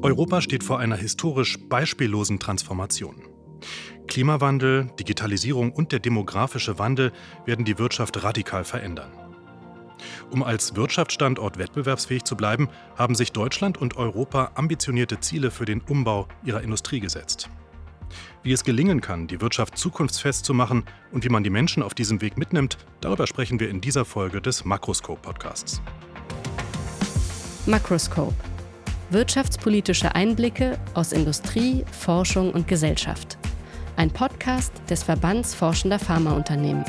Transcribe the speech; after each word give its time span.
Europa 0.00 0.40
steht 0.40 0.62
vor 0.62 0.78
einer 0.78 0.96
historisch 0.96 1.58
beispiellosen 1.68 2.38
Transformation. 2.38 3.16
Klimawandel, 4.06 4.88
Digitalisierung 4.98 5.72
und 5.72 5.90
der 5.90 5.98
demografische 5.98 6.78
Wandel 6.78 7.12
werden 7.44 7.64
die 7.64 7.78
Wirtschaft 7.78 8.22
radikal 8.22 8.64
verändern. 8.64 9.10
Um 10.30 10.44
als 10.44 10.76
Wirtschaftsstandort 10.76 11.58
wettbewerbsfähig 11.58 12.22
zu 12.22 12.36
bleiben, 12.36 12.68
haben 12.96 13.16
sich 13.16 13.32
Deutschland 13.32 13.78
und 13.78 13.96
Europa 13.96 14.52
ambitionierte 14.54 15.18
Ziele 15.18 15.50
für 15.50 15.64
den 15.64 15.80
Umbau 15.80 16.28
ihrer 16.44 16.62
Industrie 16.62 17.00
gesetzt. 17.00 17.50
Wie 18.44 18.52
es 18.52 18.62
gelingen 18.62 19.00
kann, 19.00 19.26
die 19.26 19.40
Wirtschaft 19.40 19.76
zukunftsfest 19.76 20.44
zu 20.44 20.54
machen 20.54 20.84
und 21.10 21.24
wie 21.24 21.28
man 21.28 21.42
die 21.42 21.50
Menschen 21.50 21.82
auf 21.82 21.94
diesem 21.94 22.20
Weg 22.20 22.38
mitnimmt, 22.38 22.78
darüber 23.00 23.26
sprechen 23.26 23.58
wir 23.58 23.68
in 23.68 23.80
dieser 23.80 24.04
Folge 24.04 24.40
des 24.40 24.64
Makroscope 24.64 25.20
Podcasts. 25.20 25.82
Wirtschaftspolitische 29.10 30.14
Einblicke 30.14 30.78
aus 30.92 31.12
Industrie, 31.12 31.82
Forschung 31.92 32.52
und 32.52 32.68
Gesellschaft. 32.68 33.38
Ein 33.96 34.10
Podcast 34.10 34.72
des 34.90 35.02
Verbands 35.02 35.54
Forschender 35.54 35.98
Pharmaunternehmen. 35.98 36.84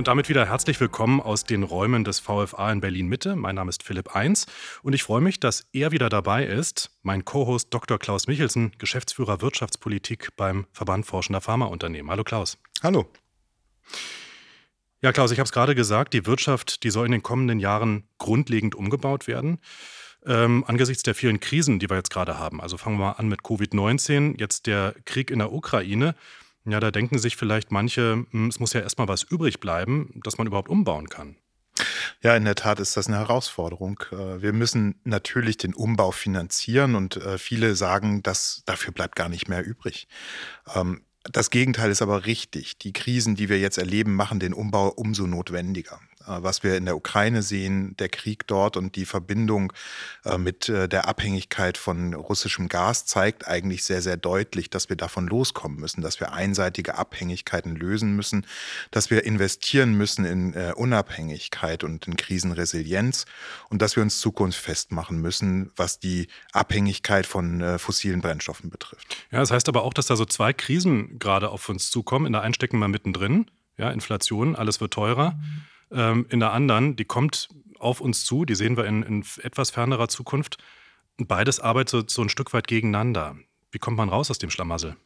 Und 0.00 0.08
damit 0.08 0.30
wieder 0.30 0.46
herzlich 0.46 0.80
willkommen 0.80 1.20
aus 1.20 1.44
den 1.44 1.62
Räumen 1.62 2.04
des 2.04 2.20
VFA 2.20 2.72
in 2.72 2.80
Berlin 2.80 3.06
Mitte. 3.06 3.36
Mein 3.36 3.56
Name 3.56 3.68
ist 3.68 3.82
Philipp 3.82 4.16
Eins 4.16 4.46
und 4.82 4.94
ich 4.94 5.02
freue 5.02 5.20
mich, 5.20 5.40
dass 5.40 5.66
er 5.74 5.92
wieder 5.92 6.08
dabei 6.08 6.46
ist, 6.46 6.90
mein 7.02 7.26
Co-Host 7.26 7.68
Dr. 7.68 7.98
Klaus 7.98 8.26
Michelsen, 8.26 8.72
Geschäftsführer 8.78 9.42
Wirtschaftspolitik 9.42 10.34
beim 10.38 10.64
Verband 10.72 11.04
Forschender 11.04 11.42
Pharmaunternehmen. 11.42 12.10
Hallo 12.10 12.24
Klaus. 12.24 12.56
Hallo. 12.82 13.12
Ja, 15.02 15.12
Klaus, 15.12 15.32
ich 15.32 15.38
habe 15.38 15.44
es 15.44 15.52
gerade 15.52 15.74
gesagt, 15.74 16.14
die 16.14 16.24
Wirtschaft, 16.24 16.82
die 16.82 16.88
soll 16.88 17.04
in 17.04 17.12
den 17.12 17.22
kommenden 17.22 17.60
Jahren 17.60 18.04
grundlegend 18.16 18.74
umgebaut 18.74 19.26
werden. 19.26 19.58
Ähm, 20.24 20.64
angesichts 20.66 21.02
der 21.02 21.14
vielen 21.14 21.40
Krisen, 21.40 21.78
die 21.78 21.90
wir 21.90 21.98
jetzt 21.98 22.10
gerade 22.10 22.38
haben. 22.38 22.62
Also 22.62 22.78
fangen 22.78 22.96
wir 22.96 23.04
mal 23.04 23.12
an 23.12 23.28
mit 23.28 23.40
Covid-19, 23.42 24.40
jetzt 24.40 24.66
der 24.66 24.94
Krieg 25.04 25.30
in 25.30 25.40
der 25.40 25.52
Ukraine. 25.52 26.14
Ja, 26.64 26.78
da 26.80 26.90
denken 26.90 27.18
sich 27.18 27.36
vielleicht 27.36 27.70
manche, 27.70 28.26
hm, 28.30 28.48
es 28.48 28.60
muss 28.60 28.72
ja 28.72 28.80
erstmal 28.80 29.08
was 29.08 29.22
übrig 29.22 29.60
bleiben, 29.60 30.20
dass 30.24 30.38
man 30.38 30.46
überhaupt 30.46 30.68
umbauen 30.68 31.08
kann. 31.08 31.36
Ja, 32.22 32.36
in 32.36 32.44
der 32.44 32.54
Tat 32.54 32.80
ist 32.80 32.96
das 32.96 33.06
eine 33.06 33.16
Herausforderung. 33.16 34.00
Äh, 34.12 34.42
wir 34.42 34.52
müssen 34.52 35.00
natürlich 35.04 35.56
den 35.56 35.74
Umbau 35.74 36.10
finanzieren 36.10 36.94
und 36.94 37.16
äh, 37.16 37.38
viele 37.38 37.74
sagen, 37.74 38.22
dass 38.22 38.62
dafür 38.66 38.92
bleibt 38.92 39.16
gar 39.16 39.28
nicht 39.28 39.48
mehr 39.48 39.64
übrig. 39.64 40.06
Ähm, 40.74 41.02
das 41.24 41.50
Gegenteil 41.50 41.90
ist 41.90 42.02
aber 42.02 42.26
richtig. 42.26 42.78
Die 42.78 42.92
Krisen, 42.92 43.36
die 43.36 43.48
wir 43.48 43.58
jetzt 43.58 43.78
erleben, 43.78 44.14
machen 44.14 44.40
den 44.40 44.54
Umbau 44.54 44.88
umso 44.88 45.26
notwendiger. 45.26 46.00
Äh, 46.26 46.42
was 46.42 46.62
wir 46.62 46.76
in 46.76 46.84
der 46.84 46.96
Ukraine 46.96 47.42
sehen, 47.42 47.96
der 47.98 48.08
Krieg 48.08 48.46
dort 48.46 48.76
und 48.76 48.96
die 48.96 49.04
Verbindung 49.04 49.72
äh, 50.24 50.38
mit 50.38 50.68
äh, 50.68 50.88
der 50.88 51.08
Abhängigkeit 51.08 51.78
von 51.78 52.14
russischem 52.14 52.68
Gas 52.68 53.06
zeigt 53.06 53.48
eigentlich 53.48 53.84
sehr, 53.84 54.02
sehr 54.02 54.16
deutlich, 54.16 54.70
dass 54.70 54.88
wir 54.88 54.96
davon 54.96 55.26
loskommen 55.26 55.78
müssen, 55.78 56.02
dass 56.02 56.20
wir 56.20 56.32
einseitige 56.32 56.96
Abhängigkeiten 56.96 57.74
lösen 57.74 58.14
müssen, 58.14 58.46
dass 58.90 59.10
wir 59.10 59.24
investieren 59.24 59.94
müssen 59.94 60.24
in 60.24 60.54
Unabhängigkeit 60.74 61.84
und 61.84 62.06
in 62.06 62.16
Krisenresilienz 62.16 63.24
und 63.68 63.80
dass 63.82 63.96
wir 63.96 64.02
uns 64.02 64.20
zukunftsfest 64.20 64.92
machen 64.92 65.20
müssen, 65.20 65.70
was 65.76 65.98
die 65.98 66.28
Abhängigkeit 66.52 67.26
von 67.26 67.78
fossilen 67.78 68.20
Brennstoffen 68.20 68.70
betrifft. 68.70 69.16
Ja, 69.30 69.38
das 69.38 69.50
heißt 69.50 69.68
aber 69.68 69.82
auch, 69.82 69.94
dass 69.94 70.06
da 70.06 70.16
so 70.16 70.24
zwei 70.24 70.52
Krisen 70.52 71.18
gerade 71.18 71.50
auf 71.50 71.68
uns 71.68 71.90
zukommen. 71.90 72.26
In 72.26 72.32
der 72.32 72.42
einen 72.42 72.54
stecken 72.54 72.78
wir 72.78 72.88
mittendrin, 72.88 73.46
ja, 73.76 73.90
Inflation, 73.90 74.56
alles 74.56 74.80
wird 74.80 74.92
teurer. 74.92 75.38
Ähm, 75.90 76.26
in 76.28 76.40
der 76.40 76.52
anderen, 76.52 76.96
die 76.96 77.04
kommt 77.04 77.48
auf 77.78 78.00
uns 78.00 78.24
zu, 78.24 78.44
die 78.44 78.54
sehen 78.54 78.76
wir 78.76 78.84
in, 78.84 79.02
in 79.02 79.24
etwas 79.42 79.70
fernerer 79.70 80.08
Zukunft. 80.08 80.58
Beides 81.16 81.60
arbeitet 81.60 82.10
so 82.10 82.22
ein 82.22 82.28
Stück 82.28 82.52
weit 82.52 82.66
gegeneinander. 82.66 83.36
Wie 83.70 83.78
kommt 83.78 83.96
man 83.96 84.08
raus 84.08 84.30
aus 84.30 84.38
dem 84.38 84.50
Schlamassel? 84.50 84.96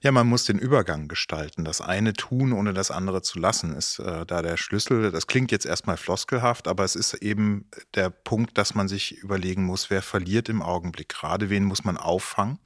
Ja, 0.00 0.10
man 0.10 0.26
muss 0.26 0.44
den 0.44 0.58
Übergang 0.58 1.08
gestalten. 1.08 1.64
Das 1.64 1.80
eine 1.80 2.12
tun, 2.12 2.52
ohne 2.52 2.72
das 2.72 2.90
andere 2.90 3.22
zu 3.22 3.38
lassen, 3.38 3.74
ist 3.74 3.98
äh, 3.98 4.26
da 4.26 4.42
der 4.42 4.56
Schlüssel. 4.56 5.12
Das 5.12 5.26
klingt 5.26 5.52
jetzt 5.52 5.66
erstmal 5.66 5.96
floskelhaft, 5.96 6.66
aber 6.66 6.84
es 6.84 6.96
ist 6.96 7.14
eben 7.14 7.66
der 7.94 8.10
Punkt, 8.10 8.58
dass 8.58 8.74
man 8.74 8.88
sich 8.88 9.18
überlegen 9.18 9.64
muss, 9.64 9.90
wer 9.90 10.02
verliert 10.02 10.48
im 10.48 10.62
Augenblick 10.62 11.08
gerade, 11.08 11.50
wen 11.50 11.64
muss 11.64 11.84
man 11.84 11.96
auffangen. 11.96 12.58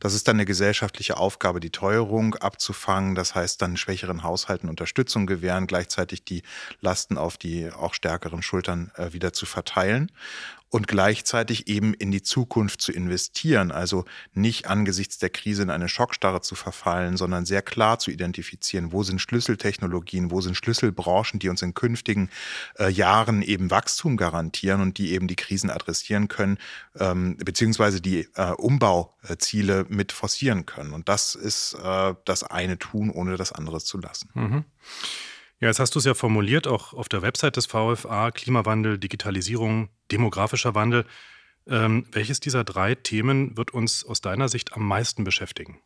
Das 0.00 0.14
ist 0.14 0.26
dann 0.26 0.36
eine 0.36 0.46
gesellschaftliche 0.46 1.16
Aufgabe, 1.16 1.60
die 1.60 1.70
Teuerung 1.70 2.34
abzufangen. 2.34 3.14
Das 3.14 3.34
heißt 3.34 3.62
dann 3.62 3.76
schwächeren 3.76 4.22
Haushalten 4.22 4.68
Unterstützung 4.68 5.26
gewähren, 5.26 5.66
gleichzeitig 5.66 6.24
die 6.24 6.42
Lasten 6.80 7.18
auf 7.18 7.36
die 7.36 7.70
auch 7.70 7.94
stärkeren 7.94 8.42
Schultern 8.42 8.90
äh, 8.96 9.12
wieder 9.12 9.32
zu 9.32 9.46
verteilen 9.46 10.10
und 10.70 10.86
gleichzeitig 10.86 11.66
eben 11.66 11.94
in 11.94 12.12
die 12.12 12.22
Zukunft 12.22 12.80
zu 12.80 12.92
investieren. 12.92 13.72
Also 13.72 14.04
nicht 14.34 14.68
angesichts 14.68 15.18
der 15.18 15.30
Krise 15.30 15.62
in 15.64 15.70
eine 15.70 15.88
Schockstarre 15.88 16.40
zu 16.40 16.54
verfallen, 16.54 17.16
sondern 17.16 17.44
sehr 17.44 17.60
klar 17.60 17.98
zu 17.98 18.10
identifizieren, 18.10 18.92
wo 18.92 19.02
sind 19.02 19.20
Schlüsseltechnologien, 19.20 20.30
wo 20.30 20.40
sind 20.40 20.56
Schlüsselbranchen, 20.56 21.40
die 21.40 21.48
uns 21.48 21.62
in 21.62 21.74
künftigen 21.74 22.30
äh, 22.78 22.88
Jahren 22.88 23.42
eben 23.42 23.70
Wachstum 23.70 24.16
garantieren 24.16 24.80
und 24.80 24.98
die 24.98 25.12
eben 25.12 25.26
die 25.26 25.36
Krisen 25.36 25.70
adressieren 25.70 26.28
können, 26.28 26.58
ähm, 26.98 27.36
beziehungsweise 27.36 28.00
die 28.00 28.28
äh, 28.36 28.52
Umbauziele 28.52 29.86
mit 29.88 30.12
forcieren 30.12 30.66
können. 30.66 30.92
Und 30.92 31.08
das 31.08 31.34
ist 31.34 31.74
äh, 31.82 32.14
das 32.24 32.44
eine 32.44 32.78
tun, 32.78 33.10
ohne 33.10 33.36
das 33.36 33.52
andere 33.52 33.80
zu 33.80 33.98
lassen. 33.98 34.30
Mhm. 34.34 34.64
Ja, 35.60 35.68
jetzt 35.68 35.78
hast 35.78 35.94
du 35.94 35.98
es 35.98 36.06
ja 36.06 36.14
formuliert, 36.14 36.66
auch 36.66 36.94
auf 36.94 37.10
der 37.10 37.20
Website 37.20 37.56
des 37.56 37.66
VFA, 37.66 38.30
Klimawandel, 38.30 38.98
Digitalisierung, 38.98 39.90
demografischer 40.10 40.74
Wandel. 40.74 41.04
Ähm, 41.66 42.06
welches 42.12 42.40
dieser 42.40 42.64
drei 42.64 42.94
Themen 42.94 43.58
wird 43.58 43.72
uns 43.72 44.04
aus 44.04 44.22
deiner 44.22 44.48
Sicht 44.48 44.72
am 44.72 44.88
meisten 44.88 45.22
beschäftigen? 45.22 45.78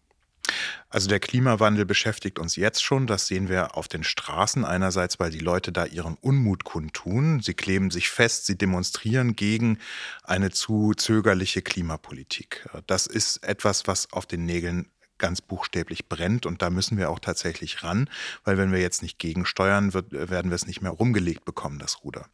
Also 0.88 1.08
der 1.08 1.18
Klimawandel 1.18 1.86
beschäftigt 1.86 2.38
uns 2.38 2.54
jetzt 2.54 2.84
schon. 2.84 3.08
Das 3.08 3.26
sehen 3.26 3.48
wir 3.48 3.76
auf 3.76 3.88
den 3.88 4.04
Straßen. 4.04 4.64
Einerseits, 4.64 5.18
weil 5.18 5.30
die 5.30 5.40
Leute 5.40 5.72
da 5.72 5.86
ihren 5.86 6.14
Unmut 6.20 6.62
kundtun. 6.62 7.40
Sie 7.40 7.54
kleben 7.54 7.90
sich 7.90 8.10
fest, 8.10 8.46
sie 8.46 8.56
demonstrieren 8.56 9.34
gegen 9.34 9.78
eine 10.22 10.52
zu 10.52 10.92
zögerliche 10.94 11.62
Klimapolitik. 11.62 12.68
Das 12.86 13.08
ist 13.08 13.42
etwas, 13.42 13.88
was 13.88 14.12
auf 14.12 14.26
den 14.26 14.44
Nägeln 14.44 14.88
ganz 15.24 15.40
buchstäblich 15.40 16.06
brennt. 16.06 16.44
Und 16.44 16.60
da 16.60 16.68
müssen 16.68 16.98
wir 16.98 17.08
auch 17.08 17.18
tatsächlich 17.18 17.82
ran, 17.82 18.10
weil 18.44 18.58
wenn 18.58 18.72
wir 18.72 18.80
jetzt 18.80 19.00
nicht 19.00 19.18
gegensteuern, 19.18 19.94
wird, 19.94 20.12
werden 20.12 20.50
wir 20.50 20.54
es 20.54 20.66
nicht 20.66 20.82
mehr 20.82 20.90
rumgelegt 20.90 21.46
bekommen, 21.46 21.78
das 21.78 22.04
Ruder. 22.04 22.26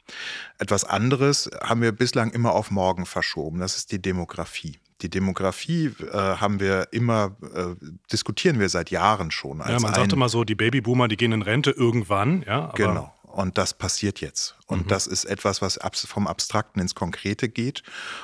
Etwas 0.59 0.83
anderes 0.83 1.49
haben 1.62 1.83
wir 1.83 1.93
bislang 1.93 2.33
immer 2.33 2.50
auf 2.53 2.73
morgen 2.73 3.06
verschoben. 3.06 3.61
Das 3.61 3.77
ist 3.77 3.93
die 3.93 4.03
Demografie. 4.03 4.81
Die 5.03 5.09
Demografie 5.09 5.93
äh, 6.00 6.17
haben 6.17 6.59
wir 6.59 6.89
immer, 6.91 7.37
äh, 7.55 7.77
diskutieren 8.11 8.59
wir 8.59 8.69
seit 8.69 8.91
Jahren 8.91 9.31
schon. 9.31 9.61
ja, 9.61 9.79
man 9.79 9.95
sagt 9.95 10.12
immer 10.12 10.29
so, 10.29 10.43
die 10.43 10.56
Babyboomer, 10.56 11.06
die 11.06 11.17
gehen 11.17 11.31
in 11.31 11.43
Rente 11.43 11.71
irgendwann. 11.71 12.43
Ja, 12.43 12.73
genau. 12.75 13.15
Und 13.23 13.56
das 13.56 13.73
passiert 13.73 14.21
jetzt. 14.21 14.56
Und 14.70 14.84
mhm. 14.84 14.88
das 14.88 15.06
ist 15.08 15.25
etwas, 15.25 15.60
was 15.60 15.78
vom 16.06 16.28
Abstrakten 16.28 16.81
ins 16.81 16.94
Konkrete 16.94 17.48
geht. 17.48 17.82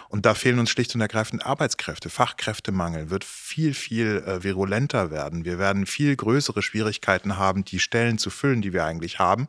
Und 0.09 0.27
da 0.27 0.35
fehlen 0.35 0.61
uns 0.61 0.71
schlicht 0.71 0.95
und 0.95 1.01
ergreifend 1.01 1.45
Arbeitskräfte. 1.45 2.09
Fachkräftemangel 2.09 3.11
wird 3.11 3.25
viel, 3.25 3.75
viel 3.75 4.23
äh, 4.25 4.45
virulenter 4.45 5.11
werden. 5.11 5.45
Wir 5.45 5.59
werden 5.59 5.87
viel 5.87 6.15
größere 6.15 6.63
Schwierigkeiten 6.63 7.37
haben, 7.37 7.65
die 7.65 7.81
Stellen 7.81 8.19
zu 8.19 8.31
füllen, 8.31 8.63
die 8.63 8.73
wir 8.73 8.85
eigentlich 8.85 9.19
haben. 9.19 9.49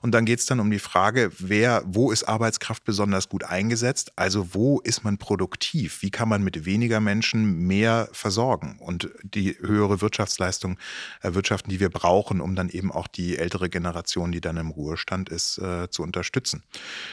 Und 0.00 0.12
dann 0.12 0.24
geht 0.24 0.40
es 0.40 0.46
dann 0.46 0.58
um 0.58 0.70
die 0.70 0.80
Frage, 0.80 1.30
wer, 1.38 1.82
wo 1.86 2.10
ist 2.10 2.24
Arbeitskraft 2.24 2.84
besonders 2.84 3.28
gut 3.28 3.44
eingesetzt? 3.44 4.12
Also 4.16 4.52
wo 4.52 4.80
ist 4.80 5.04
man 5.04 5.18
produktiv? 5.18 6.02
Wie 6.02 6.10
kann 6.10 6.28
man 6.28 6.42
mit 6.42 6.64
weniger 6.64 6.98
Menschen 6.98 7.66
mehr 7.68 8.08
versorgen 8.10 8.78
und 8.80 9.10
die 9.22 9.56
höhere 9.60 10.00
Wirtschaftsleistung 10.00 10.76
erwirtschaften, 11.20 11.70
die 11.70 11.78
wir 11.78 11.90
brauchen, 11.90 12.40
um 12.40 12.56
dann 12.56 12.68
eben 12.68 12.90
auch 12.90 13.06
die 13.06 13.38
ältere 13.38 13.70
Generation, 13.70 14.32
die 14.32 14.40
dann 14.40 14.56
im 14.56 14.70
Ruhestand 14.70 15.28
ist, 15.28 15.58
äh, 15.58 15.88
zu 15.88 16.02
unterstützen? 16.02 16.31
Unterstützen. 16.32 16.62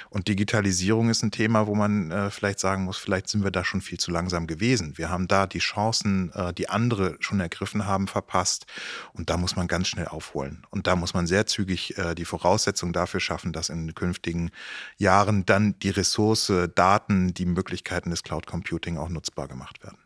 Und 0.10 0.28
Digitalisierung 0.28 1.10
ist 1.10 1.24
ein 1.24 1.32
Thema, 1.32 1.68
wo 1.68 1.76
man 1.76 2.12
äh, 2.12 2.32
vielleicht 2.32 2.60
sagen 2.60 2.86
muss, 2.86 2.98
vielleicht 2.98 3.28
sind 3.30 3.44
wir 3.44 3.52
da 3.52 3.64
schon 3.64 3.82
viel 3.82 4.00
zu 4.00 4.12
langsam 4.12 4.48
gewesen. 4.48 4.98
Wir 4.98 5.10
haben 5.10 5.28
da 5.28 5.46
die 5.46 5.60
Chancen, 5.60 6.32
äh, 6.34 6.54
die 6.54 6.70
andere 6.70 7.18
schon 7.20 7.40
ergriffen 7.40 7.86
haben, 7.86 8.08
verpasst. 8.08 8.66
Und 9.14 9.30
da 9.30 9.38
muss 9.38 9.56
man 9.56 9.68
ganz 9.68 9.88
schnell 9.88 10.08
aufholen. 10.08 10.66
Und 10.70 10.88
da 10.88 10.96
muss 10.96 11.14
man 11.14 11.28
sehr 11.28 11.46
zügig 11.46 11.98
äh, 11.98 12.16
die 12.16 12.26
Voraussetzungen 12.26 12.94
dafür 12.94 13.20
schaffen, 13.20 13.52
dass 13.52 13.70
in 13.70 13.94
künftigen 13.94 14.52
Jahren 14.98 15.46
dann 15.46 15.78
die 15.80 15.90
Ressource, 15.90 16.52
Daten, 16.76 17.34
die 17.34 17.46
Möglichkeiten 17.46 18.10
des 18.10 18.24
Cloud 18.24 18.48
Computing 18.48 18.98
auch 18.98 19.10
nutzbar 19.10 19.48
gemacht 19.48 19.84
werden. 19.84 19.98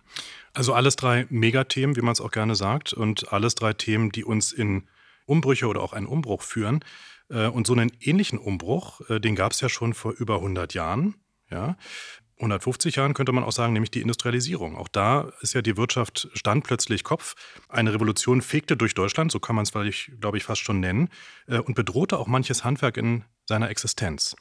Also 0.53 0.73
alles 0.73 0.95
drei 0.95 1.25
Megathemen, 1.29 1.95
wie 1.95 2.01
man 2.01 2.13
es 2.13 2.21
auch 2.21 2.31
gerne 2.31 2.55
sagt, 2.55 2.93
und 2.93 3.31
alles 3.31 3.55
drei 3.55 3.73
Themen, 3.73 4.11
die 4.11 4.23
uns 4.23 4.51
in 4.51 4.83
Umbrüche 5.25 5.67
oder 5.67 5.81
auch 5.81 5.93
einen 5.93 6.05
Umbruch 6.05 6.41
führen. 6.41 6.83
Äh, 7.33 7.47
und 7.47 7.67
so 7.67 7.73
einen 7.73 7.91
ähnlichen 7.99 8.39
Umbruch, 8.39 9.01
äh, 9.09 9.19
den 9.19 9.35
gab 9.35 9.51
es 9.51 9.61
ja 9.61 9.69
schon 9.69 9.93
vor 9.93 10.13
über 10.13 10.35
100 10.35 10.73
Jahren. 10.73 11.15
Ja. 11.49 11.75
150 12.37 12.95
Jahren 12.95 13.13
könnte 13.13 13.31
man 13.31 13.43
auch 13.43 13.51
sagen, 13.51 13.73
nämlich 13.73 13.91
die 13.91 14.01
Industrialisierung. 14.01 14.75
Auch 14.75 14.87
da 14.87 15.31
ist 15.41 15.53
ja 15.53 15.61
die 15.61 15.77
Wirtschaft 15.77 16.29
stand 16.33 16.63
plötzlich 16.63 17.03
Kopf. 17.03 17.35
Eine 17.69 17.93
Revolution 17.93 18.41
fegte 18.41 18.75
durch 18.75 18.93
Deutschland, 18.95 19.31
so 19.31 19.39
kann 19.39 19.55
man 19.55 19.63
es, 19.63 19.71
glaube 19.71 20.37
ich, 20.37 20.43
fast 20.43 20.61
schon 20.61 20.79
nennen, 20.79 21.09
äh, 21.47 21.59
und 21.59 21.75
bedrohte 21.75 22.17
auch 22.17 22.27
manches 22.27 22.63
Handwerk 22.63 22.97
in 22.97 23.23
seiner 23.45 23.69
Existenz. 23.69 24.35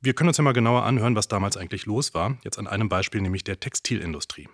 Wir 0.00 0.14
können 0.14 0.28
uns 0.28 0.38
ja 0.38 0.44
mal 0.44 0.52
genauer 0.52 0.84
anhören, 0.84 1.14
was 1.14 1.28
damals 1.28 1.56
eigentlich 1.56 1.86
los 1.86 2.14
war. 2.14 2.38
Jetzt 2.42 2.58
an 2.58 2.66
einem 2.66 2.88
Beispiel, 2.88 3.20
nämlich 3.20 3.44
der 3.44 3.60
Textilindustrie. 3.60 4.48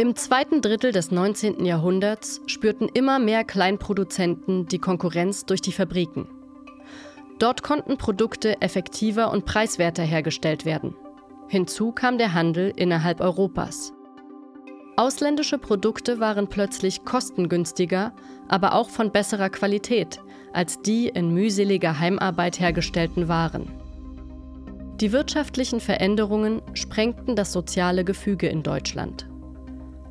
Im 0.00 0.14
zweiten 0.14 0.62
Drittel 0.62 0.92
des 0.92 1.10
19. 1.10 1.64
Jahrhunderts 1.64 2.40
spürten 2.46 2.88
immer 2.88 3.18
mehr 3.18 3.42
Kleinproduzenten 3.42 4.68
die 4.68 4.78
Konkurrenz 4.78 5.44
durch 5.44 5.60
die 5.60 5.72
Fabriken. 5.72 6.28
Dort 7.40 7.64
konnten 7.64 7.98
Produkte 7.98 8.62
effektiver 8.62 9.32
und 9.32 9.44
preiswerter 9.44 10.04
hergestellt 10.04 10.64
werden. 10.64 10.94
Hinzu 11.48 11.90
kam 11.90 12.16
der 12.16 12.32
Handel 12.32 12.72
innerhalb 12.76 13.20
Europas. 13.20 13.92
Ausländische 14.94 15.58
Produkte 15.58 16.20
waren 16.20 16.46
plötzlich 16.46 17.04
kostengünstiger, 17.04 18.12
aber 18.46 18.74
auch 18.74 18.90
von 18.90 19.10
besserer 19.10 19.50
Qualität 19.50 20.20
als 20.52 20.80
die 20.80 21.08
in 21.08 21.34
mühseliger 21.34 21.98
Heimarbeit 21.98 22.60
hergestellten 22.60 23.26
Waren. 23.26 23.68
Die 25.00 25.10
wirtschaftlichen 25.10 25.80
Veränderungen 25.80 26.62
sprengten 26.74 27.34
das 27.34 27.52
soziale 27.52 28.04
Gefüge 28.04 28.46
in 28.46 28.62
Deutschland. 28.62 29.28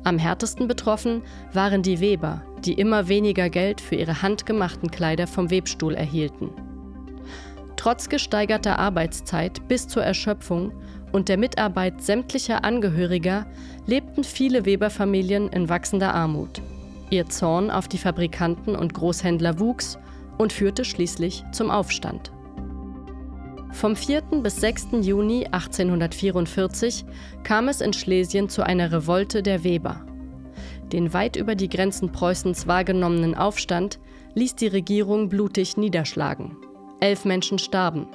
Am 0.08 0.16
härtesten 0.16 0.68
betroffen 0.68 1.20
waren 1.52 1.82
die 1.82 2.00
Weber, 2.00 2.40
die 2.64 2.72
immer 2.72 3.08
weniger 3.08 3.50
Geld 3.50 3.78
für 3.78 3.94
ihre 3.94 4.22
handgemachten 4.22 4.90
Kleider 4.90 5.26
vom 5.26 5.50
Webstuhl 5.50 5.94
erhielten. 5.94 6.48
Trotz 7.76 8.08
gesteigerter 8.08 8.78
Arbeitszeit 8.78 9.68
bis 9.68 9.86
zur 9.86 10.02
Erschöpfung 10.02 10.72
und 11.12 11.28
der 11.28 11.36
Mitarbeit 11.36 12.00
sämtlicher 12.00 12.64
Angehöriger 12.64 13.44
lebten 13.84 14.24
viele 14.24 14.64
Weberfamilien 14.64 15.48
in 15.48 15.68
wachsender 15.68 16.14
Armut. 16.14 16.62
Ihr 17.10 17.28
Zorn 17.28 17.70
auf 17.70 17.86
die 17.86 17.98
Fabrikanten 17.98 18.76
und 18.76 18.94
Großhändler 18.94 19.60
wuchs 19.60 19.98
und 20.38 20.54
führte 20.54 20.86
schließlich 20.86 21.44
zum 21.52 21.70
Aufstand. 21.70 22.32
Vom 23.72 23.94
4. 23.96 24.22
bis 24.42 24.56
6. 24.56 24.88
Juni 25.02 25.46
1844 25.46 27.04
kam 27.44 27.68
es 27.68 27.80
in 27.80 27.92
Schlesien 27.92 28.48
zu 28.48 28.62
einer 28.62 28.90
Revolte 28.90 29.42
der 29.42 29.62
Weber. 29.62 30.04
Den 30.92 31.12
weit 31.12 31.36
über 31.36 31.54
die 31.54 31.68
Grenzen 31.68 32.10
Preußens 32.10 32.66
wahrgenommenen 32.66 33.34
Aufstand 33.34 34.00
ließ 34.34 34.56
die 34.56 34.68
Regierung 34.68 35.28
blutig 35.28 35.76
niederschlagen. 35.76 36.56
Elf 37.00 37.24
Menschen 37.24 37.58
starben, 37.58 38.08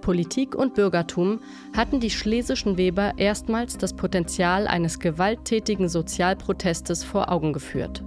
Politik 0.00 0.54
und 0.54 0.74
Bürgertum 0.74 1.40
hatten 1.76 2.00
die 2.00 2.10
schlesischen 2.10 2.76
Weber 2.76 3.12
erstmals 3.16 3.78
das 3.78 3.94
Potenzial 3.94 4.66
eines 4.66 4.98
gewalttätigen 4.98 5.88
Sozialprotestes 5.88 7.04
vor 7.04 7.30
Augen 7.30 7.52
geführt. 7.52 8.02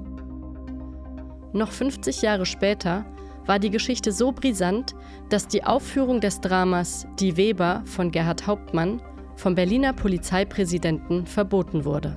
Noch 1.54 1.72
50 1.72 2.22
Jahre 2.24 2.46
später 2.46 3.06
war 3.46 3.60
die 3.60 3.70
Geschichte 3.70 4.12
so 4.12 4.32
brisant, 4.32 4.96
dass 5.30 5.48
die 5.48 5.64
Aufführung 5.64 6.22
des 6.22 6.42
Dramas 6.42 7.08
Die 7.20 7.38
Weber 7.38 7.84
von 7.86 8.12
Gerhard 8.12 8.48
Hauptmann 8.48 9.02
vom 9.36 9.56
Berliner 9.56 9.94
Polizeipräsidenten 9.94 11.26
verboten 11.26 11.86
wurde. 11.86 12.16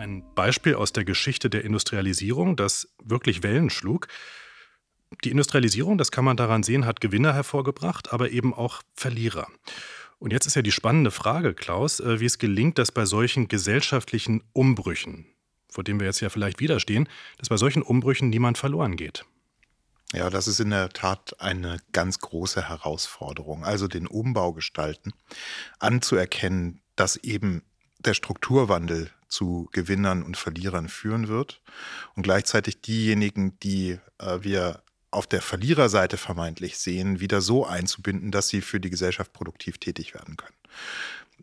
ein 0.00 0.24
Beispiel 0.34 0.74
aus 0.74 0.92
der 0.92 1.04
Geschichte 1.04 1.50
der 1.50 1.64
Industrialisierung, 1.64 2.56
das 2.56 2.88
wirklich 3.04 3.42
Wellen 3.42 3.70
schlug. 3.70 4.08
Die 5.24 5.30
Industrialisierung, 5.30 5.98
das 5.98 6.10
kann 6.10 6.24
man 6.24 6.36
daran 6.36 6.62
sehen, 6.62 6.86
hat 6.86 7.00
Gewinner 7.00 7.34
hervorgebracht, 7.34 8.12
aber 8.12 8.30
eben 8.30 8.54
auch 8.54 8.82
Verlierer. 8.94 9.46
Und 10.18 10.32
jetzt 10.32 10.46
ist 10.46 10.56
ja 10.56 10.62
die 10.62 10.72
spannende 10.72 11.10
Frage, 11.10 11.54
Klaus, 11.54 12.00
äh, 12.00 12.20
wie 12.20 12.26
es 12.26 12.38
gelingt, 12.38 12.78
dass 12.78 12.92
bei 12.92 13.04
solchen 13.04 13.48
gesellschaftlichen 13.48 14.42
Umbrüchen, 14.52 15.26
vor 15.70 15.84
denen 15.84 16.00
wir 16.00 16.06
jetzt 16.06 16.20
ja 16.20 16.28
vielleicht 16.28 16.60
widerstehen, 16.60 17.08
dass 17.38 17.48
bei 17.48 17.56
solchen 17.56 17.82
Umbrüchen 17.82 18.28
niemand 18.30 18.58
verloren 18.58 18.96
geht. 18.96 19.24
Ja, 20.12 20.28
das 20.28 20.48
ist 20.48 20.58
in 20.58 20.70
der 20.70 20.88
Tat 20.88 21.40
eine 21.40 21.78
ganz 21.92 22.18
große 22.18 22.68
Herausforderung. 22.68 23.64
Also 23.64 23.86
den 23.86 24.08
Umbau 24.08 24.52
gestalten, 24.52 25.12
anzuerkennen, 25.78 26.80
dass 26.96 27.16
eben 27.16 27.62
der 28.00 28.14
Strukturwandel 28.14 29.10
zu 29.28 29.68
Gewinnern 29.72 30.24
und 30.24 30.36
Verlierern 30.36 30.88
führen 30.88 31.28
wird 31.28 31.62
und 32.16 32.24
gleichzeitig 32.24 32.80
diejenigen, 32.80 33.58
die 33.60 33.98
äh, 34.18 34.38
wir 34.40 34.82
auf 35.12 35.26
der 35.26 35.42
Verliererseite 35.42 36.16
vermeintlich 36.16 36.78
sehen, 36.78 37.20
wieder 37.20 37.40
so 37.40 37.66
einzubinden, 37.66 38.30
dass 38.30 38.48
sie 38.48 38.60
für 38.60 38.80
die 38.80 38.90
Gesellschaft 38.90 39.32
produktiv 39.32 39.78
tätig 39.78 40.14
werden 40.14 40.36
können. 40.36 40.54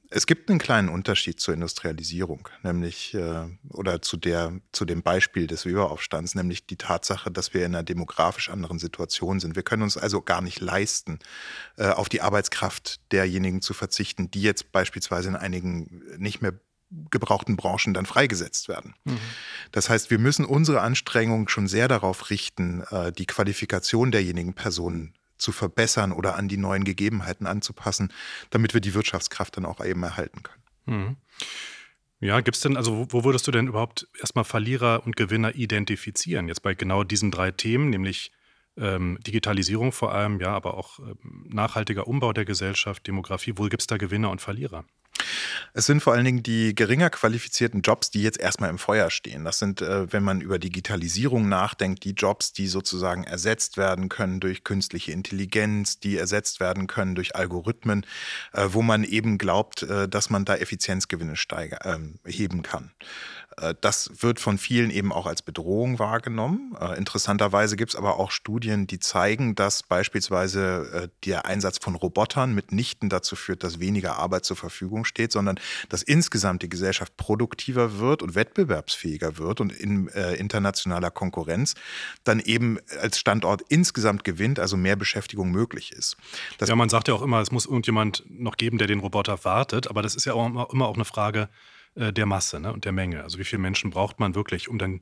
Es 0.09 0.25
gibt 0.25 0.49
einen 0.49 0.59
kleinen 0.59 0.89
Unterschied 0.89 1.39
zur 1.39 1.53
Industrialisierung, 1.53 2.49
nämlich 2.63 3.13
äh, 3.13 3.45
oder 3.69 4.01
zu 4.01 4.17
der 4.17 4.59
zu 4.71 4.85
dem 4.85 5.01
Beispiel 5.01 5.47
des 5.47 5.65
Weberaufstands, 5.65 6.35
nämlich 6.35 6.65
die 6.65 6.77
Tatsache, 6.77 7.31
dass 7.31 7.53
wir 7.53 7.65
in 7.65 7.75
einer 7.75 7.83
demografisch 7.83 8.49
anderen 8.49 8.79
Situation 8.79 9.39
sind. 9.39 9.55
Wir 9.55 9.63
können 9.63 9.83
uns 9.83 9.97
also 9.97 10.21
gar 10.21 10.41
nicht 10.41 10.59
leisten, 10.59 11.19
äh, 11.77 11.87
auf 11.87 12.09
die 12.09 12.21
Arbeitskraft 12.21 12.99
derjenigen 13.11 13.61
zu 13.61 13.73
verzichten, 13.73 14.31
die 14.31 14.41
jetzt 14.41 14.71
beispielsweise 14.71 15.29
in 15.29 15.35
einigen 15.35 16.03
nicht 16.17 16.41
mehr 16.41 16.53
gebrauchten 17.11 17.57
Branchen 17.57 17.93
dann 17.93 18.05
freigesetzt 18.05 18.69
werden. 18.69 18.95
Mhm. 19.03 19.19
Das 19.71 19.89
heißt, 19.89 20.09
wir 20.09 20.19
müssen 20.19 20.45
unsere 20.45 20.81
Anstrengungen 20.81 21.49
schon 21.49 21.67
sehr 21.67 21.87
darauf 21.87 22.29
richten, 22.29 22.83
äh, 22.91 23.11
die 23.11 23.25
Qualifikation 23.25 24.11
derjenigen 24.11 24.53
Personen 24.53 25.13
zu 25.37 25.51
verbessern 25.51 26.11
oder 26.11 26.35
an 26.35 26.47
die 26.47 26.57
neuen 26.57 26.83
Gegebenheiten 26.83 27.47
anzupassen, 27.47 28.11
damit 28.49 28.73
wir 28.73 28.81
die 28.81 28.93
Wirtschaftskraft 28.93 29.57
dann 29.57 29.65
auch 29.65 29.83
eben 29.83 30.03
erhalten 30.03 30.43
können. 30.43 30.63
Mhm. 30.85 31.15
Ja, 32.19 32.41
gibt 32.41 32.57
es 32.57 32.63
denn, 32.63 32.77
also 32.77 33.07
wo 33.09 33.23
würdest 33.23 33.45
du 33.45 33.51
denn 33.51 33.67
überhaupt 33.67 34.07
erstmal 34.19 34.43
Verlierer 34.43 35.05
und 35.05 35.15
Gewinner 35.15 35.53
identifizieren? 35.53 36.47
Jetzt 36.47 36.63
bei 36.63 36.73
genau 36.73 37.03
diesen 37.03 37.29
drei 37.29 37.51
Themen, 37.51 37.91
nämlich 37.91 38.31
ähm, 38.75 39.19
Digitalisierung 39.25 39.91
vor 39.91 40.13
allem, 40.13 40.39
ja, 40.39 40.49
aber 40.49 40.75
auch 40.75 40.99
ähm, 40.99 41.45
nachhaltiger 41.47 42.07
Umbau 42.07 42.33
der 42.33 42.45
Gesellschaft, 42.45 43.05
Demografie. 43.05 43.53
Wo 43.55 43.63
gibt 43.65 43.81
es 43.81 43.87
da 43.87 43.97
Gewinner 43.97 44.31
und 44.31 44.41
Verlierer? 44.41 44.85
Es 45.73 45.85
sind 45.85 46.01
vor 46.01 46.13
allen 46.13 46.25
Dingen 46.25 46.43
die 46.43 46.73
geringer 46.73 47.09
qualifizierten 47.09 47.81
Jobs, 47.81 48.09
die 48.09 48.23
jetzt 48.23 48.39
erstmal 48.39 48.69
im 48.69 48.79
Feuer 48.79 49.09
stehen. 49.09 49.45
Das 49.45 49.59
sind, 49.59 49.81
äh, 49.81 50.11
wenn 50.11 50.23
man 50.23 50.41
über 50.41 50.59
Digitalisierung 50.59 51.49
nachdenkt, 51.49 52.03
die 52.03 52.11
Jobs, 52.11 52.51
die 52.51 52.67
sozusagen 52.67 53.23
ersetzt 53.23 53.77
werden 53.77 54.09
können 54.09 54.39
durch 54.39 54.63
künstliche 54.63 55.11
Intelligenz, 55.11 55.99
die 55.99 56.17
ersetzt 56.17 56.59
werden 56.59 56.87
können 56.87 57.15
durch 57.15 57.35
Algorithmen, 57.35 58.05
äh, 58.53 58.67
wo 58.69 58.81
man 58.81 59.03
eben 59.03 59.37
glaubt, 59.37 59.83
äh, 59.83 60.07
dass 60.09 60.29
man 60.29 60.45
da 60.45 60.55
Effizienzgewinne 60.55 61.35
steiger, 61.35 61.85
ähm, 61.85 62.15
heben 62.25 62.63
kann. 62.63 62.91
Äh, 63.61 63.75
das 63.81 64.11
wird 64.21 64.39
von 64.39 64.57
vielen 64.57 64.89
eben 64.89 65.11
auch 65.11 65.25
als 65.25 65.41
Bedrohung 65.41 65.99
wahrgenommen. 65.99 66.75
Äh, 66.79 66.97
interessanterweise 66.97 67.75
gibt 67.75 67.91
es 67.91 67.95
aber 67.95 68.19
auch 68.19 68.31
Studien, 68.31 68.87
die 68.87 68.99
zeigen, 68.99 69.55
dass 69.55 69.83
beispielsweise 69.83 70.89
äh, 70.93 71.07
der 71.25 71.45
Einsatz 71.45 71.77
von 71.79 71.95
Robotern 71.95 72.53
mitnichten 72.53 73.09
dazu 73.09 73.35
führt, 73.35 73.63
dass 73.63 73.79
weniger 73.79 74.17
Arbeit 74.17 74.45
zur 74.45 74.57
Verfügung 74.57 75.05
steht, 75.05 75.31
sondern 75.31 75.59
dass 75.89 76.03
insgesamt 76.03 76.61
die 76.61 76.69
Gesellschaft 76.69 77.17
produktiver 77.17 77.99
wird 77.99 78.21
und 78.21 78.35
wettbewerbsfähiger 78.35 79.37
wird 79.37 79.61
und 79.61 79.71
in 79.71 80.07
internationaler 80.07 81.11
Konkurrenz 81.11 81.75
dann 82.23 82.39
eben 82.39 82.79
als 83.01 83.19
Standort 83.19 83.61
insgesamt 83.69 84.23
gewinnt, 84.23 84.59
also 84.59 84.77
mehr 84.77 84.95
Beschäftigung 84.95 85.51
möglich 85.51 85.91
ist. 85.91 86.17
Das 86.57 86.69
ja, 86.69 86.75
man 86.75 86.89
sagt 86.89 87.07
ja 87.07 87.13
auch 87.13 87.21
immer, 87.21 87.41
es 87.41 87.51
muss 87.51 87.65
irgendjemand 87.65 88.23
noch 88.29 88.57
geben, 88.57 88.77
der 88.77 88.87
den 88.87 88.99
Roboter 88.99 89.43
wartet, 89.43 89.87
aber 89.89 90.01
das 90.01 90.15
ist 90.15 90.25
ja 90.25 90.33
auch 90.33 90.71
immer 90.71 90.87
auch 90.87 90.95
eine 90.95 91.05
Frage, 91.05 91.49
der 91.97 92.25
Masse 92.25 92.59
ne, 92.59 92.71
und 92.71 92.85
der 92.85 92.91
Menge. 92.91 93.23
Also 93.23 93.39
wie 93.39 93.43
viele 93.43 93.61
Menschen 93.61 93.89
braucht 93.89 94.19
man 94.19 94.35
wirklich, 94.35 94.69
um 94.69 94.77
dann 94.77 95.01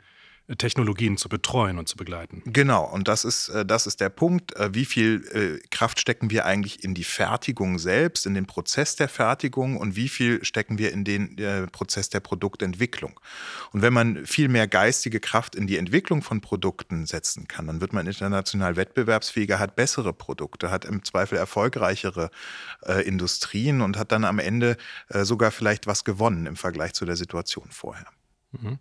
Technologien 0.58 1.18
zu 1.18 1.28
betreuen 1.28 1.80
und 1.80 1.90
zu 1.90 1.98
begleiten. 1.98 2.44
Genau, 2.46 2.84
und 2.86 3.08
das 3.08 3.26
ist, 3.26 3.50
äh, 3.50 3.66
das 3.66 3.88
ist 3.88 4.00
der 4.00 4.10
Punkt. 4.10 4.56
Äh, 4.56 4.76
wie 4.76 4.86
viel 4.86 5.26
äh, 5.34 5.68
Kraft 5.70 6.00
stecken 6.00 6.30
wir 6.30 6.46
eigentlich 6.46 6.84
in 6.84 6.94
die 6.94 7.04
Fertigung 7.04 7.80
selbst, 7.80 8.28
in 8.28 8.36
den 8.36 8.46
Prozess 8.46 8.96
der 8.96 9.10
Fertigung 9.10 9.78
und 9.78 9.96
wie 9.96 10.08
viel 10.08 10.46
stecken 10.46 10.78
wir 10.78 10.92
in 10.92 11.04
den 11.04 11.36
Prozess 11.72 12.10
der 12.10 12.20
Produktentwicklung? 12.20 13.20
Und 13.72 13.82
wenn 13.82 13.94
man 13.94 14.26
viel 14.26 14.48
mehr 14.48 14.68
geistige 14.68 15.20
Kraft 15.20 15.56
in 15.56 15.66
die 15.66 15.78
Entwicklung 15.78 16.22
von 16.22 16.42
Produkten 16.42 17.06
setzen 17.06 17.48
kann, 17.48 17.68
dann 17.68 17.82
wird 17.82 17.94
man 17.94 18.06
international 18.06 18.76
wettbewerbsfähiger, 18.76 19.58
hat 19.58 19.76
bessere 19.76 20.14
Produkte, 20.14 20.70
hat 20.70 20.86
im 20.86 21.04
Zweifel 21.04 21.38
erfolgreichere 21.38 22.30
Industrien 23.06 23.82
und 23.82 23.98
hat 23.98 24.12
dann 24.12 24.26
am 24.26 24.40
Ende 24.40 24.78
sogar 25.10 25.52
vielleicht 25.52 25.88
was 25.88 26.04
gewonnen 26.04 26.46
im 26.46 26.56
Vergleich 26.56 26.94
zu 26.94 27.06
der 27.06 27.16
Situation 27.16 27.68
vorher. 27.72 28.06
Mhm. 28.62 28.80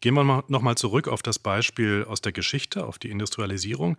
Gehen 0.00 0.14
wir 0.14 0.44
nochmal 0.48 0.76
zurück 0.76 1.08
auf 1.08 1.22
das 1.22 1.38
Beispiel 1.38 2.04
aus 2.08 2.20
der 2.20 2.32
Geschichte, 2.32 2.86
auf 2.86 2.98
die 2.98 3.10
Industrialisierung. 3.10 3.96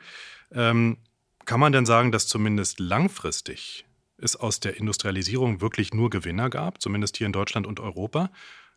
Ähm, 0.51 0.97
kann 1.45 1.59
man 1.59 1.71
denn 1.71 1.85
sagen, 1.85 2.11
dass 2.11 2.27
zumindest 2.27 2.79
langfristig 2.79 3.85
es 4.17 4.35
aus 4.35 4.59
der 4.59 4.77
Industrialisierung 4.77 5.61
wirklich 5.61 5.93
nur 5.93 6.09
Gewinner 6.09 6.49
gab, 6.49 6.81
zumindest 6.81 7.17
hier 7.17 7.27
in 7.27 7.33
Deutschland 7.33 7.67
und 7.67 7.79
Europa? 7.79 8.31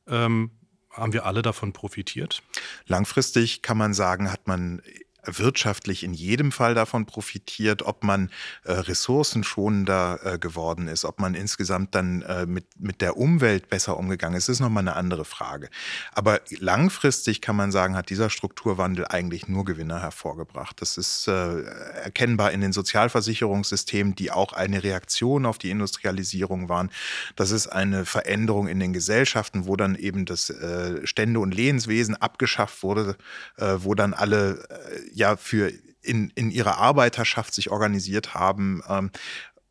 Ähm, 0.07 0.51
haben 0.91 1.13
wir 1.13 1.25
alle 1.25 1.43
davon 1.43 1.73
profitiert? 1.73 2.43
Langfristig 2.87 3.63
kann 3.63 3.79
man 3.79 3.95
sagen, 3.95 4.31
hat 4.31 4.47
man 4.47 4.83
wirtschaftlich 5.25 6.05
in 6.05 6.15
jedem 6.15 6.53
Fall 6.53 6.75
davon 6.75 7.07
profitiert, 7.07 7.83
ob 7.83 8.05
man 8.05 8.31
äh, 8.65 8.73
ressourcenschonender 8.73 10.21
äh, 10.23 10.39
geworden 10.39 10.89
ist, 10.89 11.05
ob 11.05 11.21
man 11.21 11.35
insgesamt 11.35 11.95
dann 11.95 12.23
äh, 12.23 12.47
mit, 12.47 12.67
mit 12.79 13.01
der 13.01 13.17
Umwelt 13.17 13.69
besser 13.69 13.97
umgegangen 13.97 14.37
ist, 14.37 14.49
ist 14.49 14.61
nochmal 14.61 14.83
eine 14.83 14.97
andere 14.97 15.25
Frage. 15.25 15.69
Aber 16.13 16.41
langfristig 16.59 17.41
kann 17.41 17.57
man 17.57 17.73
sagen, 17.73 17.97
hat 17.97 18.11
dieser 18.11 18.31
Strukturwandel 18.31 19.07
eigentlich 19.07 19.49
nur 19.49 19.65
Gewinner 19.65 20.01
hervorgebracht. 20.01 20.81
Das 20.81 20.97
ist 20.97 21.29
äh, 21.29 21.63
erkennbar 21.63 22.53
in 22.53 22.61
den 22.61 22.73
Sozialversicherungssystemen, 22.73 24.15
die 24.15 24.31
auch 24.31 24.53
eine 24.53 24.83
Reaktion 24.83 25.47
auf 25.47 25.59
die 25.59 25.71
Industrialisierung 25.71 26.69
waren. 26.69 26.91
Das 27.37 27.51
ist 27.51 27.69
eine 27.69 28.05
Veränderung 28.05 28.69
in 28.69 28.81
den 28.81 28.93
Gesellschaften, 28.93 29.67
wo 29.67 29.77
dann 29.77 29.95
eben 29.95 30.25
das 30.25 30.51
äh, 30.51 31.07
Stände- 31.07 31.41
und 31.41 31.55
Lehenswesen 31.55 32.17
abgeschafft 32.17 32.83
wurde, 32.83 33.17
äh, 33.57 33.77
wo 33.79 33.95
dann 33.95 34.15
alle 34.15 34.67
ja 35.13 35.37
für 35.37 35.73
in, 36.03 36.31
in 36.35 36.51
ihrer 36.51 36.79
Arbeiterschaft 36.79 37.55
sich 37.55 37.71
organisiert 37.71 38.35
haben. 38.35 38.83
Ähm, 38.89 39.11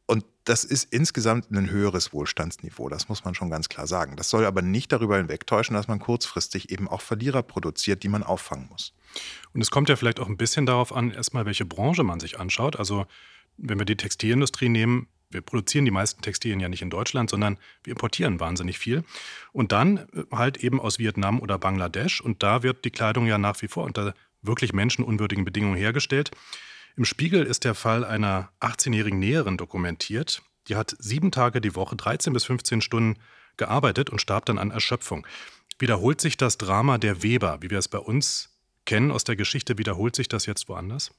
und 0.05 0.25
das 0.43 0.63
ist 0.63 0.91
insgesamt 0.91 1.51
ein 1.51 1.69
höheres 1.69 2.13
Wohlstandsniveau, 2.13 2.89
das 2.89 3.09
muss 3.09 3.25
man 3.25 3.35
schon 3.35 3.49
ganz 3.49 3.69
klar 3.69 3.87
sagen. 3.87 4.15
Das 4.15 4.29
soll 4.29 4.45
aber 4.45 4.61
nicht 4.61 4.91
darüber 4.91 5.17
hinwegtäuschen, 5.17 5.75
dass 5.75 5.87
man 5.87 5.99
kurzfristig 5.99 6.71
eben 6.71 6.87
auch 6.87 7.01
Verlierer 7.01 7.43
produziert, 7.43 8.01
die 8.03 8.09
man 8.09 8.23
auffangen 8.23 8.67
muss. 8.69 8.93
Und 9.53 9.61
es 9.61 9.71
kommt 9.71 9.89
ja 9.89 9.95
vielleicht 9.95 10.19
auch 10.19 10.27
ein 10.27 10.37
bisschen 10.37 10.65
darauf 10.65 10.93
an, 10.93 11.11
erstmal, 11.11 11.45
welche 11.45 11.65
Branche 11.65 12.03
man 12.03 12.19
sich 12.19 12.39
anschaut. 12.39 12.75
Also, 12.77 13.05
wenn 13.57 13.77
wir 13.77 13.85
die 13.85 13.97
Textilindustrie 13.97 14.69
nehmen, 14.69 15.07
wir 15.31 15.41
produzieren 15.41 15.85
die 15.85 15.91
meisten 15.91 16.21
Textilien 16.21 16.59
ja 16.59 16.69
nicht 16.69 16.81
in 16.81 16.89
Deutschland, 16.89 17.29
sondern 17.29 17.57
wir 17.83 17.91
importieren 17.91 18.39
wahnsinnig 18.39 18.79
viel. 18.79 19.03
Und 19.51 19.71
dann 19.71 19.97
äh, 19.97 20.23
halt 20.31 20.57
eben 20.57 20.79
aus 20.79 20.97
Vietnam 20.97 21.39
oder 21.39 21.59
Bangladesch. 21.59 22.21
Und 22.21 22.41
da 22.41 22.63
wird 22.63 22.85
die 22.85 22.91
Kleidung 22.91 23.27
ja 23.27 23.37
nach 23.37 23.61
wie 23.61 23.67
vor 23.67 23.83
unter 23.83 24.15
wirklich 24.41 24.73
menschenunwürdigen 24.73 25.45
Bedingungen 25.45 25.75
hergestellt. 25.75 26.31
Im 26.95 27.05
Spiegel 27.05 27.45
ist 27.45 27.63
der 27.63 27.75
Fall 27.75 28.03
einer 28.03 28.49
18-jährigen 28.59 29.19
Näherin 29.19 29.57
dokumentiert. 29.57 30.41
Die 30.67 30.75
hat 30.75 30.95
sieben 30.99 31.31
Tage 31.31 31.61
die 31.61 31.75
Woche, 31.75 31.95
13 31.95 32.33
bis 32.33 32.45
15 32.45 32.81
Stunden 32.81 33.19
gearbeitet 33.57 34.09
und 34.09 34.21
starb 34.21 34.45
dann 34.45 34.57
an 34.57 34.71
Erschöpfung. 34.71 35.25
Wiederholt 35.77 36.19
sich 36.21 36.37
das 36.37 36.57
Drama 36.57 36.97
der 36.97 37.23
Weber, 37.23 37.59
wie 37.61 37.69
wir 37.69 37.79
es 37.79 37.87
bei 37.87 37.99
uns 37.99 38.57
kennen 38.85 39.11
aus 39.11 39.23
der 39.23 39.35
Geschichte, 39.35 39.77
wiederholt 39.77 40.15
sich 40.15 40.27
das 40.27 40.45
jetzt 40.45 40.67
woanders? 40.67 41.11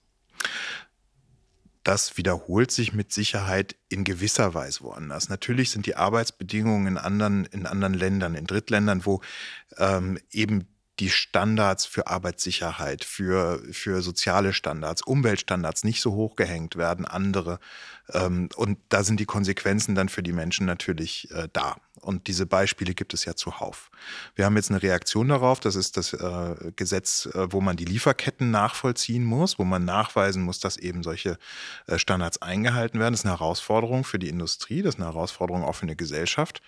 das 1.83 2.17
wiederholt 2.17 2.71
sich 2.71 2.93
mit 2.93 3.13
Sicherheit 3.13 3.77
in 3.89 4.05
gewisser 4.05 4.55
Weise 4.55 4.83
woanders. 4.83 5.29
Natürlich 5.29 5.71
sind 5.71 5.87
die 5.87 5.97
Arbeitsbedingungen 5.97 6.87
in 6.87 6.99
anderen, 6.99 7.47
in 7.47 7.67
anderen 7.67 7.95
Ländern, 7.95 8.35
in 8.35 8.47
Drittländern, 8.47 9.07
wo 9.07 9.23
ähm, 9.79 10.19
eben 10.31 10.67
die 11.01 11.11
Standards 11.11 11.87
für 11.87 12.07
Arbeitssicherheit, 12.07 13.05
für, 13.05 13.63
für 13.73 14.03
soziale 14.03 14.53
Standards, 14.53 15.03
Umweltstandards 15.03 15.83
nicht 15.83 16.03
so 16.03 16.13
hoch 16.13 16.37
gehängt 16.37 16.77
werden, 16.77 17.07
andere. 17.07 17.59
Ähm, 18.13 18.51
und 18.57 18.79
da 18.91 19.03
sind 19.03 19.19
die 19.19 19.27
Konsequenzen 19.27 19.95
dann 19.95 20.11
für 20.11 20.23
die 20.23 20.33
Menschen 20.33 20.67
natürlich 20.67 21.31
äh, 21.31 21.49
da. 21.53 21.77
Und 22.01 22.29
diese 22.29 22.47
Beispiele 22.47 22.95
gibt 22.95 23.15
es 23.15 23.25
ja 23.25 23.35
zuhauf. 23.35 23.91
Wir 24.35 24.45
haben 24.45 24.57
jetzt 24.57 24.71
eine 24.71 24.83
Reaktion 24.83 25.29
darauf. 25.29 25.61
Das 25.61 25.75
ist 25.75 25.97
das 25.97 26.13
äh, 26.13 26.73
Gesetz, 26.77 27.27
äh, 27.27 27.53
wo 27.53 27.61
man 27.61 27.77
die 27.77 27.85
Lieferketten 27.85 28.51
nachvollziehen 28.51 29.25
muss, 29.25 29.59
wo 29.59 29.65
man 29.65 29.85
nachweisen 29.85 30.43
muss, 30.43 30.61
dass 30.61 30.77
eben 30.77 31.03
solche 31.03 31.39
äh, 31.87 31.99
Standards 31.99 32.43
eingehalten 32.43 33.01
werden. 33.01 33.13
Das 33.13 33.21
ist 33.21 33.27
eine 33.27 33.39
Herausforderung 33.39 34.05
für 34.05 34.19
die 34.19 34.29
Industrie, 34.29 34.83
das 34.83 34.95
ist 34.95 35.01
eine 35.01 35.11
Herausforderung 35.11 35.65
auch 35.65 35.75
für 35.75 35.85
eine 35.85 35.97
Gesellschaft. 35.97 36.61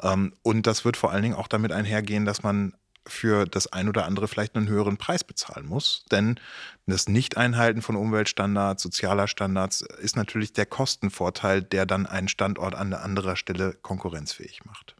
Ähm, 0.00 0.32
und 0.42 0.66
das 0.66 0.84
wird 0.84 0.96
vor 0.96 1.10
allen 1.10 1.22
Dingen 1.22 1.36
auch 1.36 1.48
damit 1.48 1.72
einhergehen, 1.72 2.24
dass 2.24 2.42
man 2.42 2.74
für 3.10 3.44
das 3.44 3.66
ein 3.66 3.88
oder 3.88 4.04
andere 4.06 4.28
vielleicht 4.28 4.56
einen 4.56 4.68
höheren 4.68 4.96
Preis 4.96 5.24
bezahlen 5.24 5.66
muss. 5.66 6.04
Denn 6.10 6.38
das 6.86 7.08
Nicht-Einhalten 7.08 7.82
von 7.82 7.96
Umweltstandards, 7.96 8.82
sozialer 8.82 9.28
Standards 9.28 9.82
ist 9.82 10.16
natürlich 10.16 10.52
der 10.52 10.66
Kostenvorteil, 10.66 11.62
der 11.62 11.86
dann 11.86 12.06
einen 12.06 12.28
Standort 12.28 12.74
an 12.74 12.92
anderer 12.92 13.36
Stelle 13.36 13.74
konkurrenzfähig 13.82 14.64
macht. 14.64 14.96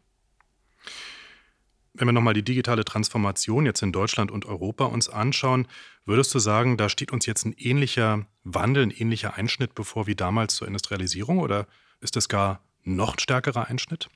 Wenn 1.93 2.07
wir 2.07 2.13
nochmal 2.13 2.33
die 2.33 2.43
digitale 2.43 2.85
Transformation 2.85 3.65
jetzt 3.65 3.81
in 3.81 3.91
Deutschland 3.91 4.31
und 4.31 4.45
Europa 4.45 4.85
uns 4.85 5.09
anschauen, 5.09 5.67
würdest 6.05 6.33
du 6.33 6.39
sagen, 6.39 6.77
da 6.77 6.87
steht 6.87 7.11
uns 7.11 7.25
jetzt 7.25 7.45
ein 7.45 7.53
ähnlicher 7.57 8.25
Wandel, 8.43 8.83
ein 8.83 8.91
ähnlicher 8.91 9.33
Einschnitt 9.35 9.75
bevor 9.75 10.07
wie 10.07 10.15
damals 10.15 10.55
zur 10.55 10.67
Industrialisierung 10.67 11.39
oder 11.39 11.67
ist 11.99 12.15
es 12.15 12.29
gar 12.29 12.61
noch 12.83 13.19
stärkerer 13.19 13.67
Einschnitt? 13.67 14.09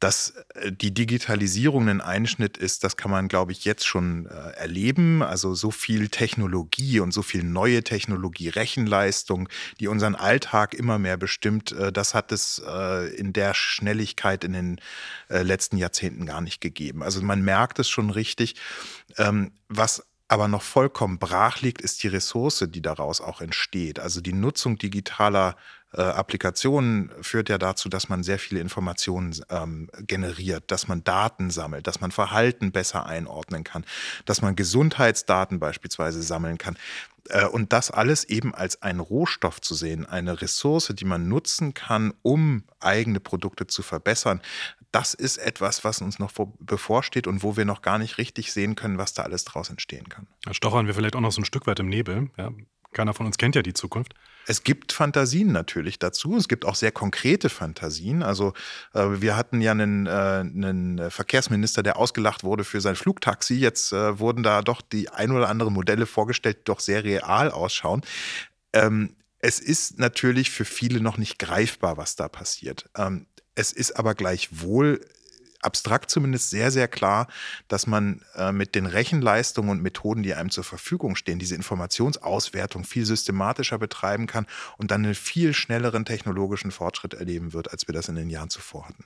Dass 0.00 0.34
äh, 0.54 0.72
die 0.72 0.92
Digitalisierung 0.92 1.88
ein 1.88 2.00
Einschnitt 2.00 2.56
ist, 2.56 2.84
das 2.84 2.96
kann 2.96 3.10
man, 3.10 3.28
glaube 3.28 3.52
ich, 3.52 3.64
jetzt 3.64 3.86
schon 3.86 4.26
äh, 4.26 4.50
erleben. 4.56 5.22
Also 5.22 5.54
so 5.54 5.70
viel 5.70 6.08
Technologie 6.08 7.00
und 7.00 7.12
so 7.12 7.22
viel 7.22 7.42
neue 7.42 7.82
Technologie, 7.82 8.48
Rechenleistung, 8.48 9.48
die 9.80 9.88
unseren 9.88 10.14
Alltag 10.14 10.74
immer 10.74 10.98
mehr 10.98 11.16
bestimmt, 11.16 11.72
äh, 11.72 11.92
das 11.92 12.14
hat 12.14 12.32
es 12.32 12.62
äh, 12.66 13.14
in 13.14 13.32
der 13.32 13.54
Schnelligkeit 13.54 14.44
in 14.44 14.52
den 14.52 14.80
äh, 15.28 15.42
letzten 15.42 15.76
Jahrzehnten 15.76 16.26
gar 16.26 16.40
nicht 16.40 16.60
gegeben. 16.60 17.02
Also 17.02 17.22
man 17.22 17.42
merkt 17.42 17.78
es 17.78 17.88
schon 17.88 18.10
richtig. 18.10 18.54
Ähm, 19.18 19.52
was 19.68 20.04
aber 20.28 20.48
noch 20.48 20.62
vollkommen 20.62 21.18
brach 21.18 21.60
liegt, 21.60 21.80
ist 21.80 22.02
die 22.02 22.08
Ressource, 22.08 22.64
die 22.68 22.82
daraus 22.82 23.20
auch 23.20 23.40
entsteht. 23.40 24.00
Also 24.00 24.20
die 24.20 24.32
Nutzung 24.32 24.76
digitaler 24.76 25.56
äh, 25.92 26.02
Applikationen 26.02 27.12
führt 27.22 27.48
ja 27.48 27.58
dazu, 27.58 27.88
dass 27.88 28.08
man 28.08 28.22
sehr 28.22 28.38
viele 28.38 28.60
Informationen 28.60 29.34
ähm, 29.50 29.88
generiert, 30.00 30.70
dass 30.70 30.88
man 30.88 31.04
Daten 31.04 31.50
sammelt, 31.50 31.86
dass 31.86 32.00
man 32.00 32.10
Verhalten 32.10 32.72
besser 32.72 33.06
einordnen 33.06 33.62
kann, 33.62 33.84
dass 34.24 34.42
man 34.42 34.56
Gesundheitsdaten 34.56 35.60
beispielsweise 35.60 36.22
sammeln 36.22 36.58
kann. 36.58 36.76
Äh, 37.28 37.46
und 37.46 37.72
das 37.72 37.90
alles 37.90 38.24
eben 38.24 38.54
als 38.54 38.82
einen 38.82 39.00
Rohstoff 39.00 39.60
zu 39.60 39.74
sehen, 39.74 40.06
eine 40.06 40.42
Ressource, 40.42 40.92
die 40.94 41.04
man 41.04 41.28
nutzen 41.28 41.72
kann, 41.72 42.12
um 42.22 42.64
eigene 42.80 43.20
Produkte 43.20 43.66
zu 43.66 43.82
verbessern, 43.82 44.40
das 44.96 45.12
ist 45.12 45.36
etwas, 45.36 45.84
was 45.84 46.00
uns 46.00 46.18
noch 46.18 46.32
bevorsteht 46.58 47.26
und 47.26 47.42
wo 47.42 47.58
wir 47.58 47.66
noch 47.66 47.82
gar 47.82 47.98
nicht 47.98 48.16
richtig 48.16 48.50
sehen 48.50 48.76
können, 48.76 48.96
was 48.96 49.12
da 49.12 49.24
alles 49.24 49.44
draus 49.44 49.68
entstehen 49.68 50.08
kann. 50.08 50.26
Da 50.42 50.54
stochern 50.54 50.86
wir 50.86 50.94
vielleicht 50.94 51.14
auch 51.14 51.20
noch 51.20 51.32
so 51.32 51.42
ein 51.42 51.44
Stück 51.44 51.66
weit 51.66 51.80
im 51.80 51.88
Nebel. 51.90 52.30
Ja, 52.38 52.50
keiner 52.94 53.12
von 53.12 53.26
uns 53.26 53.36
kennt 53.36 53.54
ja 53.54 53.60
die 53.60 53.74
Zukunft. 53.74 54.14
Es 54.46 54.64
gibt 54.64 54.92
Fantasien 54.92 55.52
natürlich 55.52 55.98
dazu. 55.98 56.34
Es 56.38 56.48
gibt 56.48 56.64
auch 56.64 56.74
sehr 56.76 56.92
konkrete 56.92 57.50
Fantasien. 57.50 58.22
Also 58.22 58.54
äh, 58.94 59.20
wir 59.20 59.36
hatten 59.36 59.60
ja 59.60 59.72
einen, 59.72 60.06
äh, 60.06 60.10
einen, 60.10 61.10
Verkehrsminister, 61.10 61.82
der 61.82 61.98
ausgelacht 61.98 62.42
wurde 62.42 62.64
für 62.64 62.80
sein 62.80 62.96
Flugtaxi. 62.96 63.56
Jetzt 63.56 63.92
äh, 63.92 64.18
wurden 64.18 64.42
da 64.42 64.62
doch 64.62 64.80
die 64.80 65.10
ein 65.10 65.30
oder 65.30 65.50
andere 65.50 65.70
Modelle 65.70 66.06
vorgestellt, 66.06 66.60
die 66.60 66.64
doch 66.64 66.80
sehr 66.80 67.04
real 67.04 67.50
ausschauen. 67.50 68.00
Ähm, 68.72 69.14
es 69.40 69.60
ist 69.60 69.98
natürlich 69.98 70.50
für 70.50 70.64
viele 70.64 71.02
noch 71.02 71.18
nicht 71.18 71.38
greifbar, 71.38 71.98
was 71.98 72.16
da 72.16 72.28
passiert. 72.28 72.88
Ähm, 72.96 73.26
es 73.56 73.72
ist 73.72 73.98
aber 73.98 74.14
gleichwohl 74.14 75.00
abstrakt 75.62 76.10
zumindest 76.10 76.50
sehr, 76.50 76.70
sehr 76.70 76.86
klar, 76.86 77.26
dass 77.68 77.86
man 77.86 78.22
äh, 78.36 78.52
mit 78.52 78.74
den 78.74 78.86
Rechenleistungen 78.86 79.70
und 79.70 79.82
Methoden, 79.82 80.22
die 80.22 80.34
einem 80.34 80.50
zur 80.50 80.64
Verfügung 80.64 81.16
stehen, 81.16 81.38
diese 81.38 81.56
Informationsauswertung 81.56 82.84
viel 82.84 83.04
systematischer 83.04 83.78
betreiben 83.78 84.26
kann 84.26 84.46
und 84.78 84.90
dann 84.90 85.04
einen 85.04 85.14
viel 85.14 85.52
schnelleren 85.54 86.04
technologischen 86.04 86.70
Fortschritt 86.70 87.14
erleben 87.14 87.52
wird, 87.52 87.70
als 87.72 87.88
wir 87.88 87.94
das 87.94 88.08
in 88.08 88.14
den 88.14 88.30
Jahren 88.30 88.50
zuvor 88.50 88.88
hatten. 88.88 89.04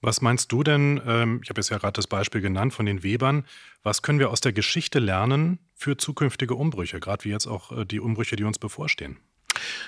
Was 0.00 0.20
meinst 0.20 0.52
du 0.52 0.62
denn, 0.62 1.00
ähm, 1.06 1.40
ich 1.42 1.50
habe 1.50 1.60
jetzt 1.60 1.70
ja 1.70 1.78
gerade 1.78 1.94
das 1.94 2.06
Beispiel 2.06 2.40
genannt 2.40 2.72
von 2.72 2.86
den 2.86 3.02
Webern, 3.02 3.44
was 3.82 4.02
können 4.02 4.20
wir 4.20 4.30
aus 4.30 4.40
der 4.40 4.52
Geschichte 4.52 5.00
lernen 5.00 5.58
für 5.74 5.96
zukünftige 5.96 6.54
Umbrüche, 6.54 7.00
gerade 7.00 7.24
wie 7.24 7.30
jetzt 7.30 7.46
auch 7.46 7.72
äh, 7.72 7.84
die 7.84 7.98
Umbrüche, 7.98 8.36
die 8.36 8.44
uns 8.44 8.58
bevorstehen? 8.58 9.18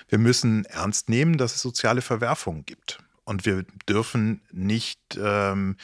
Wir 0.09 0.19
müssen 0.19 0.65
ernst 0.65 1.09
nehmen, 1.09 1.39
dass 1.39 1.55
es 1.55 1.63
soziale 1.63 2.03
Verwerfungen 2.03 2.65
gibt. 2.65 2.99
Und 3.31 3.47
wir 3.47 3.65
dürfen 3.89 4.41
nicht 4.51 4.99
ähm, 5.17 5.77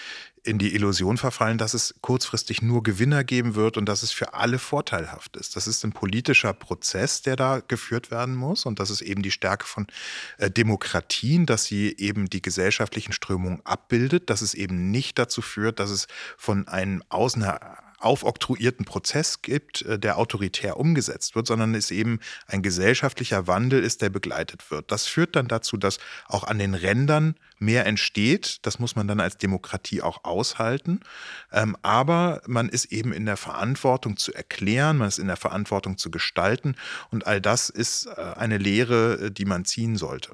in 0.43 0.59
die 0.59 0.75
Illusion 0.75 1.17
verfallen, 1.17 1.59
dass 1.59 1.75
es 1.75 1.95
kurzfristig 2.01 2.61
nur 2.61 2.83
Gewinner 2.83 3.23
geben 3.23 3.55
wird 3.55 3.77
und 3.77 3.89
dass 3.89 4.03
es 4.03 4.11
für 4.11 4.35
alle 4.35 4.59
vorteilhaft 4.59 5.37
ist. 5.37 5.55
Das 5.55 5.69
ist 5.69 5.85
ein 5.85 5.93
politischer 5.93 6.53
Prozess, 6.53 7.23
der 7.23 7.37
da 7.37 7.61
geführt 7.61 8.11
werden 8.11 8.35
muss. 8.35 8.67
Und 8.67 8.81
das 8.81 8.91
ist 8.91 9.01
eben 9.01 9.23
die 9.23 9.31
Stärke 9.31 9.65
von 9.65 9.87
äh, 10.39 10.51
Demokratien, 10.51 11.47
dass 11.47 11.67
sie 11.67 11.95
eben 11.97 12.29
die 12.29 12.43
gesellschaftlichen 12.43 13.13
Strömungen 13.13 13.65
abbildet, 13.65 14.29
dass 14.29 14.43
es 14.43 14.53
eben 14.53 14.91
nicht 14.91 15.17
dazu 15.17 15.41
führt, 15.41 15.79
dass 15.79 15.91
es 15.91 16.09
von 16.37 16.67
einem 16.67 17.05
Außen 17.11 17.47
aufoktroyierten 17.99 18.85
Prozess 18.85 19.43
gibt, 19.43 19.83
äh, 19.83 19.99
der 19.99 20.19
autoritär 20.19 20.77
umgesetzt 20.79 21.35
wird, 21.35 21.47
sondern 21.47 21.75
es 21.75 21.91
eben 21.91 22.21
ein 22.47 22.63
gesellschaftlicher 22.63 23.47
Wandel 23.47 23.83
ist, 23.83 24.03
der 24.03 24.11
begleitet 24.11 24.71
wird. 24.71 24.93
Das 24.93 25.07
führt 25.07 25.37
dann 25.37 25.49
dazu, 25.49 25.77
dass 25.77 25.99
auch 26.27 26.45
an 26.45 26.59
den 26.59 26.75
Rändern 26.75 27.37
mehr 27.59 27.87
entsteht. 27.87 28.59
Das 28.63 28.79
muss 28.79 28.97
man 28.97 29.09
dann 29.09 29.21
als 29.21 29.39
Demokratie 29.39 30.03
auch 30.03 30.25
aushalten. 30.25 31.01
Ähm, 31.53 31.77
aber 31.83 32.43
man 32.47 32.69
ist 32.69 32.87
eben 32.87 33.13
in 33.13 33.27
der 33.27 33.37
Verantwortung 33.37 34.17
zu 34.17 34.33
erklären, 34.35 34.99
man 34.99 35.09
ist 35.09 35.19
in 35.19 35.29
der 35.29 35.37
Verantwortung 35.37 35.97
zu 35.97 36.11
gestalten. 36.11 36.77
Und 37.11 37.27
all 37.27 37.41
das 37.41 37.71
ist 37.71 38.07
äh, 38.07 38.21
eine 38.37 38.59
Lehre, 38.59 39.15
äh, 39.15 39.31
die 39.31 39.45
man 39.45 39.65
ziehen 39.65 39.97
sollte. 39.97 40.33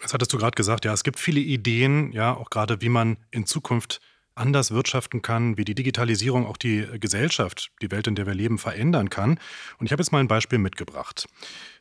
Das 0.00 0.12
hattest 0.12 0.32
du 0.32 0.38
gerade 0.38 0.56
gesagt, 0.56 0.84
ja, 0.84 0.92
es 0.92 1.04
gibt 1.04 1.20
viele 1.20 1.38
Ideen, 1.38 2.10
ja, 2.10 2.34
auch 2.34 2.50
gerade 2.50 2.80
wie 2.80 2.88
man 2.88 3.18
in 3.30 3.46
Zukunft 3.46 4.00
anders 4.34 4.70
wirtschaften 4.70 5.22
kann, 5.22 5.56
wie 5.56 5.64
die 5.64 5.74
Digitalisierung 5.74 6.46
auch 6.46 6.56
die 6.56 6.86
Gesellschaft, 6.98 7.70
die 7.82 7.90
Welt, 7.90 8.06
in 8.06 8.14
der 8.14 8.26
wir 8.26 8.34
leben, 8.34 8.58
verändern 8.58 9.10
kann. 9.10 9.38
Und 9.78 9.86
ich 9.86 9.92
habe 9.92 10.02
jetzt 10.02 10.12
mal 10.12 10.20
ein 10.20 10.28
Beispiel 10.28 10.58
mitgebracht, 10.58 11.28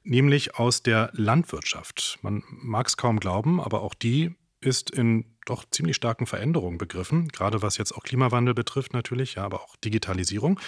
nämlich 0.03 0.55
aus 0.55 0.83
der 0.83 1.09
Landwirtschaft. 1.13 2.19
Man 2.21 2.43
mag 2.49 2.87
es 2.87 2.97
kaum 2.97 3.19
glauben, 3.19 3.61
aber 3.61 3.81
auch 3.81 3.93
die 3.93 4.35
ist 4.59 4.91
in 4.91 5.25
doch 5.45 5.65
ziemlich 5.71 5.95
starken 5.95 6.27
Veränderungen 6.27 6.77
begriffen, 6.77 7.29
gerade 7.29 7.61
was 7.61 7.77
jetzt 7.77 7.93
auch 7.93 8.03
Klimawandel 8.03 8.53
betrifft 8.53 8.93
natürlich, 8.93 9.35
ja, 9.35 9.43
aber 9.43 9.61
auch 9.61 9.75
Digitalisierung. 9.77 10.59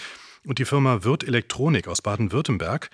Und 0.45 0.59
die 0.59 0.65
Firma 0.65 1.03
Wirt 1.03 1.23
Elektronik 1.23 1.87
aus 1.87 2.01
Baden-Württemberg, 2.01 2.89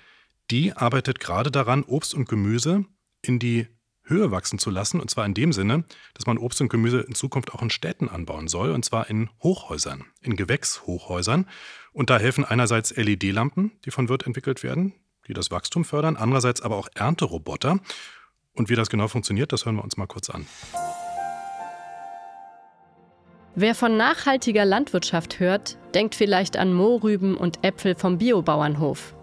die 0.50 0.72
arbeitet 0.72 1.20
gerade 1.20 1.50
daran, 1.50 1.84
Obst 1.84 2.14
und 2.14 2.28
Gemüse 2.28 2.84
in 3.22 3.38
die 3.38 3.66
Höhe 4.10 4.30
wachsen 4.30 4.58
zu 4.58 4.68
lassen. 4.68 5.00
Und 5.00 5.08
zwar 5.10 5.24
in 5.24 5.32
dem 5.32 5.52
Sinne, 5.52 5.84
dass 6.14 6.26
man 6.26 6.36
Obst 6.36 6.60
und 6.60 6.68
Gemüse 6.68 7.00
in 7.00 7.14
Zukunft 7.14 7.54
auch 7.54 7.62
in 7.62 7.70
Städten 7.70 8.08
anbauen 8.08 8.48
soll. 8.48 8.72
Und 8.72 8.84
zwar 8.84 9.08
in 9.08 9.30
Hochhäusern, 9.42 10.04
in 10.20 10.36
Gewächshochhäusern. 10.36 11.46
Und 11.92 12.10
da 12.10 12.18
helfen 12.18 12.44
einerseits 12.44 12.94
LED-Lampen, 12.94 13.72
die 13.86 13.90
von 13.90 14.08
Wirt 14.08 14.26
entwickelt 14.26 14.62
werden, 14.62 14.92
die 15.26 15.32
das 15.32 15.50
Wachstum 15.50 15.84
fördern. 15.84 16.16
Andererseits 16.16 16.60
aber 16.60 16.76
auch 16.76 16.88
Ernteroboter. 16.94 17.80
Und 18.52 18.68
wie 18.68 18.74
das 18.74 18.90
genau 18.90 19.08
funktioniert, 19.08 19.52
das 19.52 19.64
hören 19.64 19.76
wir 19.76 19.84
uns 19.84 19.96
mal 19.96 20.06
kurz 20.06 20.28
an. 20.28 20.46
Wer 23.56 23.74
von 23.74 23.96
nachhaltiger 23.96 24.64
Landwirtschaft 24.64 25.40
hört, 25.40 25.76
denkt 25.94 26.14
vielleicht 26.14 26.56
an 26.56 26.72
Mohrrüben 26.72 27.36
und 27.36 27.64
Äpfel 27.64 27.96
vom 27.96 28.18
Biobauernhof. 28.18 29.14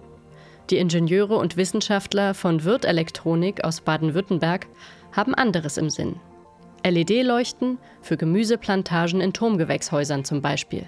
Die 0.69 0.77
Ingenieure 0.77 1.37
und 1.37 1.55
Wissenschaftler 1.55 2.33
von 2.33 2.65
Wirth 2.65 2.83
Elektronik 2.83 3.63
aus 3.63 3.79
Baden-Württemberg 3.79 4.67
haben 5.13 5.33
anderes 5.33 5.77
im 5.77 5.89
Sinn. 5.89 6.19
LED-Leuchten 6.85 7.77
für 8.01 8.17
Gemüseplantagen 8.17 9.21
in 9.21 9.31
Turmgewächshäusern 9.31 10.25
zum 10.25 10.41
Beispiel. 10.41 10.87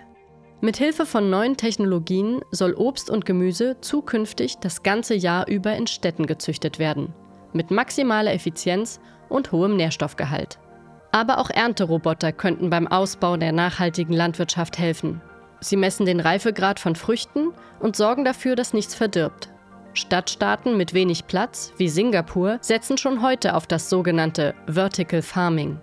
Mit 0.60 0.76
Hilfe 0.76 1.06
von 1.06 1.30
neuen 1.30 1.56
Technologien 1.56 2.42
soll 2.52 2.74
Obst 2.74 3.10
und 3.10 3.26
Gemüse 3.26 3.78
zukünftig 3.80 4.58
das 4.58 4.84
ganze 4.84 5.16
Jahr 5.16 5.48
über 5.48 5.74
in 5.78 5.88
Städten 5.88 6.26
gezüchtet 6.26 6.78
werden, 6.78 7.14
mit 7.54 7.72
maximaler 7.72 8.34
Effizienz 8.34 9.00
und 9.30 9.54
hohem 9.54 9.78
Nährstoffgehalt. 9.78 10.60
Aber 11.14 11.38
auch 11.38 11.50
Ernteroboter 11.50 12.34
könnten 12.34 12.70
beim 12.70 12.88
Ausbau 12.88 13.38
der 13.38 13.54
nachhaltigen 13.54 14.14
Landwirtschaft 14.14 14.78
helfen. 14.78 15.22
Sie 15.62 15.78
messen 15.78 16.06
den 16.06 16.20
Reifegrad 16.20 16.82
von 16.82 16.96
Früchten 16.96 17.54
und 17.80 17.96
sorgen 17.96 18.26
dafür, 18.26 18.58
dass 18.58 18.74
nichts 18.74 18.94
verdirbt. 18.94 19.50
Stadtstaaten 19.94 20.78
mit 20.78 20.94
wenig 20.94 21.28
Platz, 21.28 21.74
wie 21.78 21.90
Singapur, 21.90 22.60
setzen 22.62 22.98
schon 22.98 23.22
heute 23.22 23.56
auf 23.56 23.68
das 23.68 23.90
sogenannte 23.90 24.56
Vertical 24.68 25.22
Farming. 25.22 25.80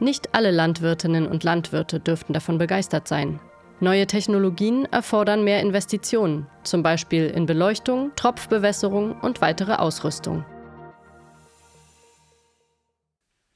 Nicht 0.00 0.34
alle 0.34 0.50
Landwirtinnen 0.50 1.26
und 1.26 1.44
Landwirte 1.44 2.00
dürften 2.00 2.32
davon 2.32 2.58
begeistert 2.58 3.06
sein. 3.06 3.40
Neue 3.80 4.06
Technologien 4.06 4.84
erfordern 4.86 5.44
mehr 5.44 5.60
Investitionen, 5.60 6.46
zum 6.62 6.82
Beispiel 6.82 7.26
in 7.26 7.46
Beleuchtung, 7.46 8.12
Tropfbewässerung 8.16 9.20
und 9.20 9.40
weitere 9.40 9.74
Ausrüstung. 9.74 10.44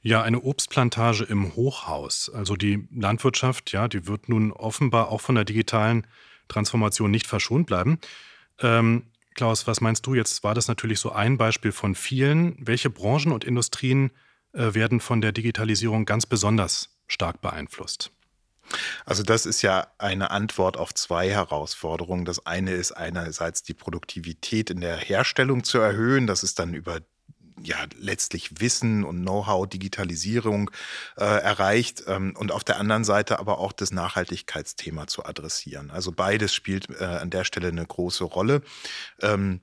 Ja, 0.03 0.23
eine 0.23 0.41
Obstplantage 0.41 1.25
im 1.25 1.57
Hochhaus. 1.57 2.31
Also 2.33 2.55
die 2.55 2.87
Landwirtschaft, 2.95 3.73
ja, 3.73 3.89
die 3.89 4.07
wird 4.07 4.29
nun 4.29 4.53
offenbar 4.53 5.11
auch 5.11 5.21
von 5.21 5.35
der 5.35 5.45
digitalen 5.45 6.07
Transformation 6.47 7.11
nicht 7.11 7.27
verschont 7.27 7.67
bleiben. 7.67 7.99
Ähm, 8.61 9.07
Klaus, 9.37 9.67
was 9.67 9.83
meinst 9.83 10.07
du 10.07 10.15
jetzt? 10.15 10.43
War 10.45 10.55
das 10.55 10.67
natürlich 10.67 10.99
so 10.99 11.13
ein 11.13 11.37
Beispiel 11.37 11.71
von 11.71 11.95
vielen. 11.95 12.57
Welche 12.59 12.89
Branchen 12.89 13.33
und 13.33 13.45
Industrien 13.45 14.11
äh, 14.53 14.73
werden 14.73 14.99
von 14.99 15.21
der 15.21 15.33
Digitalisierung 15.33 16.07
ganz 16.07 16.25
besonders 16.25 16.97
stark 17.07 17.43
beeinflusst? 17.43 18.11
Also 19.05 19.23
das 19.23 19.47
ist 19.47 19.61
ja 19.63 19.89
eine 19.99 20.31
Antwort 20.31 20.79
auf 20.79 20.93
zwei 20.95 21.31
Herausforderungen. 21.31 22.25
Das 22.25 22.47
eine 22.47 22.73
ist 22.73 22.93
einerseits 22.93 23.63
die 23.63 23.75
Produktivität 23.75 24.71
in 24.71 24.81
der 24.81 24.97
Herstellung 24.97 25.65
zu 25.65 25.79
erhöhen. 25.79 26.27
Das 26.27 26.43
ist 26.43 26.59
dann 26.59 26.73
über 26.73 27.01
ja 27.63 27.77
letztlich 27.99 28.61
Wissen 28.61 29.05
und 29.05 29.23
Know-how, 29.23 29.67
Digitalisierung 29.69 30.71
äh, 31.17 31.25
erreicht 31.25 32.05
ähm, 32.07 32.35
und 32.37 32.53
auf 32.53 32.65
der 32.65 32.79
anderen 32.79 33.05
Seite 33.05 33.39
aber 33.39 33.59
auch 33.59 33.73
das 33.73 33.93
Nachhaltigkeitsthema 33.93 35.07
zu 35.07 35.25
adressieren. 35.25 35.91
Also 35.91 36.13
beides 36.13 36.55
spielt 36.55 36.89
äh, 37.01 37.05
an 37.05 37.31
der 37.31 37.45
Stelle 37.45 37.69
eine 37.69 37.87
große 37.87 38.25
Rolle. 38.25 38.63
Ähm, 39.23 39.61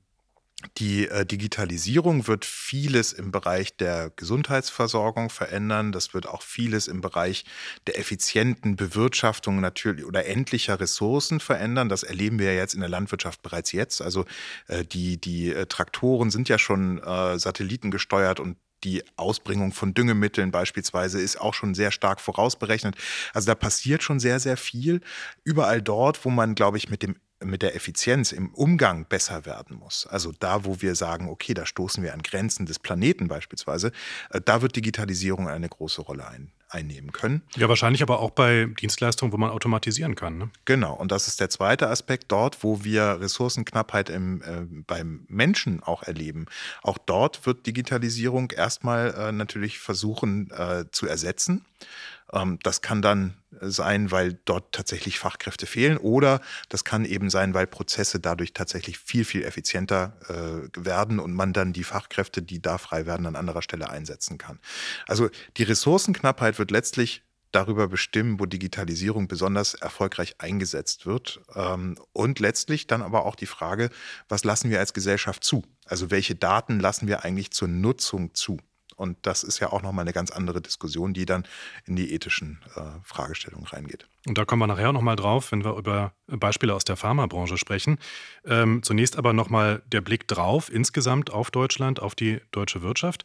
die 0.78 1.08
äh, 1.08 1.26
Digitalisierung 1.26 2.28
wird 2.28 2.45
vieles 2.45 3.13
im 3.13 3.32
Bereich 3.32 3.76
der 3.78 4.12
Gesundheitsversorgung 4.15 5.30
verändern. 5.30 5.91
Das 5.91 6.13
wird 6.13 6.28
auch 6.28 6.41
vieles 6.41 6.88
im 6.88 7.02
Bereich 7.02 7.45
der 7.88 7.99
effizienten 7.99 8.76
Bewirtschaftung 8.76 9.60
natürlich 9.60 10.06
oder 10.06 10.26
endlicher 10.26 10.80
Ressourcen 10.80 11.39
verändern. 11.39 11.89
Das 11.89 12.04
erleben 12.04 12.39
wir 12.39 12.54
ja 12.54 12.60
jetzt 12.60 12.73
in 12.73 12.80
der 12.80 12.89
Landwirtschaft 12.89 13.41
bereits 13.41 13.71
jetzt. 13.71 14.02
Also 14.02 14.26
äh, 14.67 14.84
die, 14.84 15.17
die 15.17 15.52
äh, 15.52 15.65
Traktoren 15.65 16.32
sind 16.32 16.49
ja 16.49 16.58
schon 16.58 17.02
äh, 17.04 17.38
satellitengesteuert 17.38 18.39
und 18.39 18.58
die 18.84 19.04
Ausbringung 19.15 19.71
von 19.71 19.93
Düngemitteln 19.93 20.52
beispielsweise 20.52 21.21
ist 21.21 21.39
auch 21.39 21.54
schon 21.54 21.73
sehr 21.73 21.91
stark 21.91 22.19
vorausberechnet. 22.19 22.95
Also 23.34 23.47
da 23.47 23.56
passiert 23.56 24.04
schon 24.04 24.19
sehr, 24.19 24.39
sehr 24.39 24.58
viel. 24.58 25.02
Überall 25.43 25.82
dort, 25.82 26.26
wo 26.26 26.30
man, 26.30 26.56
glaube 26.56 26.78
ich, 26.78 26.89
mit 26.89 27.02
dem 27.02 27.15
mit 27.45 27.62
der 27.62 27.75
Effizienz 27.75 28.32
im 28.32 28.49
Umgang 28.53 29.06
besser 29.06 29.45
werden 29.45 29.77
muss. 29.77 30.08
Also 30.08 30.32
da, 30.39 30.65
wo 30.65 30.82
wir 30.82 30.95
sagen, 30.95 31.29
okay, 31.29 31.53
da 31.53 31.65
stoßen 31.65 32.03
wir 32.03 32.13
an 32.13 32.21
Grenzen 32.21 32.65
des 32.65 32.79
Planeten 32.79 33.27
beispielsweise, 33.27 33.91
äh, 34.29 34.41
da 34.43 34.62
wird 34.62 34.75
Digitalisierung 34.75 35.47
eine 35.47 35.69
große 35.69 36.01
Rolle 36.01 36.27
ein, 36.27 36.51
einnehmen 36.69 37.12
können. 37.12 37.43
Ja, 37.56 37.69
wahrscheinlich 37.69 38.01
aber 38.01 38.19
auch 38.19 38.32
bei 38.32 38.67
Dienstleistungen, 38.79 39.32
wo 39.32 39.38
man 39.38 39.49
automatisieren 39.49 40.15
kann. 40.15 40.38
Ne? 40.38 40.49
Genau, 40.65 40.93
und 40.93 41.12
das 41.12 41.27
ist 41.27 41.39
der 41.39 41.49
zweite 41.49 41.89
Aspekt 41.89 42.32
dort, 42.32 42.63
wo 42.63 42.84
wir 42.84 43.19
Ressourcenknappheit 43.21 44.10
im, 44.10 44.41
äh, 44.41 44.65
beim 44.88 45.25
Menschen 45.27 45.84
auch 45.84 46.03
erleben. 46.03 46.45
Auch 46.82 46.97
dort 46.97 47.45
wird 47.45 47.65
Digitalisierung 47.65 48.51
erstmal 48.51 49.13
äh, 49.13 49.32
natürlich 49.32 49.79
versuchen 49.79 50.51
äh, 50.51 50.86
zu 50.91 51.08
ersetzen. 51.08 51.65
Ähm, 52.31 52.59
das 52.63 52.81
kann 52.81 53.01
dann 53.01 53.38
sein, 53.62 54.12
weil 54.12 54.39
dort 54.45 54.73
tatsächlich 54.73 55.19
Fachkräfte 55.19 55.65
fehlen 55.65 55.97
oder 55.97 56.41
das 56.69 56.83
kann 56.83 57.05
eben 57.05 57.29
sein, 57.29 57.53
weil 57.53 57.67
Prozesse 57.67 58.19
dadurch 58.19 58.53
tatsächlich 58.53 58.97
viel, 58.97 59.25
viel 59.25 59.43
effizienter 59.43 60.17
äh, 60.27 60.86
werden 60.86 61.19
und 61.19 61.33
man 61.33 61.53
dann 61.53 61.73
die 61.73 61.83
Fachkräfte, 61.83 62.41
die 62.41 62.62
da 62.62 62.77
frei 62.77 63.05
werden, 63.05 63.25
an 63.25 63.36
anderer 63.36 63.62
Stelle 63.62 63.89
einsetzen 63.89 64.38
kann. 64.38 64.59
Also 65.07 65.29
die 65.57 65.63
Ressourcenknappheit 65.63 66.59
wird 66.59 66.71
letztlich 66.71 67.23
darüber 67.53 67.88
bestimmen, 67.88 68.39
wo 68.39 68.45
Digitalisierung 68.45 69.27
besonders 69.27 69.75
erfolgreich 69.75 70.36
eingesetzt 70.39 71.05
wird. 71.05 71.41
Ähm, 71.55 71.97
und 72.12 72.39
letztlich 72.39 72.88
dann 72.88 73.01
aber 73.01 73.25
auch 73.25 73.36
die 73.36 73.45
Frage, 73.45 73.89
was 74.27 74.43
lassen 74.43 74.69
wir 74.69 74.79
als 74.79 74.93
Gesellschaft 74.93 75.43
zu? 75.43 75.63
Also 75.86 76.12
welche 76.12 76.36
Daten 76.36 76.79
lassen 76.79 77.07
wir 77.07 77.23
eigentlich 77.23 77.51
zur 77.51 77.67
Nutzung 77.67 78.33
zu? 78.33 78.57
Und 78.95 79.17
das 79.23 79.43
ist 79.43 79.60
ja 79.60 79.71
auch 79.71 79.82
nochmal 79.82 80.03
eine 80.03 80.13
ganz 80.13 80.32
andere 80.32 80.62
Diskussion, 80.62 81.13
die 81.13 81.25
dann 81.25 81.45
in 81.86 81.95
die 81.95 82.13
ethischen 82.13 82.60
äh, 82.75 82.82
Fragestellungen 83.03 83.67
reingeht. 83.67 84.08
Und 84.25 84.38
da 84.38 84.45
kommen 84.45 84.62
wir 84.62 84.67
nachher 84.67 84.93
nochmal 84.93 85.15
drauf, 85.15 85.51
wenn 85.51 85.63
wir 85.63 85.75
über 85.75 86.13
Beispiele 86.27 86.73
aus 86.73 86.84
der 86.84 86.95
Pharmabranche 86.95 87.58
sprechen. 87.58 87.97
Ähm, 88.45 88.84
zunächst 88.84 89.17
aber 89.17 89.34
nochmal 89.34 89.84
der 89.88 90.01
Blick 90.01 90.27
drauf, 90.27 90.71
insgesamt 90.71 91.32
auf 91.32 91.51
Deutschland, 91.51 92.01
auf 92.01 92.15
die 92.15 92.41
deutsche 92.51 92.82
Wirtschaft. 92.82 93.23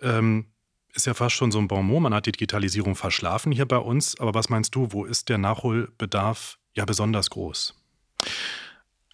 Ähm, 0.00 0.46
ist 0.94 1.06
ja 1.06 1.14
fast 1.14 1.34
schon 1.34 1.50
so 1.50 1.58
ein 1.58 1.68
Bonmot, 1.68 2.02
man 2.02 2.14
hat 2.14 2.26
die 2.26 2.32
Digitalisierung 2.32 2.96
verschlafen 2.96 3.50
hier 3.52 3.66
bei 3.66 3.78
uns. 3.78 4.18
Aber 4.20 4.34
was 4.34 4.48
meinst 4.48 4.74
du, 4.74 4.92
wo 4.92 5.04
ist 5.04 5.28
der 5.28 5.38
Nachholbedarf 5.38 6.58
ja 6.74 6.84
besonders 6.84 7.30
groß? 7.30 7.74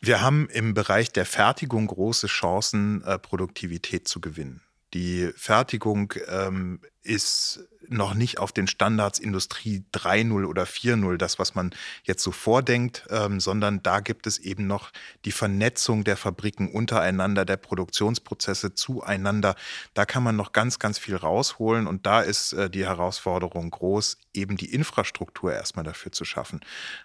Wir 0.01 0.21
haben 0.21 0.49
im 0.51 0.75
Bereich 0.75 1.13
der 1.13 1.27
Fertigung 1.27 1.89
große 1.89 2.29
Chancen, 2.29 3.03
äh, 3.03 3.19
Produktivität 3.19 4.07
zu 4.07 4.21
gewinnen. 4.21 4.63
Die 4.94 5.31
Fertigung 5.37 6.14
ähm, 6.29 6.81
ist 7.03 7.61
noch 7.88 8.14
nicht 8.14 8.38
auf 8.38 8.53
den 8.53 8.66
Standards 8.66 9.18
Industrie 9.18 9.85
3.0 9.94 10.44
oder 10.44 10.64
4.0, 10.64 11.16
das, 11.16 11.38
was 11.38 11.55
man 11.55 11.70
jetzt 12.05 12.22
so 12.22 12.33
vordenkt, 12.33 13.07
ähm, 13.11 13.40
sondern 13.40 13.83
da 13.83 14.01
gibt 14.01 14.27
es 14.27 14.38
eben 14.38 14.66
noch 14.66 14.90
die 15.24 15.33
Vernetzung 15.33 16.05
der 16.05 16.16
Fabriken 16.16 16.70
untereinander, 16.70 17.44
der 17.44 17.57
Produktionsprozesse 17.57 18.74
zueinander. 18.74 19.55
Da 19.94 20.05
kann 20.05 20.22
man 20.22 20.37
noch 20.37 20.53
ganz, 20.53 20.79
ganz 20.79 20.98
viel 20.98 21.16
rausholen 21.16 21.87
und 21.87 22.07
da 22.07 22.20
ist 22.20 22.53
äh, 22.53 22.68
die 22.68 22.87
Herausforderung 22.87 23.70
groß, 23.70 24.18
eben 24.38 24.57
die 24.57 24.72
Infrastruktur 24.72 25.53
erstmal 25.53 25.85
dafür 25.85 26.12
zu 26.12 26.24
schaffen. 26.24 26.61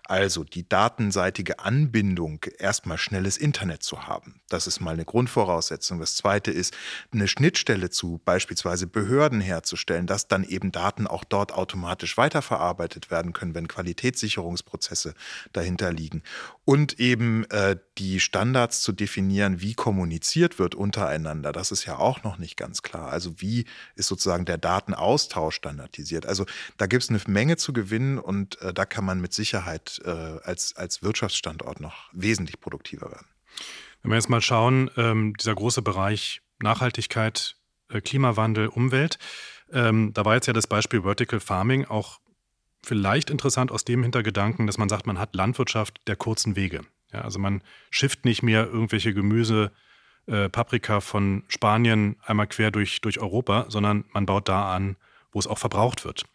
Also 0.05 0.43
die 0.43 0.67
datenseitige 0.67 1.59
Anbindung, 1.59 2.45
erstmal 2.57 2.97
schnelles 2.97 3.37
Internet 3.37 3.83
zu 3.83 4.07
haben. 4.07 4.41
Das 4.49 4.67
ist 4.67 4.79
mal 4.79 4.93
eine 4.93 5.05
Grundvoraussetzung. 5.05 5.99
Das 5.99 6.15
zweite 6.15 6.51
ist, 6.51 6.73
eine 7.11 7.27
Schnittstelle 7.27 7.89
zu 7.89 8.21
beispielsweise 8.23 8.87
Behörden 8.87 9.41
herzustellen, 9.41 10.07
dass 10.07 10.27
dann 10.27 10.43
eben 10.43 10.71
Daten 10.71 11.07
auch 11.07 11.23
dort 11.23 11.51
automatisch 11.51 12.17
weiterverarbeitet 12.17 13.11
werden 13.11 13.33
können, 13.33 13.55
wenn 13.55 13.67
Qualitätssicherungsprozesse 13.67 15.13
dahinter 15.51 15.91
liegen. 15.91 16.23
Und 16.65 16.99
eben 16.99 17.49
äh, 17.49 17.77
die 17.97 18.19
Standards 18.19 18.81
zu 18.81 18.91
definieren, 18.91 19.61
wie 19.61 19.73
kommuniziert 19.73 20.59
wird 20.59 20.75
untereinander, 20.75 21.51
das 21.51 21.71
ist 21.71 21.85
ja 21.85 21.97
auch 21.97 22.23
noch 22.23 22.37
nicht 22.37 22.57
ganz 22.57 22.81
klar. 22.81 23.09
Also 23.09 23.41
wie 23.41 23.65
ist 23.95 24.07
sozusagen 24.07 24.45
der 24.45 24.57
Datenaustausch 24.57 25.55
standardisiert? 25.55 26.25
Also 26.25 26.45
da 26.77 26.87
gibt 26.87 27.03
es 27.03 27.09
eine 27.09 27.19
Menge 27.27 27.57
zu 27.57 27.73
gewinnen 27.73 28.17
und 28.17 28.61
äh, 28.61 28.73
da 28.73 28.85
kann 28.85 29.05
man 29.05 29.19
mit 29.21 29.33
Sicherheit 29.33 30.01
äh, 30.05 30.09
als, 30.09 30.75
als 30.75 31.03
Wirtschaftsstandort 31.03 31.79
noch 31.79 32.09
wesentlich 32.13 32.59
produktiver 32.59 33.11
werden. 33.11 33.27
Wenn 34.01 34.11
wir 34.11 34.15
jetzt 34.15 34.29
mal 34.29 34.41
schauen, 34.41 34.89
ähm, 34.97 35.35
dieser 35.37 35.55
große 35.55 35.81
Bereich 35.81 36.41
Nachhaltigkeit, 36.61 37.55
äh, 37.89 38.01
Klimawandel, 38.01 38.67
Umwelt, 38.67 39.17
ähm, 39.71 40.13
da 40.13 40.25
war 40.25 40.35
jetzt 40.35 40.47
ja 40.47 40.53
das 40.53 40.67
Beispiel 40.67 41.03
Vertical 41.03 41.39
Farming 41.39 41.85
auch 41.85 42.19
vielleicht 42.83 43.29
interessant 43.29 43.71
aus 43.71 43.85
dem 43.85 44.03
Hintergedanken, 44.03 44.67
dass 44.67 44.77
man 44.77 44.89
sagt, 44.89 45.07
man 45.07 45.17
hat 45.17 45.35
Landwirtschaft 45.35 46.01
der 46.07 46.15
kurzen 46.15 46.55
Wege. 46.55 46.81
Ja, 47.13 47.21
also 47.21 47.39
man 47.39 47.61
schifft 47.89 48.25
nicht 48.25 48.43
mehr 48.43 48.65
irgendwelche 48.65 49.13
Gemüse, 49.13 49.71
äh, 50.25 50.49
Paprika 50.49 51.01
von 51.01 51.43
Spanien 51.47 52.17
einmal 52.23 52.47
quer 52.47 52.71
durch, 52.71 53.01
durch 53.01 53.19
Europa, 53.19 53.65
sondern 53.69 54.05
man 54.13 54.25
baut 54.25 54.49
da 54.49 54.73
an, 54.73 54.95
wo 55.31 55.39
es 55.39 55.47
auch 55.47 55.59
verbraucht 55.59 56.05
wird. 56.05 56.25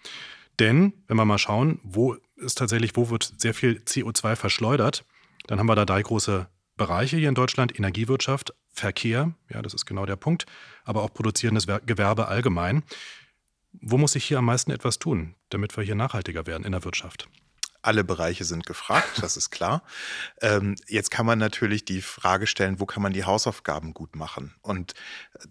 Denn, 0.58 0.92
wenn 1.06 1.16
wir 1.16 1.24
mal 1.24 1.38
schauen, 1.38 1.80
wo 1.82 2.16
ist 2.36 2.58
tatsächlich, 2.58 2.96
wo 2.96 3.10
wird 3.10 3.32
sehr 3.36 3.54
viel 3.54 3.82
CO2 3.84 4.36
verschleudert, 4.36 5.04
dann 5.46 5.58
haben 5.58 5.66
wir 5.66 5.76
da 5.76 5.84
drei 5.84 6.02
große 6.02 6.48
Bereiche 6.76 7.16
hier 7.16 7.28
in 7.28 7.34
Deutschland: 7.34 7.76
Energiewirtschaft, 7.76 8.54
Verkehr, 8.68 9.34
ja, 9.52 9.62
das 9.62 9.74
ist 9.74 9.86
genau 9.86 10.06
der 10.06 10.16
Punkt, 10.16 10.46
aber 10.84 11.02
auch 11.02 11.12
produzierendes 11.12 11.66
Gewerbe 11.86 12.28
allgemein. 12.28 12.82
Wo 13.72 13.98
muss 13.98 14.12
sich 14.12 14.24
hier 14.24 14.38
am 14.38 14.46
meisten 14.46 14.70
etwas 14.70 14.98
tun, 14.98 15.34
damit 15.50 15.76
wir 15.76 15.84
hier 15.84 15.94
nachhaltiger 15.94 16.46
werden 16.46 16.64
in 16.64 16.72
der 16.72 16.84
Wirtschaft? 16.84 17.28
Alle 17.88 18.04
Bereiche 18.04 18.44
sind 18.44 18.66
gefragt, 18.66 19.22
das 19.22 19.38
ist 19.38 19.48
klar. 19.48 19.82
Ähm, 20.42 20.74
jetzt 20.88 21.10
kann 21.10 21.24
man 21.24 21.38
natürlich 21.38 21.86
die 21.86 22.02
Frage 22.02 22.46
stellen, 22.46 22.80
wo 22.80 22.84
kann 22.84 23.02
man 23.02 23.14
die 23.14 23.24
Hausaufgaben 23.24 23.94
gut 23.94 24.14
machen? 24.14 24.54
Und 24.60 24.92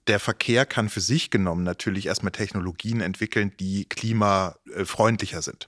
der 0.06 0.20
Verkehr 0.20 0.68
kann 0.68 0.88
für 0.88 1.02
sich 1.02 1.32
genommen 1.32 1.64
natürlich 1.64 2.06
erstmal 2.06 2.32
Technologien 2.32 3.02
entwickeln, 3.02 3.54
die 3.60 3.86
klimafreundlicher 3.86 5.42
sind. 5.42 5.68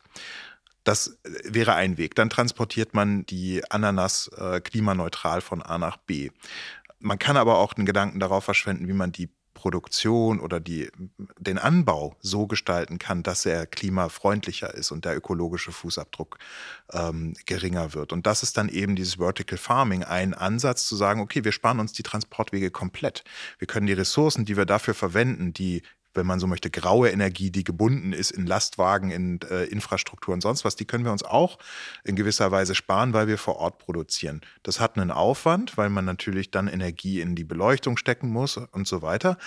Das 0.83 1.17
wäre 1.23 1.73
ein 1.73 1.97
Weg. 1.97 2.13
Dann 2.13 2.29
transportiert 2.29 2.93
man 2.93 3.25
die 3.25 3.63
Ananas 3.71 4.29
äh, 4.37 4.61
klimaneutral 4.61 5.41
von 5.41 5.63
A 5.63 5.79
nach 5.79 5.97
B. 5.97 6.29
Man 6.99 7.17
kann 7.17 7.35
aber 7.35 7.57
auch 7.57 7.73
den 7.73 7.87
Gedanken 7.87 8.19
darauf 8.19 8.43
verschwenden, 8.43 8.87
wie 8.87 8.93
man 8.93 9.11
die 9.11 9.29
Produktion 9.59 10.39
oder 10.39 10.61
die, 10.61 10.89
den 11.37 11.57
Anbau 11.57 12.15
so 12.21 12.47
gestalten 12.47 12.97
kann, 12.97 13.23
dass 13.23 13.45
er 13.45 13.65
klimafreundlicher 13.65 14.73
ist 14.73 14.91
und 14.91 15.03
der 15.03 15.17
ökologische 15.17 15.73
Fußabdruck 15.73 16.39
ähm, 16.93 17.33
geringer 17.45 17.93
wird. 17.93 18.13
Und 18.13 18.25
das 18.25 18.41
ist 18.41 18.55
dann 18.55 18.69
eben 18.69 18.95
dieses 18.95 19.15
Vertical 19.15 19.57
Farming, 19.57 20.03
ein 20.03 20.33
Ansatz 20.33 20.87
zu 20.87 20.95
sagen, 20.95 21.19
okay, 21.19 21.43
wir 21.43 21.51
sparen 21.51 21.81
uns 21.81 21.91
die 21.91 22.03
Transportwege 22.03 22.71
komplett. 22.71 23.25
Wir 23.57 23.67
können 23.67 23.87
die 23.87 23.93
Ressourcen, 23.93 24.45
die 24.45 24.55
wir 24.55 24.65
dafür 24.65 24.93
verwenden, 24.93 25.53
die 25.53 25.81
wenn 26.13 26.25
man 26.25 26.39
so 26.39 26.47
möchte, 26.47 26.69
graue 26.69 27.09
Energie, 27.09 27.51
die 27.51 27.63
gebunden 27.63 28.13
ist 28.13 28.31
in 28.31 28.45
Lastwagen, 28.45 29.11
in 29.11 29.39
äh, 29.49 29.65
Infrastruktur 29.65 30.33
und 30.33 30.41
sonst 30.41 30.65
was, 30.65 30.75
die 30.75 30.85
können 30.85 31.05
wir 31.05 31.11
uns 31.11 31.23
auch 31.23 31.59
in 32.03 32.15
gewisser 32.15 32.51
Weise 32.51 32.75
sparen, 32.75 33.13
weil 33.13 33.27
wir 33.27 33.37
vor 33.37 33.57
Ort 33.57 33.77
produzieren. 33.77 34.41
Das 34.63 34.79
hat 34.79 34.97
einen 34.97 35.11
Aufwand, 35.11 35.77
weil 35.77 35.89
man 35.89 36.05
natürlich 36.05 36.51
dann 36.51 36.67
Energie 36.67 37.21
in 37.21 37.35
die 37.35 37.43
Beleuchtung 37.43 37.97
stecken 37.97 38.29
muss 38.29 38.57
und 38.57 38.87
so 38.87 39.01
weiter. 39.01 39.37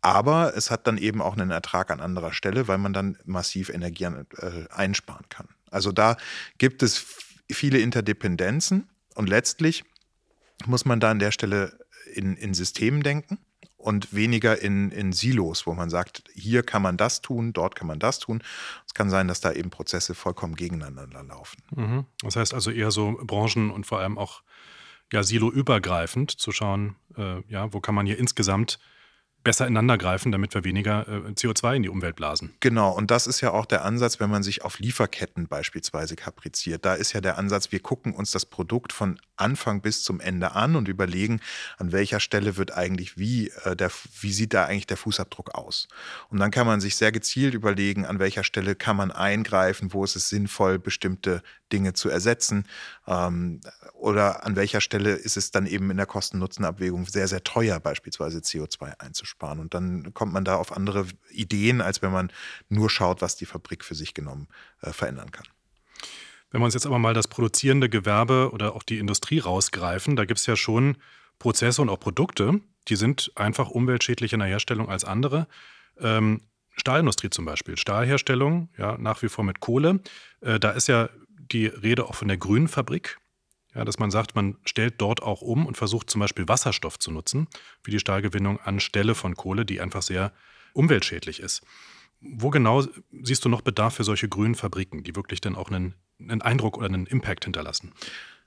Aber 0.00 0.56
es 0.56 0.70
hat 0.70 0.86
dann 0.86 0.98
eben 0.98 1.22
auch 1.22 1.36
einen 1.36 1.50
Ertrag 1.50 1.90
an 1.90 2.00
anderer 2.00 2.32
Stelle, 2.32 2.68
weil 2.68 2.78
man 2.78 2.92
dann 2.92 3.16
massiv 3.24 3.68
Energie 3.68 4.04
äh, 4.04 4.66
einsparen 4.70 5.28
kann. 5.28 5.48
Also 5.70 5.92
da 5.92 6.16
gibt 6.58 6.82
es 6.82 7.06
viele 7.50 7.78
Interdependenzen 7.78 8.88
und 9.14 9.28
letztlich 9.28 9.84
muss 10.66 10.84
man 10.84 11.00
da 11.00 11.10
an 11.10 11.18
der 11.18 11.32
Stelle 11.32 11.78
in, 12.12 12.36
in 12.36 12.54
Systemen 12.54 13.02
denken 13.02 13.38
und 13.82 14.14
weniger 14.14 14.60
in, 14.60 14.90
in 14.90 15.12
Silos, 15.12 15.66
wo 15.66 15.74
man 15.74 15.90
sagt, 15.90 16.24
hier 16.34 16.62
kann 16.62 16.82
man 16.82 16.96
das 16.96 17.20
tun, 17.20 17.52
dort 17.52 17.74
kann 17.74 17.86
man 17.86 17.98
das 17.98 18.18
tun. 18.18 18.42
Es 18.86 18.94
kann 18.94 19.10
sein, 19.10 19.28
dass 19.28 19.40
da 19.40 19.52
eben 19.52 19.70
Prozesse 19.70 20.14
vollkommen 20.14 20.54
gegeneinander 20.54 21.22
laufen. 21.22 21.62
Mhm. 21.74 22.06
Das 22.22 22.36
heißt 22.36 22.54
also 22.54 22.70
eher 22.70 22.90
so 22.90 23.18
Branchen 23.22 23.70
und 23.70 23.86
vor 23.86 23.98
allem 23.98 24.18
auch 24.18 24.42
ja, 25.12 25.22
siloübergreifend 25.22 26.30
zu 26.30 26.52
schauen, 26.52 26.96
äh, 27.16 27.42
ja, 27.48 27.72
wo 27.72 27.80
kann 27.80 27.94
man 27.94 28.06
hier 28.06 28.18
insgesamt 28.18 28.78
besser 29.44 29.66
ineinander 29.66 29.98
greifen, 29.98 30.32
damit 30.32 30.54
wir 30.54 30.64
weniger 30.64 31.06
äh, 31.08 31.30
CO2 31.30 31.76
in 31.76 31.82
die 31.82 31.88
Umwelt 31.88 32.16
blasen. 32.16 32.54
Genau, 32.60 32.90
und 32.90 33.10
das 33.10 33.26
ist 33.26 33.40
ja 33.40 33.52
auch 33.52 33.66
der 33.66 33.84
Ansatz, 33.84 34.20
wenn 34.20 34.30
man 34.30 34.42
sich 34.42 34.64
auf 34.64 34.78
Lieferketten 34.78 35.48
beispielsweise 35.48 36.16
kapriziert. 36.16 36.84
Da 36.84 36.94
ist 36.94 37.12
ja 37.12 37.20
der 37.20 37.38
Ansatz, 37.38 37.72
wir 37.72 37.80
gucken 37.80 38.14
uns 38.14 38.30
das 38.30 38.46
Produkt 38.46 38.92
von 38.92 39.18
Anfang 39.36 39.82
bis 39.82 40.02
zum 40.02 40.20
Ende 40.20 40.52
an 40.52 40.76
und 40.76 40.88
überlegen, 40.88 41.40
an 41.78 41.92
welcher 41.92 42.20
Stelle 42.20 42.56
wird 42.56 42.72
eigentlich 42.72 43.18
wie, 43.18 43.50
äh, 43.64 43.76
der, 43.76 43.90
wie 44.20 44.32
sieht 44.32 44.54
da 44.54 44.64
eigentlich 44.64 44.86
der 44.86 44.96
Fußabdruck 44.96 45.54
aus. 45.54 45.88
Und 46.28 46.38
dann 46.38 46.50
kann 46.50 46.66
man 46.66 46.80
sich 46.80 46.96
sehr 46.96 47.12
gezielt 47.12 47.54
überlegen, 47.54 48.06
an 48.06 48.18
welcher 48.18 48.44
Stelle 48.44 48.74
kann 48.74 48.96
man 48.96 49.10
eingreifen, 49.10 49.92
wo 49.92 50.04
ist 50.04 50.16
es 50.16 50.28
sinnvoll, 50.28 50.78
bestimmte 50.78 51.42
Dinge 51.72 51.94
zu 51.94 52.08
ersetzen 52.08 52.66
ähm, 53.06 53.60
oder 53.94 54.44
an 54.44 54.56
welcher 54.56 54.80
Stelle 54.80 55.12
ist 55.12 55.36
es 55.36 55.50
dann 55.50 55.66
eben 55.66 55.90
in 55.90 55.96
der 55.96 56.06
Kosten-Nutzen-Abwägung 56.06 57.06
sehr, 57.06 57.28
sehr 57.28 57.42
teuer, 57.44 57.80
beispielsweise 57.80 58.38
CO2 58.38 58.98
einzusparen. 58.98 59.60
Und 59.60 59.74
dann 59.74 60.12
kommt 60.14 60.32
man 60.32 60.44
da 60.44 60.56
auf 60.56 60.72
andere 60.72 61.06
Ideen, 61.30 61.80
als 61.80 62.02
wenn 62.02 62.12
man 62.12 62.32
nur 62.68 62.90
schaut, 62.90 63.22
was 63.22 63.36
die 63.36 63.46
Fabrik 63.46 63.84
für 63.84 63.94
sich 63.94 64.14
genommen 64.14 64.48
äh, 64.80 64.92
verändern 64.92 65.30
kann. 65.30 65.46
Wenn 66.50 66.60
wir 66.60 66.66
uns 66.66 66.74
jetzt 66.74 66.86
aber 66.86 66.98
mal 66.98 67.14
das 67.14 67.28
produzierende 67.28 67.88
Gewerbe 67.88 68.50
oder 68.52 68.74
auch 68.74 68.82
die 68.82 68.98
Industrie 68.98 69.38
rausgreifen, 69.38 70.16
da 70.16 70.26
gibt 70.26 70.38
es 70.38 70.46
ja 70.46 70.54
schon 70.54 70.98
Prozesse 71.38 71.80
und 71.80 71.88
auch 71.88 71.98
Produkte, 71.98 72.60
die 72.88 72.96
sind 72.96 73.32
einfach 73.36 73.70
umweltschädlicher 73.70 74.34
in 74.34 74.40
der 74.40 74.48
Herstellung 74.48 74.88
als 74.88 75.04
andere. 75.04 75.46
Ähm, 75.98 76.42
Stahlindustrie 76.76 77.30
zum 77.30 77.44
Beispiel, 77.44 77.76
Stahlherstellung, 77.76 78.68
ja, 78.78 78.96
nach 78.98 79.22
wie 79.22 79.28
vor 79.28 79.44
mit 79.44 79.60
Kohle. 79.60 80.00
Äh, 80.40 80.58
da 80.58 80.70
ist 80.70 80.88
ja 80.88 81.08
die 81.52 81.66
Rede 81.66 82.06
auch 82.06 82.14
von 82.14 82.28
der 82.28 82.36
grünen 82.36 82.68
Fabrik. 82.68 83.18
Ja, 83.74 83.86
dass 83.86 83.98
man 83.98 84.10
sagt, 84.10 84.34
man 84.34 84.58
stellt 84.66 85.00
dort 85.00 85.22
auch 85.22 85.40
um 85.40 85.66
und 85.66 85.78
versucht 85.78 86.10
zum 86.10 86.20
Beispiel 86.20 86.46
Wasserstoff 86.46 86.98
zu 86.98 87.10
nutzen 87.10 87.48
für 87.82 87.90
die 87.90 88.00
Stahlgewinnung 88.00 88.60
anstelle 88.60 89.14
von 89.14 89.34
Kohle, 89.34 89.64
die 89.64 89.80
einfach 89.80 90.02
sehr 90.02 90.32
umweltschädlich 90.74 91.40
ist. 91.40 91.62
Wo 92.20 92.50
genau 92.50 92.84
siehst 93.22 93.44
du 93.44 93.48
noch 93.48 93.62
Bedarf 93.62 93.94
für 93.94 94.04
solche 94.04 94.28
grünen 94.28 94.54
Fabriken, 94.54 95.02
die 95.02 95.16
wirklich 95.16 95.40
dann 95.40 95.56
auch 95.56 95.70
einen, 95.70 95.94
einen 96.20 96.42
Eindruck 96.42 96.76
oder 96.76 96.86
einen 96.86 97.06
Impact 97.06 97.44
hinterlassen? 97.44 97.92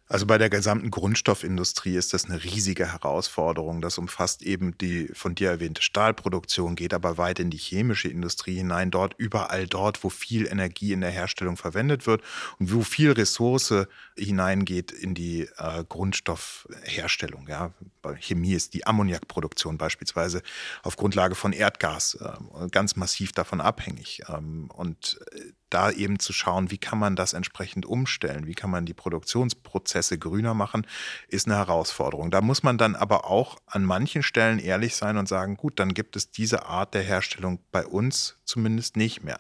Also 0.08 0.28
bei 0.28 0.38
der 0.38 0.52
gesamten 0.52 0.92
Grundstoffindustrie 0.92 1.96
ist 1.96 2.14
das 2.14 2.26
eine 2.26 2.44
riesige 2.44 2.92
Herausforderung. 2.92 3.82
Das 3.82 3.98
umfasst 3.98 4.44
eben 4.44 4.78
die 4.78 5.08
von 5.14 5.34
dir 5.34 5.50
erwähnte 5.50 5.82
Stahlproduktion, 5.82 6.76
geht 6.76 6.94
aber 6.94 7.18
weit 7.18 7.40
in 7.40 7.50
die 7.50 7.58
chemische 7.58 8.08
Industrie 8.08 8.58
hinein, 8.58 8.92
dort 8.92 9.16
überall 9.18 9.66
dort, 9.66 10.04
wo 10.04 10.10
viel 10.10 10.46
Energie 10.46 10.94
in 10.94 11.02
der 11.02 11.10
Herstellung 11.10 11.58
verwendet 11.58 12.06
wird 12.06 12.22
und 12.60 12.72
wo 12.72 12.82
viel 12.82 13.14
Ressource 13.14 13.74
hineingeht 14.16 14.92
in 14.92 15.16
die 15.16 15.50
äh, 15.58 15.84
Grundstoffherstellung. 15.90 17.48
Ja. 17.48 17.74
Bei 18.04 18.16
Chemie 18.16 18.54
ist 18.54 18.76
die 18.76 18.86
Ammoniakproduktion 18.86 19.80
beispielsweise 19.80 20.44
auf 20.84 20.98
Grundlage 20.98 21.34
von 21.34 21.52
Erdgas 21.52 22.16
äh, 22.22 22.68
ganz 22.70 22.96
massiv 22.96 23.32
davon 23.32 23.60
abhängig. 23.60 24.22
Ähm, 24.30 24.70
und 24.72 25.20
äh, 25.32 25.52
da 25.76 25.92
eben 25.92 26.20
zu 26.20 26.32
schauen, 26.32 26.72
wie 26.72 26.78
kann 26.78 26.98
man 26.98 27.18
das 27.18 27.34
entsprechend 27.34 27.86
umstellen, 27.86 28.48
wie 28.48 28.56
kann 28.56 28.70
man 28.70 28.86
die 28.86 28.94
Produktionsprozesse 28.94 30.18
grüner 30.18 30.54
machen, 30.54 30.88
ist 31.28 31.48
eine 31.48 31.58
Herausforderung. 31.58 32.32
Da 32.32 32.40
muss 32.40 32.64
man 32.64 32.78
dann 32.78 32.96
aber 32.96 33.26
auch 33.26 33.58
an 33.68 33.84
manchen 33.84 34.24
Stellen 34.24 34.60
ehrlich 34.60 34.96
sein 34.96 35.18
und 35.18 35.28
sagen, 35.28 35.58
gut, 35.58 35.78
dann 35.82 35.94
gibt 35.94 36.16
es 36.16 36.32
diese 36.32 36.66
Art 36.68 36.94
der 36.94 37.04
Herstellung 37.04 37.60
bei 37.74 37.86
uns 37.86 38.38
zumindest 38.46 38.98
nicht 38.98 39.24
mehr. 39.24 39.40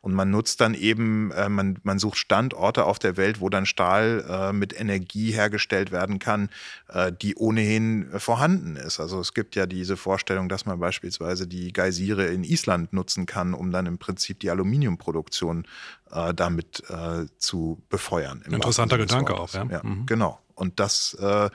Und 0.00 0.14
man 0.14 0.30
nutzt 0.30 0.60
dann 0.60 0.74
eben, 0.74 1.30
äh, 1.32 1.48
man, 1.48 1.78
man 1.82 1.98
sucht 1.98 2.18
Standorte 2.18 2.84
auf 2.84 2.98
der 2.98 3.16
Welt, 3.16 3.40
wo 3.40 3.48
dann 3.48 3.66
Stahl 3.66 4.24
äh, 4.28 4.52
mit 4.52 4.78
Energie 4.78 5.32
hergestellt 5.32 5.92
werden 5.92 6.18
kann, 6.18 6.50
äh, 6.88 7.12
die 7.12 7.34
ohnehin 7.36 8.08
vorhanden 8.18 8.76
ist. 8.76 9.00
Also 9.00 9.20
es 9.20 9.34
gibt 9.34 9.56
ja 9.56 9.66
diese 9.66 9.96
Vorstellung, 9.96 10.48
dass 10.48 10.66
man 10.66 10.78
beispielsweise 10.78 11.46
die 11.46 11.72
Geysire 11.72 12.26
in 12.26 12.44
Island 12.44 12.92
nutzen 12.92 13.26
kann, 13.26 13.54
um 13.54 13.70
dann 13.70 13.86
im 13.86 13.98
Prinzip 13.98 14.40
die 14.40 14.50
Aluminiumproduktion 14.50 15.66
äh, 16.10 16.34
damit 16.34 16.82
äh, 16.88 17.26
zu 17.38 17.82
befeuern. 17.88 18.42
Interessanter 18.46 18.98
Gedanke 18.98 19.34
auch, 19.34 19.52
ja. 19.54 19.64
ja 19.64 19.80
mhm. 19.82 20.06
Genau. 20.06 20.40
Und 20.60 20.78
das, 20.78 21.14
äh, 21.14 21.48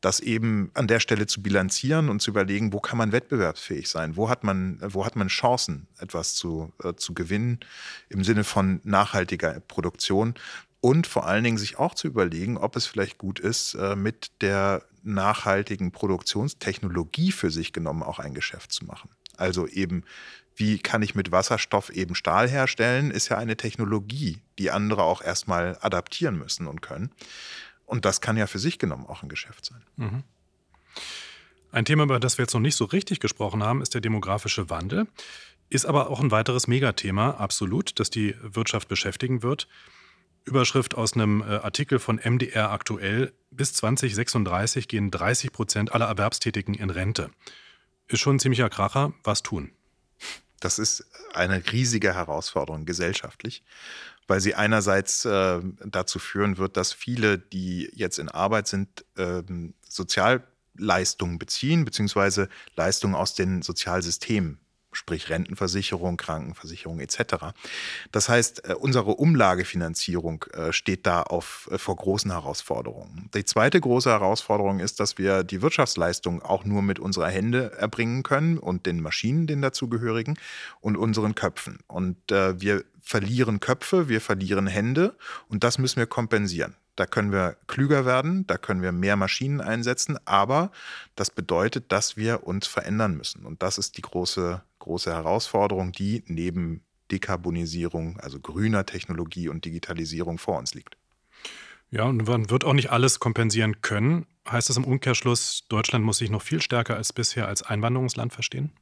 das 0.00 0.20
eben 0.20 0.70
an 0.72 0.88
der 0.88 0.98
Stelle 0.98 1.26
zu 1.26 1.42
bilanzieren 1.42 2.08
und 2.08 2.22
zu 2.22 2.30
überlegen, 2.30 2.72
wo 2.72 2.80
kann 2.80 2.96
man 2.96 3.12
wettbewerbsfähig 3.12 3.88
sein? 3.88 4.16
Wo 4.16 4.30
hat 4.30 4.44
man, 4.44 4.78
wo 4.80 5.04
hat 5.04 5.14
man 5.14 5.28
Chancen, 5.28 5.86
etwas 5.98 6.34
zu, 6.34 6.72
äh, 6.82 6.94
zu 6.94 7.12
gewinnen 7.12 7.60
im 8.08 8.24
Sinne 8.24 8.44
von 8.44 8.80
nachhaltiger 8.82 9.60
Produktion? 9.60 10.34
Und 10.80 11.06
vor 11.06 11.26
allen 11.26 11.44
Dingen 11.44 11.58
sich 11.58 11.78
auch 11.78 11.94
zu 11.94 12.06
überlegen, 12.06 12.56
ob 12.56 12.76
es 12.76 12.86
vielleicht 12.86 13.18
gut 13.18 13.40
ist, 13.40 13.74
äh, 13.74 13.94
mit 13.94 14.30
der 14.40 14.82
nachhaltigen 15.02 15.92
Produktionstechnologie 15.92 17.32
für 17.32 17.50
sich 17.50 17.74
genommen 17.74 18.02
auch 18.02 18.18
ein 18.18 18.34
Geschäft 18.34 18.72
zu 18.72 18.86
machen. 18.86 19.10
Also 19.36 19.66
eben 19.66 20.04
wie 20.56 20.78
kann 20.78 21.02
ich 21.02 21.14
mit 21.14 21.30
Wasserstoff 21.30 21.90
eben 21.90 22.14
Stahl 22.14 22.48
herstellen, 22.48 23.10
ist 23.10 23.28
ja 23.28 23.36
eine 23.36 23.56
Technologie, 23.56 24.38
die 24.58 24.70
andere 24.70 25.02
auch 25.02 25.22
erstmal 25.22 25.76
adaptieren 25.82 26.38
müssen 26.38 26.66
und 26.66 26.80
können. 26.80 27.10
Und 27.86 28.04
das 28.04 28.20
kann 28.20 28.36
ja 28.36 28.46
für 28.46 28.58
sich 28.58 28.78
genommen 28.78 29.06
auch 29.06 29.22
ein 29.22 29.28
Geschäft 29.28 29.64
sein. 29.64 29.82
Mhm. 29.96 30.24
Ein 31.72 31.84
Thema, 31.84 32.04
über 32.04 32.20
das 32.20 32.38
wir 32.38 32.44
jetzt 32.44 32.54
noch 32.54 32.60
nicht 32.60 32.76
so 32.76 32.84
richtig 32.84 33.20
gesprochen 33.20 33.62
haben, 33.62 33.82
ist 33.82 33.94
der 33.94 34.00
demografische 34.00 34.70
Wandel. 34.70 35.06
Ist 35.68 35.86
aber 35.86 36.10
auch 36.10 36.20
ein 36.20 36.30
weiteres 36.30 36.68
Megathema, 36.68 37.30
absolut, 37.32 37.98
das 37.98 38.10
die 38.10 38.34
Wirtschaft 38.40 38.88
beschäftigen 38.88 39.42
wird. 39.42 39.68
Überschrift 40.44 40.94
aus 40.94 41.14
einem 41.14 41.42
äh, 41.42 41.56
Artikel 41.56 41.98
von 41.98 42.20
MDR 42.22 42.70
aktuell. 42.70 43.32
Bis 43.50 43.72
2036 43.74 44.86
gehen 44.86 45.10
30 45.10 45.52
Prozent 45.52 45.92
aller 45.92 46.06
Erwerbstätigen 46.06 46.74
in 46.74 46.90
Rente. 46.90 47.30
Ist 48.06 48.20
schon 48.20 48.36
ein 48.36 48.38
ziemlicher 48.38 48.70
Kracher. 48.70 49.12
Was 49.24 49.42
tun? 49.42 49.72
Das 50.60 50.78
ist 50.78 51.04
eine 51.34 51.62
riesige 51.72 52.14
Herausforderung 52.14 52.86
gesellschaftlich, 52.86 53.62
weil 54.26 54.40
sie 54.40 54.54
einerseits 54.54 55.24
äh, 55.24 55.60
dazu 55.84 56.18
führen 56.18 56.58
wird, 56.58 56.76
dass 56.76 56.92
viele, 56.92 57.38
die 57.38 57.90
jetzt 57.94 58.18
in 58.18 58.28
Arbeit 58.28 58.68
sind, 58.68 59.04
äh, 59.16 59.42
Sozialleistungen 59.88 61.38
beziehen, 61.38 61.84
beziehungsweise 61.84 62.48
Leistungen 62.74 63.14
aus 63.14 63.34
den 63.34 63.62
Sozialsystemen 63.62 64.60
sprich 64.96 65.28
Rentenversicherung, 65.28 66.16
Krankenversicherung 66.16 67.00
etc. 67.00 67.52
Das 68.12 68.28
heißt, 68.28 68.68
äh, 68.68 68.74
unsere 68.74 69.12
Umlagefinanzierung 69.12 70.44
äh, 70.52 70.72
steht 70.72 71.06
da 71.06 71.22
auf, 71.22 71.68
äh, 71.70 71.78
vor 71.78 71.96
großen 71.96 72.30
Herausforderungen. 72.30 73.30
Die 73.34 73.44
zweite 73.44 73.80
große 73.80 74.10
Herausforderung 74.10 74.80
ist, 74.80 74.98
dass 74.98 75.18
wir 75.18 75.44
die 75.44 75.62
Wirtschaftsleistung 75.62 76.42
auch 76.42 76.64
nur 76.64 76.82
mit 76.82 76.98
unserer 76.98 77.28
Hände 77.28 77.72
erbringen 77.78 78.22
können 78.22 78.58
und 78.58 78.86
den 78.86 79.00
Maschinen, 79.00 79.46
den 79.46 79.62
dazugehörigen 79.62 80.38
und 80.80 80.96
unseren 80.96 81.34
Köpfen. 81.34 81.78
Und 81.86 82.16
wir 82.28 82.84
verlieren 83.06 83.60
Köpfe, 83.60 84.08
wir 84.08 84.20
verlieren 84.20 84.66
Hände 84.66 85.16
und 85.48 85.62
das 85.62 85.78
müssen 85.78 85.98
wir 85.98 86.06
kompensieren. 86.06 86.74
Da 86.96 87.06
können 87.06 87.30
wir 87.30 87.56
klüger 87.68 88.04
werden, 88.04 88.46
da 88.48 88.58
können 88.58 88.82
wir 88.82 88.90
mehr 88.90 89.14
Maschinen 89.14 89.60
einsetzen, 89.60 90.18
aber 90.24 90.72
das 91.14 91.30
bedeutet, 91.30 91.92
dass 91.92 92.16
wir 92.16 92.44
uns 92.48 92.66
verändern 92.66 93.16
müssen. 93.16 93.46
Und 93.46 93.62
das 93.62 93.78
ist 93.78 93.96
die 93.96 94.02
große, 94.02 94.60
große 94.80 95.12
Herausforderung, 95.12 95.92
die 95.92 96.24
neben 96.26 96.82
Dekarbonisierung, 97.12 98.18
also 98.18 98.40
grüner 98.40 98.84
Technologie 98.86 99.48
und 99.48 99.64
Digitalisierung 99.64 100.38
vor 100.38 100.58
uns 100.58 100.74
liegt. 100.74 100.96
Ja, 101.92 102.04
und 102.04 102.26
man 102.26 102.50
wird 102.50 102.64
auch 102.64 102.72
nicht 102.72 102.90
alles 102.90 103.20
kompensieren 103.20 103.82
können. 103.82 104.26
Heißt 104.50 104.68
das 104.68 104.76
im 104.76 104.84
Umkehrschluss, 104.84 105.64
Deutschland 105.68 106.04
muss 106.04 106.18
sich 106.18 106.30
noch 106.30 106.42
viel 106.42 106.60
stärker 106.60 106.96
als 106.96 107.12
bisher 107.12 107.46
als 107.46 107.62
Einwanderungsland 107.62 108.32
verstehen? 108.32 108.72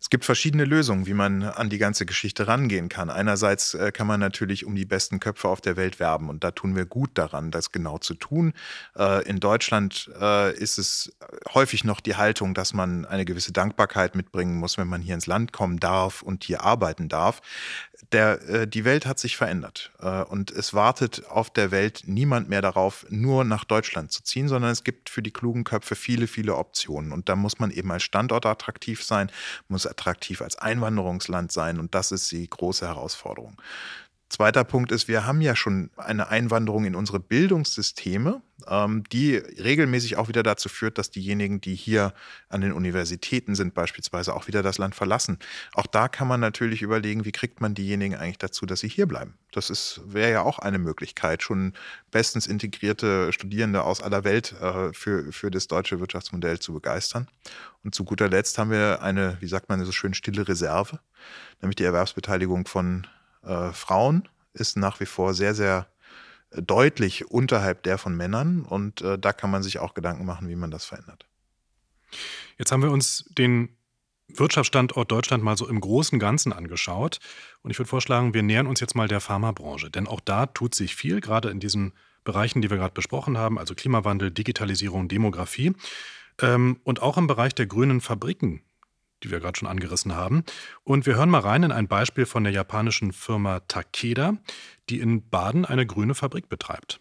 Es 0.00 0.10
gibt 0.10 0.24
verschiedene 0.24 0.64
Lösungen, 0.64 1.06
wie 1.06 1.14
man 1.14 1.42
an 1.42 1.70
die 1.70 1.78
ganze 1.78 2.06
Geschichte 2.06 2.46
rangehen 2.46 2.88
kann. 2.88 3.10
Einerseits 3.10 3.74
äh, 3.74 3.90
kann 3.90 4.06
man 4.06 4.20
natürlich 4.20 4.64
um 4.64 4.76
die 4.76 4.84
besten 4.84 5.18
Köpfe 5.18 5.48
auf 5.48 5.60
der 5.60 5.76
Welt 5.76 5.98
werben 5.98 6.28
und 6.28 6.44
da 6.44 6.52
tun 6.52 6.76
wir 6.76 6.86
gut 6.86 7.10
daran, 7.14 7.50
das 7.50 7.72
genau 7.72 7.98
zu 7.98 8.14
tun. 8.14 8.52
Äh, 8.96 9.28
in 9.28 9.40
Deutschland 9.40 10.10
äh, 10.20 10.54
ist 10.56 10.78
es 10.78 11.12
häufig 11.52 11.82
noch 11.84 12.00
die 12.00 12.16
Haltung, 12.16 12.54
dass 12.54 12.74
man 12.74 13.04
eine 13.06 13.24
gewisse 13.24 13.52
Dankbarkeit 13.52 14.14
mitbringen 14.14 14.56
muss, 14.56 14.78
wenn 14.78 14.88
man 14.88 15.02
hier 15.02 15.14
ins 15.14 15.26
Land 15.26 15.52
kommen 15.52 15.80
darf 15.80 16.22
und 16.22 16.44
hier 16.44 16.62
arbeiten 16.62 17.08
darf. 17.08 17.40
Der, 18.12 18.66
die 18.66 18.84
Welt 18.84 19.06
hat 19.06 19.18
sich 19.18 19.36
verändert 19.36 19.90
und 20.28 20.52
es 20.52 20.72
wartet 20.72 21.26
auf 21.26 21.50
der 21.50 21.72
Welt 21.72 22.04
niemand 22.06 22.48
mehr 22.48 22.62
darauf, 22.62 23.04
nur 23.10 23.42
nach 23.42 23.64
Deutschland 23.64 24.12
zu 24.12 24.22
ziehen, 24.22 24.46
sondern 24.46 24.70
es 24.70 24.84
gibt 24.84 25.10
für 25.10 25.20
die 25.20 25.32
klugen 25.32 25.64
Köpfe 25.64 25.96
viele, 25.96 26.28
viele 26.28 26.54
Optionen 26.54 27.10
und 27.10 27.28
da 27.28 27.34
muss 27.34 27.58
man 27.58 27.72
eben 27.72 27.90
als 27.90 28.04
Standort 28.04 28.46
attraktiv 28.46 29.02
sein, 29.02 29.32
muss 29.66 29.87
attraktiv 29.88 30.42
als 30.42 30.56
Einwanderungsland 30.56 31.52
sein 31.52 31.78
und 31.78 31.94
das 31.94 32.12
ist 32.12 32.30
die 32.32 32.48
große 32.48 32.86
Herausforderung. 32.86 33.56
Zweiter 34.30 34.62
Punkt 34.62 34.92
ist, 34.92 35.08
wir 35.08 35.24
haben 35.24 35.40
ja 35.40 35.56
schon 35.56 35.90
eine 35.96 36.28
Einwanderung 36.28 36.84
in 36.84 36.94
unsere 36.94 37.18
Bildungssysteme, 37.18 38.42
ähm, 38.66 39.02
die 39.10 39.36
regelmäßig 39.36 40.18
auch 40.18 40.28
wieder 40.28 40.42
dazu 40.42 40.68
führt, 40.68 40.98
dass 40.98 41.10
diejenigen, 41.10 41.62
die 41.62 41.74
hier 41.74 42.12
an 42.50 42.60
den 42.60 42.72
Universitäten 42.72 43.54
sind, 43.54 43.72
beispielsweise 43.72 44.34
auch 44.34 44.46
wieder 44.46 44.62
das 44.62 44.76
Land 44.76 44.94
verlassen. 44.94 45.38
Auch 45.72 45.86
da 45.86 46.08
kann 46.08 46.28
man 46.28 46.40
natürlich 46.40 46.82
überlegen, 46.82 47.24
wie 47.24 47.32
kriegt 47.32 47.62
man 47.62 47.74
diejenigen 47.74 48.16
eigentlich 48.16 48.36
dazu, 48.36 48.66
dass 48.66 48.80
sie 48.80 48.88
hier 48.88 49.06
bleiben. 49.06 49.32
Das 49.52 50.02
wäre 50.04 50.30
ja 50.30 50.42
auch 50.42 50.58
eine 50.58 50.78
Möglichkeit, 50.78 51.42
schon 51.42 51.72
bestens 52.10 52.46
integrierte 52.46 53.32
Studierende 53.32 53.82
aus 53.82 54.02
aller 54.02 54.24
Welt 54.24 54.54
äh, 54.60 54.92
für, 54.92 55.32
für 55.32 55.50
das 55.50 55.68
deutsche 55.68 56.00
Wirtschaftsmodell 56.00 56.58
zu 56.58 56.74
begeistern. 56.74 57.28
Und 57.82 57.94
zu 57.94 58.04
guter 58.04 58.28
Letzt 58.28 58.58
haben 58.58 58.70
wir 58.70 59.00
eine, 59.00 59.38
wie 59.40 59.48
sagt 59.48 59.70
man 59.70 59.82
so 59.86 59.92
schön, 59.92 60.12
stille 60.12 60.46
Reserve, 60.46 60.98
nämlich 61.62 61.76
die 61.76 61.84
Erwerbsbeteiligung 61.84 62.66
von 62.66 63.06
äh, 63.42 63.72
Frauen 63.72 64.28
ist 64.52 64.76
nach 64.76 65.00
wie 65.00 65.06
vor 65.06 65.34
sehr, 65.34 65.54
sehr 65.54 65.88
deutlich 66.50 67.30
unterhalb 67.30 67.82
der 67.82 67.98
von 67.98 68.16
Männern 68.16 68.62
und 68.62 69.02
äh, 69.02 69.18
da 69.18 69.32
kann 69.32 69.50
man 69.50 69.62
sich 69.62 69.78
auch 69.78 69.94
Gedanken 69.94 70.24
machen, 70.24 70.48
wie 70.48 70.56
man 70.56 70.70
das 70.70 70.84
verändert. 70.84 71.26
Jetzt 72.56 72.72
haben 72.72 72.82
wir 72.82 72.90
uns 72.90 73.26
den 73.30 73.76
Wirtschaftsstandort 74.28 75.10
Deutschland 75.10 75.42
mal 75.42 75.56
so 75.56 75.68
im 75.68 75.80
großen 75.80 76.18
Ganzen 76.18 76.52
angeschaut 76.52 77.18
und 77.62 77.70
ich 77.70 77.78
würde 77.78 77.88
vorschlagen, 77.88 78.34
wir 78.34 78.42
nähern 78.42 78.66
uns 78.66 78.80
jetzt 78.80 78.94
mal 78.94 79.08
der 79.08 79.20
Pharmabranche, 79.20 79.90
denn 79.90 80.06
auch 80.06 80.20
da 80.20 80.46
tut 80.46 80.74
sich 80.74 80.94
viel, 80.94 81.20
gerade 81.20 81.50
in 81.50 81.60
diesen 81.60 81.92
Bereichen, 82.24 82.60
die 82.60 82.70
wir 82.70 82.76
gerade 82.76 82.94
besprochen 82.94 83.38
haben, 83.38 83.58
also 83.58 83.74
Klimawandel, 83.74 84.30
Digitalisierung, 84.30 85.08
Demografie 85.08 85.72
ähm, 86.40 86.80
und 86.84 87.02
auch 87.02 87.16
im 87.16 87.26
Bereich 87.26 87.54
der 87.54 87.66
grünen 87.66 88.00
Fabriken 88.00 88.62
die 89.22 89.30
wir 89.30 89.40
gerade 89.40 89.58
schon 89.58 89.68
angerissen 89.68 90.14
haben. 90.14 90.44
Und 90.84 91.06
wir 91.06 91.16
hören 91.16 91.30
mal 91.30 91.40
rein 91.40 91.62
in 91.62 91.72
ein 91.72 91.88
Beispiel 91.88 92.26
von 92.26 92.44
der 92.44 92.52
japanischen 92.52 93.12
Firma 93.12 93.60
Takeda, 93.60 94.34
die 94.88 95.00
in 95.00 95.28
Baden 95.28 95.64
eine 95.64 95.86
grüne 95.86 96.14
Fabrik 96.14 96.48
betreibt. 96.48 97.00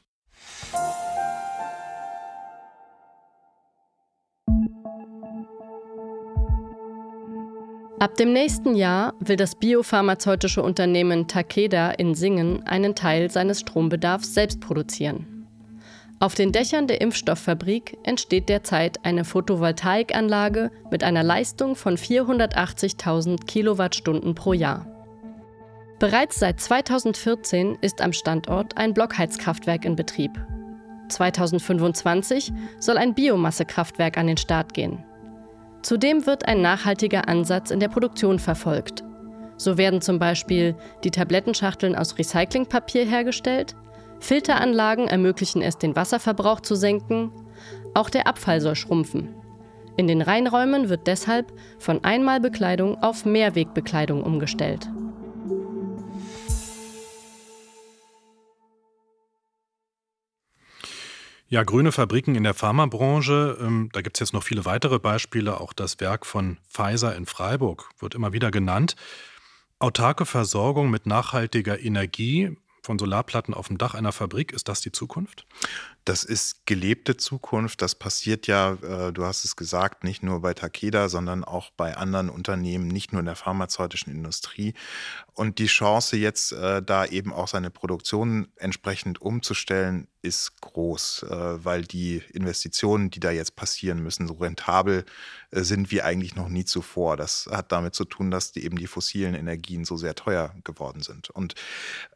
Ab 7.99 8.15
dem 8.15 8.31
nächsten 8.31 8.75
Jahr 8.75 9.15
will 9.19 9.37
das 9.37 9.55
biopharmazeutische 9.55 10.61
Unternehmen 10.61 11.27
Takeda 11.27 11.89
in 11.89 12.13
Singen 12.13 12.61
einen 12.67 12.93
Teil 12.93 13.31
seines 13.31 13.61
Strombedarfs 13.61 14.35
selbst 14.35 14.59
produzieren. 14.61 15.36
Auf 16.19 16.33
den 16.33 16.51
Dächern 16.51 16.87
der 16.87 16.99
Impfstofffabrik 17.01 17.99
entsteht 18.03 18.49
derzeit 18.49 19.05
eine 19.05 19.23
Photovoltaikanlage 19.23 20.71
mit 20.89 21.03
einer 21.03 21.21
Leistung 21.21 21.75
von 21.75 21.95
480.000 21.95 23.45
Kilowattstunden 23.45 24.33
pro 24.33 24.53
Jahr. 24.53 24.87
Bereits 25.99 26.39
seit 26.39 26.59
2014 26.59 27.77
ist 27.81 28.01
am 28.01 28.13
Standort 28.13 28.77
ein 28.77 28.95
Blockheizkraftwerk 28.95 29.85
in 29.85 29.95
Betrieb. 29.95 30.31
2025 31.09 32.51
soll 32.79 32.97
ein 32.97 33.13
Biomassekraftwerk 33.13 34.17
an 34.17 34.27
den 34.27 34.37
Start 34.37 34.73
gehen. 34.73 35.03
Zudem 35.83 36.25
wird 36.25 36.47
ein 36.47 36.61
nachhaltiger 36.61 37.27
Ansatz 37.27 37.69
in 37.69 37.79
der 37.79 37.89
Produktion 37.89 38.39
verfolgt. 38.39 39.03
So 39.57 39.77
werden 39.77 40.01
zum 40.01 40.19
Beispiel 40.19 40.75
die 41.03 41.11
Tablettenschachteln 41.11 41.95
aus 41.95 42.17
Recyclingpapier 42.17 43.05
hergestellt, 43.05 43.75
Filteranlagen 44.19 45.07
ermöglichen 45.07 45.61
es, 45.61 45.77
den 45.77 45.95
Wasserverbrauch 45.95 46.61
zu 46.61 46.75
senken. 46.75 47.31
Auch 47.93 48.09
der 48.09 48.27
Abfall 48.27 48.61
soll 48.61 48.75
schrumpfen. 48.75 49.35
In 49.97 50.07
den 50.07 50.21
Reinräumen 50.21 50.89
wird 50.89 51.07
deshalb 51.07 51.51
von 51.79 52.03
Einmalbekleidung 52.03 53.01
auf 53.01 53.25
Mehrwegbekleidung 53.25 54.21
umgestellt. 54.23 54.89
Ja, 61.49 61.63
grüne 61.63 61.93
Fabriken 61.93 62.35
in 62.35 62.43
der 62.43 62.53
Pharmabranche, 62.53 63.57
ähm, 63.61 63.89
da 63.93 64.01
gibt 64.01 64.17
es 64.17 64.19
jetzt 64.19 64.33
noch 64.33 64.43
viele 64.43 64.65
weitere 64.65 64.99
Beispiele. 64.99 65.61
Auch 65.61 65.71
das 65.71 65.99
Werk 66.01 66.25
von 66.25 66.57
Pfizer 66.69 67.15
in 67.15 67.25
Freiburg 67.25 67.89
wird 67.99 68.15
immer 68.15 68.33
wieder 68.33 68.51
genannt. 68.51 68.97
Autarke 69.79 70.25
Versorgung 70.25 70.89
mit 70.89 71.05
nachhaltiger 71.05 71.79
Energie 71.79 72.57
von 72.87 72.97
Solarplatten 72.97 73.53
auf 73.53 73.67
dem 73.67 73.77
Dach 73.77 73.95
einer 73.95 74.13
Fabrik, 74.13 74.53
ist 74.53 74.69
das 74.69 74.79
die 74.79 74.93
Zukunft? 74.93 75.45
Das 76.05 76.23
ist 76.23 76.65
gelebte 76.65 77.17
Zukunft. 77.17 77.81
Das 77.81 77.95
passiert 77.95 78.47
ja, 78.47 78.77
äh, 78.81 79.11
du 79.11 79.25
hast 79.25 79.43
es 79.43 79.57
gesagt, 79.57 80.05
nicht 80.05 80.23
nur 80.23 80.39
bei 80.39 80.53
Takeda, 80.53 81.09
sondern 81.09 81.43
auch 81.43 81.69
bei 81.71 81.97
anderen 81.97 82.29
Unternehmen, 82.29 82.87
nicht 82.87 83.11
nur 83.11 83.19
in 83.19 83.25
der 83.25 83.35
pharmazeutischen 83.35 84.13
Industrie. 84.13 84.73
Und 85.37 85.59
die 85.59 85.67
Chance 85.67 86.17
jetzt, 86.17 86.51
äh, 86.51 86.81
da 86.81 87.05
eben 87.05 87.31
auch 87.31 87.47
seine 87.47 87.69
Produktion 87.69 88.47
entsprechend 88.55 89.21
umzustellen, 89.21 90.07
ist 90.23 90.59
groß, 90.61 91.27
äh, 91.29 91.63
weil 91.63 91.83
die 91.83 92.23
Investitionen, 92.33 93.11
die 93.11 93.19
da 93.19 93.29
jetzt 93.29 93.55
passieren 93.55 94.01
müssen, 94.01 94.27
so 94.27 94.33
rentabel 94.33 95.05
äh, 95.51 95.61
sind 95.61 95.91
wie 95.91 96.01
eigentlich 96.01 96.35
noch 96.35 96.49
nie 96.49 96.65
zuvor. 96.65 97.17
Das 97.17 97.47
hat 97.51 97.71
damit 97.71 97.93
zu 97.93 98.05
tun, 98.05 98.31
dass 98.31 98.51
die 98.51 98.65
eben 98.65 98.77
die 98.77 98.87
fossilen 98.87 99.35
Energien 99.35 99.85
so 99.85 99.95
sehr 99.95 100.15
teuer 100.15 100.55
geworden 100.63 101.03
sind. 101.03 101.29
Und 101.29 101.53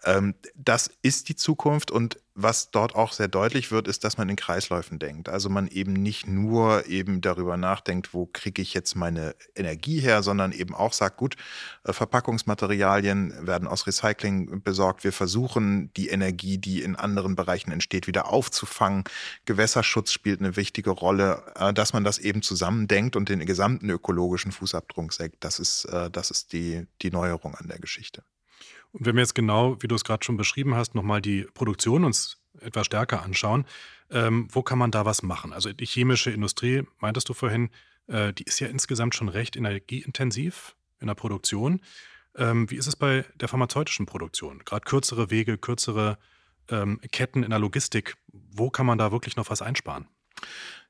ähm, 0.04 0.34
das 0.56 0.90
ist 1.04 1.30
die 1.30 1.36
Zukunft 1.36 1.92
und 1.92 2.18
was 2.34 2.72
dort 2.72 2.96
auch 2.96 3.12
sehr 3.12 3.28
deutlich 3.28 3.72
wird, 3.72 3.88
ist, 3.88 4.04
dass 4.04 4.18
man 4.18 4.30
in 4.30 4.38
Kreisläufen 4.38 5.00
denkt. 5.00 5.28
Also 5.28 5.50
man 5.50 5.68
eben 5.68 5.94
nicht 5.94 6.28
nur 6.28 6.88
eben 6.88 7.20
darüber 7.20 7.58
nachdenkt, 7.58 8.14
wo 8.14 8.26
kriege 8.26 8.62
ich 8.62 8.74
jetzt 8.74 8.96
meine 8.96 9.36
Energie 9.54 10.00
her, 10.00 10.24
sondern 10.24 10.54
eben 10.54 10.74
auch 10.74 10.94
sagt, 10.94 11.18
gut, 11.18 11.36
äh, 11.84 11.94
Verpackungsmaterialien 13.12 13.48
werden 13.48 13.68
aus 13.68 13.88
Recycling 13.88 14.62
besorgt. 14.64 15.04
Wir 15.04 15.12
versuchen 15.12 15.92
die 15.94 16.10
Energie, 16.10 16.58
die 16.58 16.82
in 16.82 16.96
anderen 16.96 17.36
Bereichen 17.36 17.72
entsteht, 17.72 18.08
wieder 18.08 18.32
aufzufangen. 18.32 19.04
Gewässerschutz 19.46 20.12
spielt 20.12 20.40
eine 20.40 20.56
wichtige 20.56 20.92
Rolle, 20.92 21.44
äh, 21.56 21.74
dass 21.74 21.94
man 21.94 22.04
das 22.04 22.18
eben 22.18 22.42
zusammendenkt 22.42 23.16
und 23.16 23.30
den 23.30 23.46
gesamten 23.46 23.90
ökologischen 23.90 24.52
Fußabdruck 24.52 25.14
senkt. 25.14 25.44
Das 25.44 25.60
ist, 25.60 25.86
äh, 25.86 26.10
das 26.10 26.32
ist 26.32 26.54
die, 26.54 26.88
die 27.02 27.12
Neuerung 27.12 27.56
an 27.56 27.68
der 27.68 27.80
Geschichte. 27.80 28.24
Und 28.92 29.06
wenn 29.06 29.16
wir 29.16 29.22
jetzt 29.22 29.36
genau, 29.36 29.82
wie 29.82 29.88
du 29.88 29.96
es 29.96 30.04
gerade 30.04 30.24
schon 30.24 30.38
beschrieben 30.38 30.76
hast, 30.76 30.96
nochmal 30.96 31.22
die 31.22 31.44
Produktion 31.54 32.04
uns 32.04 32.38
etwas 32.60 32.86
stärker 32.86 33.24
anschauen, 33.24 33.66
ähm, 34.10 34.48
wo 34.52 34.62
kann 34.62 34.78
man 34.78 34.92
da 34.92 35.06
was 35.06 35.24
machen? 35.24 35.54
Also 35.54 35.72
die 35.72 35.86
chemische 35.86 36.32
Industrie, 36.32 36.84
meintest 37.00 37.30
du 37.30 37.34
vorhin, 37.34 37.70
äh, 38.08 38.34
die 38.34 38.44
ist 38.44 38.60
ja 38.60 38.68
insgesamt 38.68 39.16
schon 39.16 39.30
recht 39.30 39.56
energieintensiv 39.56 40.76
in 41.00 41.08
der 41.08 41.16
Produktion. 41.16 41.82
Ähm, 42.36 42.70
wie 42.70 42.76
ist 42.76 42.88
es 42.88 42.96
bei 42.96 43.26
der 43.36 43.48
pharmazeutischen 43.48 44.06
Produktion? 44.06 44.60
Gerade 44.66 44.86
kürzere 44.86 45.30
Wege, 45.30 45.58
kürzere 45.58 46.18
ähm, 46.70 47.00
Ketten 47.12 47.44
in 47.44 47.50
der 47.50 47.60
Logistik, 47.60 48.16
wo 48.32 48.70
kann 48.70 48.86
man 48.86 48.98
da 48.98 49.12
wirklich 49.12 49.36
noch 49.36 49.50
was 49.50 49.62
einsparen? 49.62 50.08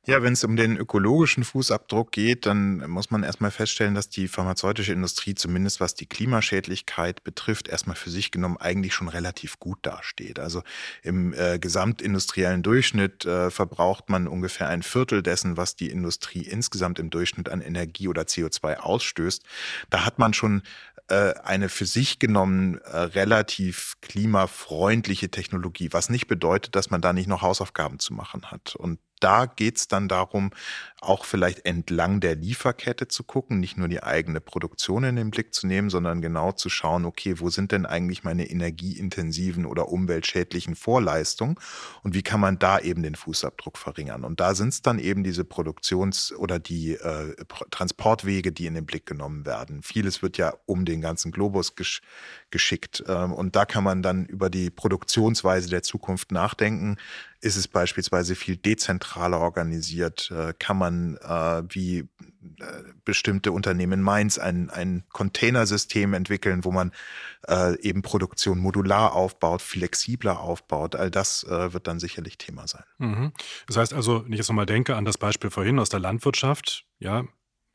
Ja, 0.04 0.24
wenn 0.24 0.34
es 0.34 0.44
um 0.44 0.56
den 0.56 0.78
ökologischen 0.78 1.44
Fußabdruck 1.44 2.12
geht, 2.12 2.48
dann 2.48 2.90
muss 2.90 3.12
man 3.12 3.22
erstmal 3.22 3.52
feststellen, 3.52 3.94
dass 3.94 4.10
die 4.10 4.28
pharmazeutische 4.28 4.94
Industrie, 4.94 5.36
zumindest 5.36 5.80
was 5.80 5.94
die 5.94 6.08
Klimaschädlichkeit 6.08 7.24
betrifft, 7.24 7.68
erstmal 7.68 7.96
für 7.96 8.10
sich 8.10 8.32
genommen 8.32 8.58
eigentlich 8.58 8.96
schon 8.96 9.10
relativ 9.10 9.60
gut 9.60 9.78
dasteht. 9.84 10.40
Also 10.40 10.64
im 11.04 11.34
äh, 11.34 11.60
gesamtindustriellen 11.60 12.64
Durchschnitt 12.64 13.26
äh, 13.26 13.52
verbraucht 13.52 14.10
man 14.10 14.28
ungefähr 14.28 14.70
ein 14.70 14.82
Viertel 14.82 15.22
dessen, 15.22 15.56
was 15.56 15.76
die 15.76 15.92
Industrie 15.92 16.42
insgesamt 16.48 16.98
im 16.98 17.12
Durchschnitt 17.12 17.50
an 17.50 17.62
Energie 17.62 18.08
oder 18.08 18.24
CO2 18.24 18.78
ausstößt. 18.78 19.44
Da 19.92 20.04
hat 20.04 20.18
man 20.18 20.34
schon 20.34 20.64
äh, 21.12 21.34
eine 21.44 21.68
für 21.68 21.86
sich 21.86 22.20
genommen 22.20 22.78
äh, 22.78 22.98
relativ 22.98 23.96
klimafreundliche 24.02 25.30
Technologie, 25.30 25.90
was 25.92 26.10
nicht 26.10 26.28
bedeutet, 26.28 26.76
dass 26.76 26.90
man 26.90 27.02
da 27.02 27.12
nicht 27.12 27.28
noch 27.28 27.42
Hausaufgaben 27.42 28.00
zu 28.00 28.14
machen 28.14 28.50
hat. 28.50 28.76
Und 28.76 29.00
da 29.24 29.46
geht 29.46 29.78
es 29.78 29.88
dann 29.88 30.08
darum, 30.08 30.52
auch 31.00 31.26
vielleicht 31.26 31.66
entlang 31.66 32.20
der 32.20 32.36
Lieferkette 32.36 33.08
zu 33.08 33.24
gucken, 33.24 33.60
nicht 33.60 33.76
nur 33.76 33.88
die 33.88 34.04
eigene 34.04 34.40
Produktion 34.40 35.04
in 35.04 35.16
den 35.16 35.32
Blick 35.32 35.54
zu 35.54 35.66
nehmen, 35.66 35.90
sondern 35.90 36.22
genau 36.22 36.52
zu 36.52 36.70
schauen, 36.70 37.06
okay, 37.06 37.40
wo 37.40 37.50
sind 37.50 37.72
denn 37.72 37.88
eigentlich 37.88 38.24
meine 38.24 38.50
energieintensiven 38.50 39.66
oder 39.66 39.90
umweltschädlichen 39.90 40.76
Vorleistungen 40.76 41.56
und 42.04 42.14
wie 42.14 42.22
kann 42.22 42.40
man 42.40 42.60
da 42.60 42.78
eben 42.80 43.02
den 43.02 43.16
Fußabdruck 43.16 43.80
verringern. 43.80 44.24
Und 44.24 44.40
da 44.40 44.54
sind 44.54 44.70
es 44.70 44.84
dann 44.84 45.00
eben 45.00 45.24
diese 45.24 45.44
Produktions- 45.44 46.34
oder 46.34 46.60
die 46.60 46.94
äh, 46.94 47.36
Transportwege, 47.72 48.52
die 48.52 48.68
in 48.68 48.76
den 48.76 48.86
Blick 48.86 49.08
genommen 49.08 49.46
werden. 49.48 49.82
Vieles 49.82 50.22
wird 50.22 50.38
ja 50.38 50.54
um 50.68 50.86
den 50.86 51.02
ganzen 51.02 51.32
Globus 51.32 51.76
gesch 51.76 52.02
geschickt. 52.52 53.04
Ähm, 53.08 53.34
und 53.34 53.56
da 53.56 53.66
kann 53.66 53.84
man 53.84 54.02
dann 54.02 54.26
über 54.26 54.50
die 54.50 54.70
Produktionsweise 54.70 55.70
der 55.70 55.84
Zukunft 55.84 56.32
nachdenken. 56.32 56.98
Ist 57.40 57.56
es 57.56 57.68
beispielsweise 57.68 58.36
viel 58.36 58.58
dezentraler 58.58 59.40
organisiert? 59.40 60.32
Äh, 60.32 60.54
kann 60.60 60.78
man 60.78 61.18
äh, 61.18 61.64
wie 61.70 62.00
äh, 62.00 62.06
bestimmte 63.04 63.52
Unternehmen 63.52 63.94
in 63.94 64.02
Mainz 64.02 64.38
ein, 64.38 64.70
ein 64.70 65.04
Containersystem 65.12 66.14
entwickeln, 66.14 66.64
wo 66.64 66.72
man 66.72 66.92
eben 67.82 68.04
Produktion 68.04 68.60
modular 68.60 69.14
aufbaut, 69.14 69.64
flexibler 69.64 70.42
aufbaut? 70.42 70.96
All 70.96 71.10
das 71.10 71.44
wird 71.44 71.88
dann 71.88 72.00
sicherlich 72.00 72.38
Thema 72.38 72.68
sein. 72.68 72.84
Mhm. 73.00 73.32
Das 73.66 73.78
heißt 73.78 73.94
also, 73.96 74.24
wenn 74.24 74.32
ich 74.32 74.38
jetzt 74.38 74.48
nochmal 74.50 74.68
denke 74.68 74.96
an 74.96 75.06
das 75.06 75.18
Beispiel 75.18 75.50
vorhin 75.50 75.80
aus 75.80 75.90
der 75.90 76.00
Landwirtschaft, 76.00 76.86
ja, 77.00 77.24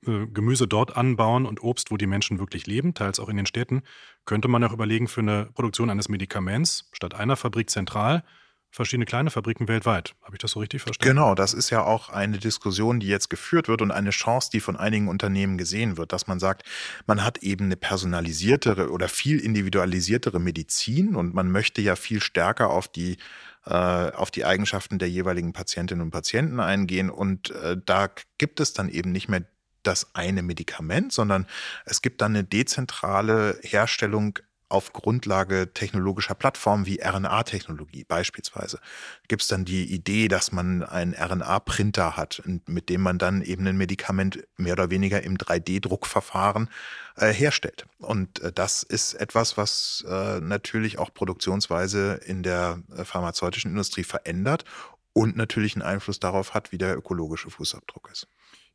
äh, 0.06 0.26
Gemüse 0.26 0.66
dort 0.66 0.96
anbauen 0.96 1.46
und 1.46 1.62
Obst, 1.62 1.90
wo 1.90 1.96
die 1.96 2.06
Menschen 2.06 2.38
wirklich 2.38 2.66
leben, 2.66 2.94
teils 2.94 3.20
auch 3.20 3.28
in 3.28 3.36
den 3.36 3.46
Städten, 3.46 3.82
könnte 4.24 4.48
man 4.48 4.62
auch 4.64 4.72
überlegen 4.72 5.08
für 5.08 5.20
eine 5.20 5.48
Produktion 5.54 5.90
eines 5.90 6.08
Medikaments 6.08 6.88
statt 6.92 7.14
einer 7.14 7.36
Fabrik 7.36 7.70
zentral 7.70 8.22
verschiedene 8.70 9.06
kleine 9.06 9.30
Fabriken 9.30 9.68
weltweit. 9.68 10.14
Habe 10.22 10.36
ich 10.36 10.38
das 10.38 10.50
so 10.50 10.60
richtig 10.60 10.82
verstanden? 10.82 11.16
Genau, 11.16 11.34
das 11.34 11.54
ist 11.54 11.70
ja 11.70 11.82
auch 11.82 12.10
eine 12.10 12.38
Diskussion, 12.38 13.00
die 13.00 13.06
jetzt 13.06 13.30
geführt 13.30 13.68
wird 13.68 13.80
und 13.80 13.90
eine 13.90 14.10
Chance, 14.10 14.50
die 14.52 14.60
von 14.60 14.76
einigen 14.76 15.08
Unternehmen 15.08 15.56
gesehen 15.56 15.96
wird, 15.96 16.12
dass 16.12 16.26
man 16.26 16.38
sagt, 16.38 16.62
man 17.06 17.24
hat 17.24 17.38
eben 17.38 17.66
eine 17.66 17.76
personalisiertere 17.76 18.90
oder 18.90 19.08
viel 19.08 19.40
individualisiertere 19.40 20.38
Medizin 20.38 21.16
und 21.16 21.34
man 21.34 21.50
möchte 21.50 21.80
ja 21.80 21.96
viel 21.96 22.20
stärker 22.20 22.70
auf 22.70 22.88
die 22.88 23.16
äh, 23.64 24.12
auf 24.12 24.30
die 24.30 24.44
Eigenschaften 24.44 24.98
der 24.98 25.10
jeweiligen 25.10 25.52
Patientinnen 25.52 26.02
und 26.02 26.10
Patienten 26.12 26.60
eingehen. 26.60 27.10
Und 27.10 27.50
äh, 27.50 27.76
da 27.84 28.08
gibt 28.38 28.60
es 28.60 28.72
dann 28.72 28.88
eben 28.88 29.10
nicht 29.10 29.28
mehr 29.28 29.44
das 29.86 30.14
eine 30.14 30.42
Medikament, 30.42 31.12
sondern 31.12 31.46
es 31.84 32.02
gibt 32.02 32.20
dann 32.20 32.34
eine 32.34 32.44
dezentrale 32.44 33.58
Herstellung 33.62 34.38
auf 34.68 34.92
Grundlage 34.92 35.72
technologischer 35.72 36.34
Plattformen 36.34 36.86
wie 36.86 37.00
RNA-Technologie 37.00 38.04
beispielsweise. 38.04 38.80
Gibt 39.28 39.42
es 39.42 39.48
dann 39.48 39.64
die 39.64 39.84
Idee, 39.84 40.28
dass 40.28 40.50
man 40.50 40.82
einen 40.82 41.14
RNA-Printer 41.14 42.16
hat, 42.16 42.42
mit 42.66 42.88
dem 42.88 43.00
man 43.00 43.18
dann 43.18 43.42
eben 43.42 43.66
ein 43.66 43.76
Medikament 43.76 44.44
mehr 44.56 44.72
oder 44.72 44.90
weniger 44.90 45.22
im 45.22 45.36
3D-Druckverfahren 45.38 46.68
äh, 47.16 47.32
herstellt. 47.32 47.86
Und 47.98 48.40
äh, 48.40 48.52
das 48.52 48.82
ist 48.82 49.14
etwas, 49.14 49.56
was 49.56 50.04
äh, 50.08 50.40
natürlich 50.40 50.98
auch 50.98 51.14
Produktionsweise 51.14 52.20
in 52.26 52.42
der 52.42 52.82
äh, 52.96 53.04
pharmazeutischen 53.04 53.70
Industrie 53.70 54.04
verändert 54.04 54.64
und 55.12 55.36
natürlich 55.36 55.76
einen 55.76 55.82
Einfluss 55.82 56.18
darauf 56.18 56.54
hat, 56.54 56.72
wie 56.72 56.78
der 56.78 56.96
ökologische 56.96 57.50
Fußabdruck 57.50 58.10
ist. 58.10 58.26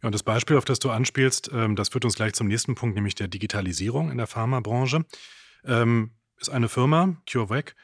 Ja, 0.02 0.08
und 0.08 0.14
das 0.14 0.24
Beispiel, 0.24 0.58
auf 0.58 0.66
das 0.66 0.80
du 0.80 0.90
anspielst, 0.90 1.52
ähm, 1.54 1.76
das 1.76 1.90
führt 1.90 2.06
uns 2.06 2.16
gleich 2.16 2.34
zum 2.34 2.48
nächsten 2.48 2.76
Punkt, 2.76 2.96
nämlich 2.96 3.16
der 3.16 3.28
Digitalisierung 3.28 4.12
in 4.12 4.18
der 4.18 4.28
Pharmabranche 4.28 5.06
ähm, 5.64 6.12
ist 6.38 6.50
eine 6.50 6.70
Firma, 6.70 7.18
CureVac, 7.30 7.76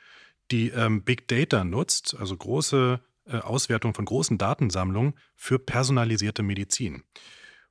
die 0.52 0.70
ähm, 0.70 1.04
Big 1.04 1.28
Data 1.28 1.64
nutzt, 1.64 2.16
also 2.20 2.36
große 2.36 3.00
äh, 3.26 3.38
Auswertung 3.38 3.94
von 3.94 4.06
großen 4.06 4.38
Datensammlungen 4.38 5.14
für 5.36 5.60
personalisierte 5.60 6.42
Medizin. 6.42 7.04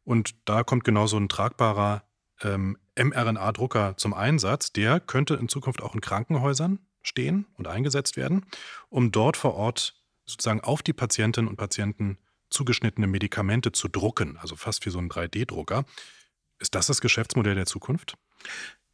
Und 0.05 0.37
da 0.49 0.63
kommt 0.63 0.85
genau 0.85 1.07
so 1.07 1.17
ein 1.17 1.29
tragbarer 1.29 2.03
mRNA-Drucker 2.97 3.97
zum 3.97 4.13
Einsatz. 4.13 4.71
Der 4.73 5.01
könnte 5.01 5.35
in 5.35 5.49
Zukunft 5.49 5.83
auch 5.83 5.95
in 5.95 6.03
Krankenhäusern 6.03 6.81
stehen 7.03 7.47
und 7.55 7.67
eingesetzt 7.67 8.17
werden, 8.17 8.45
um 8.91 9.11
dort 9.11 9.37
vor 9.37 9.55
Ort 9.55 9.95
sozusagen 10.27 10.61
auf 10.61 10.83
die 10.83 10.93
Patientinnen 10.93 11.49
und 11.49 11.57
Patienten 11.57 12.19
zugeschnittene 12.51 13.07
Medikamente 13.07 13.73
zu 13.73 13.89
drucken, 13.89 14.37
also 14.39 14.57
fast 14.57 14.87
wie 14.87 14.91
so 14.91 14.99
ein 14.99 15.09
3D-Drucker. 15.09 15.85
Ist 16.59 16.75
das 16.75 16.87
das 16.87 17.01
Geschäftsmodell 17.01 17.55
der 17.55 17.67
Zukunft? 17.67 18.17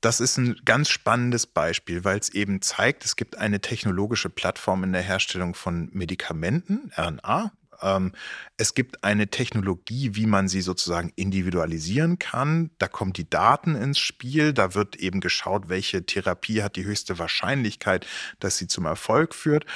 Das 0.01 0.21
ist 0.21 0.37
ein 0.37 0.61
ganz 0.65 0.88
spannendes 0.88 1.47
Beispiel, 1.47 2.05
weil 2.05 2.19
es 2.19 2.29
eben 2.31 2.61
zeigt, 2.61 3.05
es 3.05 3.15
gibt 3.15 3.38
eine 3.38 3.61
technologische 3.61 4.31
Plattform 4.31 4.83
in 4.83 4.93
der 4.93 5.03
Herstellung 5.03 5.55
von 5.55 5.91
Medikamenten, 5.93 6.91
RNA. 6.97 7.53
Ähm, 7.81 8.12
es 8.57 8.75
gibt 8.75 9.05
eine 9.05 9.29
Technologie, 9.29 10.17
wie 10.17 10.27
man 10.27 10.49
sie 10.49 10.61
sozusagen 10.61 11.12
individualisieren 11.15 12.19
kann. 12.19 12.71
Da 12.79 12.88
kommen 12.88 13.12
die 13.12 13.31
Daten 13.31 13.77
ins 13.77 14.01
Spiel. 14.01 14.53
Da 14.53 14.75
wird 14.75 14.97
eben 14.97 15.21
geschaut, 15.21 15.69
welche 15.69 16.05
Therapie 16.05 16.62
hat 16.62 16.75
die 16.75 16.85
höchste 16.85 17.21
Wahrscheinlichkeit, 17.21 18.05
dass 18.41 18.59
sie 18.59 18.67
zum 18.67 18.87
Erfolg 18.87 19.37
führt. 19.37 19.67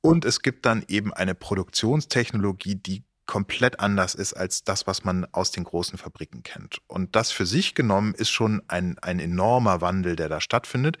Und 0.00 0.24
es 0.24 0.40
gibt 0.40 0.64
dann 0.64 0.82
eben 0.88 1.12
eine 1.12 1.34
Produktionstechnologie, 1.34 2.76
die 2.76 3.04
komplett 3.26 3.80
anders 3.80 4.14
ist 4.14 4.34
als 4.34 4.64
das, 4.64 4.86
was 4.86 5.04
man 5.04 5.26
aus 5.32 5.50
den 5.50 5.64
großen 5.64 5.98
Fabriken 5.98 6.42
kennt. 6.42 6.80
Und 6.86 7.16
das 7.16 7.30
für 7.30 7.46
sich 7.46 7.74
genommen 7.74 8.14
ist 8.14 8.30
schon 8.30 8.62
ein, 8.68 8.98
ein 8.98 9.18
enormer 9.18 9.80
Wandel, 9.80 10.16
der 10.16 10.28
da 10.28 10.40
stattfindet. 10.40 10.98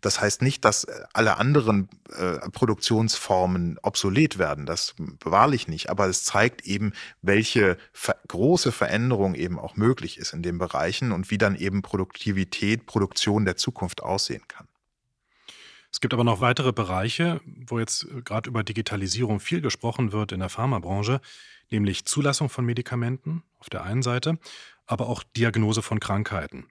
Das 0.00 0.20
heißt 0.20 0.42
nicht, 0.42 0.64
dass 0.64 0.84
äh, 0.84 1.02
alle 1.12 1.36
anderen 1.36 1.88
äh, 2.16 2.38
Produktionsformen 2.50 3.78
obsolet 3.82 4.38
werden. 4.38 4.64
Das 4.64 4.94
wahrlich 5.22 5.68
nicht. 5.68 5.90
Aber 5.90 6.06
es 6.06 6.24
zeigt 6.24 6.66
eben, 6.66 6.92
welche 7.22 7.76
ver 7.92 8.16
große 8.28 8.72
Veränderung 8.72 9.34
eben 9.34 9.58
auch 9.58 9.76
möglich 9.76 10.18
ist 10.18 10.32
in 10.32 10.42
den 10.42 10.58
Bereichen 10.58 11.12
und 11.12 11.30
wie 11.30 11.38
dann 11.38 11.56
eben 11.56 11.82
Produktivität, 11.82 12.86
Produktion 12.86 13.44
der 13.44 13.56
Zukunft 13.56 14.02
aussehen 14.02 14.42
kann. 14.48 14.66
Es 15.96 16.00
gibt 16.00 16.12
aber 16.12 16.24
noch 16.24 16.42
weitere 16.42 16.72
Bereiche, 16.72 17.40
wo 17.44 17.78
jetzt 17.78 18.04
äh, 18.04 18.22
gerade 18.22 18.50
über 18.50 18.62
Digitalisierung 18.62 19.40
viel 19.40 19.60
gesprochen 19.60 20.12
wird 20.12 20.32
in 20.32 20.40
der 20.40 20.48
Pharmabranche 20.48 21.20
nämlich 21.70 22.04
Zulassung 22.04 22.48
von 22.48 22.64
Medikamenten 22.64 23.42
auf 23.58 23.68
der 23.70 23.82
einen 23.82 24.02
Seite, 24.02 24.38
aber 24.86 25.08
auch 25.08 25.22
Diagnose 25.22 25.82
von 25.82 26.00
Krankheiten. 26.00 26.66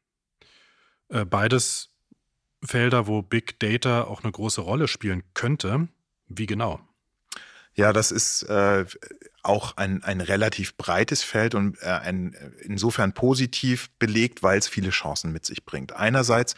Äh, 1.09 1.25
beides 1.25 1.89
Felder, 2.63 3.07
wo 3.07 3.21
Big 3.21 3.59
Data 3.59 4.05
auch 4.05 4.23
eine 4.23 4.31
große 4.31 4.61
Rolle 4.61 4.87
spielen 4.87 5.23
könnte. 5.33 5.87
Wie 6.27 6.45
genau? 6.45 6.79
Ja, 7.75 7.91
das 7.91 8.11
ist 8.11 8.43
äh, 8.43 8.85
auch 9.43 9.75
ein, 9.75 10.01
ein 10.03 10.21
relativ 10.21 10.77
breites 10.77 11.23
Feld 11.23 11.55
und 11.55 11.77
äh, 11.81 11.87
ein, 11.87 12.33
insofern 12.63 13.13
positiv 13.13 13.89
belegt, 13.99 14.43
weil 14.43 14.57
es 14.57 14.67
viele 14.67 14.91
Chancen 14.91 15.33
mit 15.33 15.45
sich 15.45 15.65
bringt. 15.65 15.93
Einerseits 15.93 16.55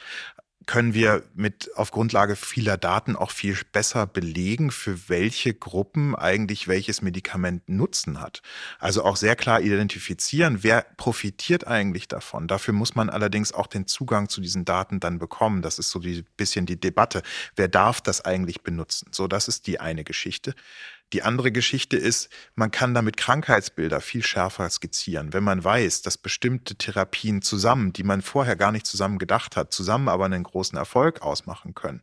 können 0.68 0.94
wir 0.94 1.24
mit 1.34 1.72
auf 1.76 1.92
Grundlage 1.92 2.36
vieler 2.36 2.78
Daten 2.78 3.16
auch 3.16 3.32
viel 3.32 3.58
besser 3.72 4.06
belegen, 4.06 4.70
für 4.70 5.10
welche 5.10 5.54
Gruppen 5.54 6.14
eigentlich 6.14 6.68
welches 6.68 7.02
Medikament 7.02 7.68
Nutzen 7.70 8.20
hat. 8.22 8.42
Also 8.78 9.04
auch 9.04 9.16
sehr 9.16 9.36
klar 9.38 9.62
identifizieren, 9.62 10.64
wer 10.64 10.86
profitiert 10.98 11.66
eigentlich 11.66 12.10
davon. 12.10 12.48
Dafür 12.48 12.74
muss 12.74 12.96
man 12.96 13.10
allerdings 13.10 13.54
auch 13.54 13.68
den 13.68 13.88
Zugang 13.88 14.28
zu 14.28 14.42
diesen 14.42 14.66
Daten 14.66 15.00
dann 15.00 15.20
bekommen. 15.20 15.62
Das 15.62 15.80
ist 15.80 15.90
so 15.90 16.02
ein 16.02 16.26
bisschen 16.36 16.66
die 16.66 16.80
Debatte. 16.80 17.24
Wer 17.56 17.70
darf 17.70 18.02
das 18.02 18.24
eigentlich 18.26 18.62
benutzen? 18.62 19.10
So, 19.12 19.28
das 19.28 19.48
ist 19.48 19.68
die 19.68 19.80
eine 19.80 20.04
Geschichte. 20.04 20.54
Die 21.14 21.24
andere 21.24 21.54
Geschichte 21.54 21.96
ist, 21.96 22.30
man 22.56 22.70
kann 22.70 22.94
damit 22.94 23.16
Krankheitsbilder 23.16 24.02
viel 24.02 24.24
schärfer 24.24 24.70
skizzieren. 24.70 25.32
Wenn 25.32 25.44
man 25.44 25.64
weiß, 25.64 26.02
dass 26.02 26.18
bestimmte 26.18 26.76
Therapien 26.76 27.42
zusammen, 27.42 27.94
die 27.94 28.04
man 28.04 28.22
vorher 28.22 28.58
gar 28.58 28.74
nicht 28.74 28.86
zusammen 28.86 29.18
gedacht 29.18 29.56
hat, 29.56 29.72
zusammen 29.72 30.10
aber 30.10 30.26
einen 30.26 30.44
großen 30.44 30.78
Erfolg 30.78 31.22
ausmachen 31.22 31.76
können 31.76 32.02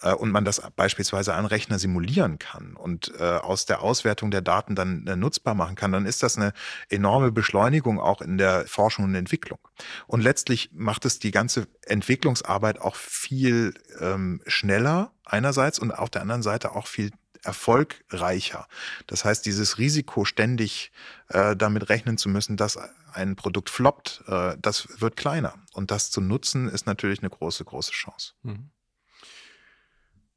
äh, 0.00 0.14
und 0.14 0.30
man 0.30 0.46
das 0.46 0.62
beispielsweise 0.74 1.34
an 1.34 1.44
Rechner 1.44 1.78
simulieren 1.78 2.38
kann 2.38 2.76
und 2.76 3.12
äh, 3.18 3.22
aus 3.22 3.66
der 3.66 3.82
Auswertung 3.82 4.30
der 4.30 4.40
Daten 4.40 4.74
dann 4.74 5.06
äh, 5.06 5.16
nutzbar 5.16 5.54
machen 5.54 5.74
kann, 5.74 5.92
dann 5.92 6.06
ist 6.06 6.22
das 6.22 6.38
eine 6.38 6.54
enorme 6.88 7.32
Beschleunigung 7.32 8.00
auch 8.00 8.22
in 8.22 8.38
der 8.38 8.66
Forschung 8.66 9.04
und 9.04 9.14
Entwicklung. 9.14 9.58
Und 10.06 10.22
letztlich 10.22 10.70
macht 10.72 11.04
es 11.04 11.18
die 11.18 11.30
ganze 11.30 11.66
Entwicklungsarbeit 11.84 12.80
auch 12.80 12.96
viel 12.96 13.74
ähm, 14.00 14.40
schneller 14.46 15.12
einerseits 15.26 15.78
und 15.78 15.92
auf 15.92 16.08
der 16.08 16.22
anderen 16.22 16.42
Seite 16.42 16.74
auch 16.74 16.86
viel 16.86 17.10
erfolgreicher. 17.42 18.66
Das 19.06 19.24
heißt, 19.24 19.44
dieses 19.46 19.78
Risiko, 19.78 20.24
ständig 20.24 20.92
äh, 21.28 21.56
damit 21.56 21.88
rechnen 21.88 22.18
zu 22.18 22.28
müssen, 22.28 22.56
dass 22.56 22.78
ein 23.12 23.36
Produkt 23.36 23.70
floppt, 23.70 24.22
äh, 24.26 24.56
das 24.58 25.00
wird 25.00 25.16
kleiner. 25.16 25.54
Und 25.72 25.90
das 25.90 26.10
zu 26.10 26.20
nutzen, 26.20 26.68
ist 26.68 26.86
natürlich 26.86 27.20
eine 27.20 27.30
große, 27.30 27.64
große 27.64 27.92
Chance. 27.92 28.34
Mhm. 28.42 28.70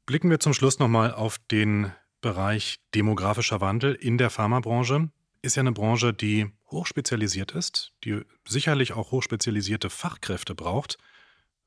Blicken 0.06 0.30
wir 0.30 0.40
zum 0.40 0.52
Schluss 0.52 0.78
nochmal 0.78 1.12
auf 1.12 1.38
den 1.50 1.92
Bereich 2.20 2.80
demografischer 2.94 3.60
Wandel 3.60 3.94
in 3.94 4.18
der 4.18 4.30
Pharmabranche. 4.30 5.10
Ist 5.42 5.56
ja 5.56 5.60
eine 5.60 5.72
Branche, 5.72 6.12
die 6.12 6.50
hochspezialisiert 6.70 7.52
ist, 7.52 7.92
die 8.04 8.22
sicherlich 8.46 8.92
auch 8.92 9.10
hochspezialisierte 9.12 9.90
Fachkräfte 9.90 10.54
braucht. 10.54 10.98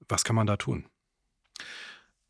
Was 0.08 0.24
kann 0.24 0.36
man 0.36 0.48
da 0.48 0.58
tun? 0.58 0.86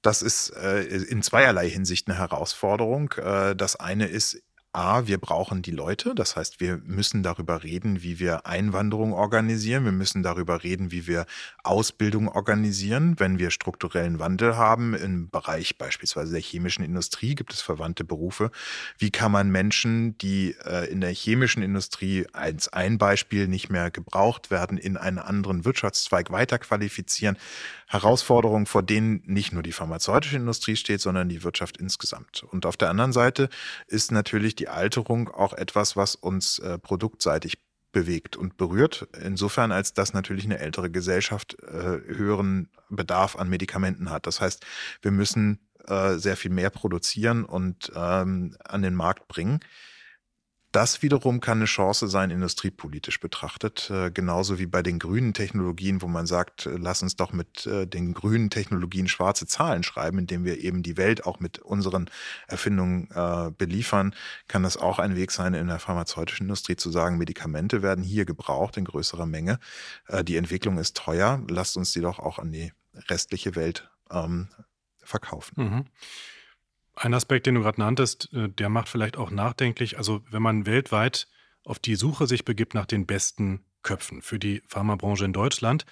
Das 0.01 0.21
ist 0.21 0.49
äh, 0.51 0.83
in 0.83 1.21
zweierlei 1.21 1.69
Hinsicht 1.69 2.07
eine 2.07 2.17
Herausforderung. 2.17 3.11
Äh, 3.13 3.55
das 3.55 3.75
eine 3.75 4.07
ist 4.07 4.41
A, 4.73 5.07
wir 5.07 5.17
brauchen 5.17 5.61
die 5.61 5.71
Leute. 5.71 6.13
Das 6.13 6.35
heißt, 6.35 6.59
wir 6.59 6.77
müssen 6.85 7.23
darüber 7.23 7.63
reden, 7.63 8.03
wie 8.03 8.19
wir 8.19 8.45
Einwanderung 8.45 9.13
organisieren. 9.13 9.85
Wir 9.85 9.91
müssen 9.91 10.23
darüber 10.23 10.63
reden, 10.63 10.91
wie 10.91 11.07
wir 11.07 11.25
Ausbildung 11.63 12.27
organisieren. 12.27 13.15
Wenn 13.17 13.39
wir 13.39 13.49
strukturellen 13.49 14.19
Wandel 14.19 14.55
haben 14.55 14.93
im 14.93 15.29
Bereich 15.29 15.77
beispielsweise 15.77 16.33
der 16.33 16.41
chemischen 16.41 16.83
Industrie, 16.83 17.33
gibt 17.33 17.53
es 17.53 17.61
verwandte 17.61 18.03
Berufe. 18.03 18.51
Wie 18.97 19.09
kann 19.09 19.31
man 19.31 19.49
Menschen, 19.49 20.17
die 20.19 20.55
äh, 20.65 20.91
in 20.91 21.01
der 21.01 21.11
chemischen 21.11 21.63
Industrie 21.63 22.27
als 22.33 22.67
ein 22.71 22.97
Beispiel 22.97 23.47
nicht 23.47 23.69
mehr 23.69 23.89
gebraucht 23.89 24.51
werden, 24.51 24.77
in 24.77 24.97
einen 24.97 25.19
anderen 25.19 25.65
Wirtschaftszweig 25.65 26.29
weiterqualifizieren? 26.29 27.37
Herausforderungen, 27.89 28.65
vor 28.65 28.83
denen 28.83 29.23
nicht 29.25 29.53
nur 29.53 29.63
die 29.63 29.71
pharmazeutische 29.71 30.35
Industrie 30.35 30.75
steht, 30.75 30.99
sondern 30.99 31.29
die 31.29 31.43
Wirtschaft 31.43 31.77
insgesamt. 31.77 32.43
Und 32.43 32.65
auf 32.65 32.75
der 32.75 32.89
anderen 32.89 33.13
Seite 33.13 33.47
ist 33.87 34.11
natürlich 34.11 34.56
die 34.59 34.69
Alterung 34.69 35.29
auch 35.29 35.53
etwas, 35.53 35.95
was 35.95 36.15
uns 36.15 36.59
äh, 36.59 36.77
produktseitig 36.77 37.59
bewegt 37.91 38.35
und 38.35 38.57
berührt. 38.57 39.07
Insofern, 39.21 39.71
als 39.71 39.93
dass 39.93 40.13
natürlich 40.13 40.45
eine 40.45 40.59
ältere 40.59 40.91
Gesellschaft 40.91 41.57
äh, 41.63 41.71
höheren 41.73 42.69
Bedarf 42.89 43.35
an 43.35 43.49
Medikamenten 43.49 44.09
hat. 44.09 44.27
Das 44.27 44.41
heißt, 44.41 44.65
wir 45.01 45.11
müssen 45.11 45.59
äh, 45.87 46.15
sehr 46.17 46.37
viel 46.37 46.51
mehr 46.51 46.69
produzieren 46.69 47.45
und 47.45 47.91
ähm, 47.95 48.55
an 48.63 48.81
den 48.81 48.93
Markt 48.93 49.27
bringen. 49.27 49.61
Das 50.77 51.01
wiederum 51.01 51.39
kann 51.39 51.57
eine 51.57 51.65
Chance 51.65 52.07
sein, 52.07 52.29
industriepolitisch 52.29 53.19
betrachtet, 53.19 53.89
äh, 53.89 54.11
genauso 54.11 54.59
wie 54.59 54.67
bei 54.67 54.83
den 54.83 54.99
grünen 54.99 55.33
Technologien, 55.33 56.03
wo 56.03 56.07
man 56.07 56.27
sagt, 56.27 56.67
äh, 56.67 56.77
lass 56.77 57.01
uns 57.01 57.15
doch 57.15 57.33
mit 57.33 57.65
äh, 57.65 57.87
den 57.87 58.13
grünen 58.13 58.51
Technologien 58.51 59.07
schwarze 59.07 59.47
Zahlen 59.47 59.81
schreiben, 59.81 60.19
indem 60.19 60.45
wir 60.45 60.59
eben 60.59 60.83
die 60.83 60.95
Welt 60.95 61.25
auch 61.25 61.39
mit 61.39 61.57
unseren 61.57 62.11
Erfindungen 62.47 63.09
beliefern, 63.57 64.13
kann 64.47 64.61
das 64.61 64.77
auch 64.77 64.99
ein 64.99 65.15
Weg 65.15 65.31
sein, 65.31 65.55
in 65.55 65.65
der 65.65 65.79
pharmazeutischen 65.79 66.45
Industrie 66.45 66.75
zu 66.75 66.91
sagen, 66.91 67.17
Medikamente 67.17 67.81
werden 67.81 68.03
hier 68.03 68.25
gebraucht 68.25 68.77
in 68.77 68.85
größerer 68.85 69.25
Menge. 69.25 69.59
die 70.23 70.35
Entwicklung 70.37 70.77
ist 70.77 70.95
teuer, 70.95 71.41
lasst 71.49 71.75
uns 71.75 71.91
die 71.93 72.01
doch 72.01 72.19
auch 72.19 72.37
an 72.37 72.51
die 72.51 72.71
restliche 73.09 73.55
Welt 73.55 73.89
ähm, 74.11 74.49
verkaufen. 75.03 75.53
Mhm. 75.57 75.85
Ein 76.99 77.13
Aspekt, 77.13 77.45
den 77.45 77.53
du 77.53 77.61
gerade 77.61 77.79
nanntest, 77.79 78.33
äh, 78.33 78.49
der 78.49 78.69
macht 78.69 78.89
vielleicht 78.89 79.17
auch 79.17 79.29
nachdenklich. 79.29 79.97
Also 79.97 80.21
wenn 80.31 80.41
man 80.41 80.65
weltweit 80.65 81.27
auf 81.63 81.77
die 81.77 81.95
Suche 81.95 82.25
sich 82.25 82.43
begibt 82.43 82.73
nach 82.73 82.87
den 82.87 83.05
besten 83.05 83.63
Köpfen 83.83 84.23
für 84.23 84.39
die 84.39 84.63
Pharmabranche 84.67 85.25
in 85.25 85.33
Deutschland, 85.33 85.85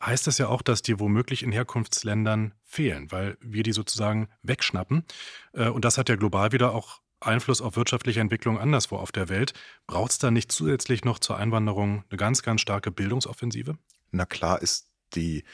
heißt 0.00 0.26
das 0.26 0.38
ja 0.38 0.48
auch, 0.48 0.62
dass 0.62 0.80
die 0.80 0.98
womöglich 0.98 1.42
in 1.42 1.52
Herkunftsländern 1.52 2.54
fehlen, 2.64 3.12
weil 3.12 3.36
wir 3.42 3.62
die 3.62 3.72
sozusagen 3.72 4.28
wegschnappen. 4.42 5.04
Äh, 5.52 5.68
und 5.68 5.84
das 5.84 5.98
hat 5.98 6.08
ja 6.08 6.16
global 6.16 6.52
wieder 6.52 6.74
auch 6.74 7.00
Einfluss 7.20 7.60
auf 7.60 7.76
wirtschaftliche 7.76 8.20
Entwicklung 8.20 8.58
anderswo 8.58 8.96
auf 8.96 9.12
der 9.12 9.28
Welt. 9.28 9.52
Braucht 9.86 10.12
es 10.12 10.18
da 10.18 10.30
nicht 10.30 10.50
zusätzlich 10.50 11.04
noch 11.04 11.18
zur 11.18 11.36
Einwanderung 11.36 12.04
eine 12.08 12.16
ganz, 12.16 12.42
ganz 12.42 12.62
starke 12.62 12.90
Bildungsoffensive? 12.90 13.76
Na 14.10 14.24
klar 14.24 14.62
ist 14.62 14.88
die 15.14 15.44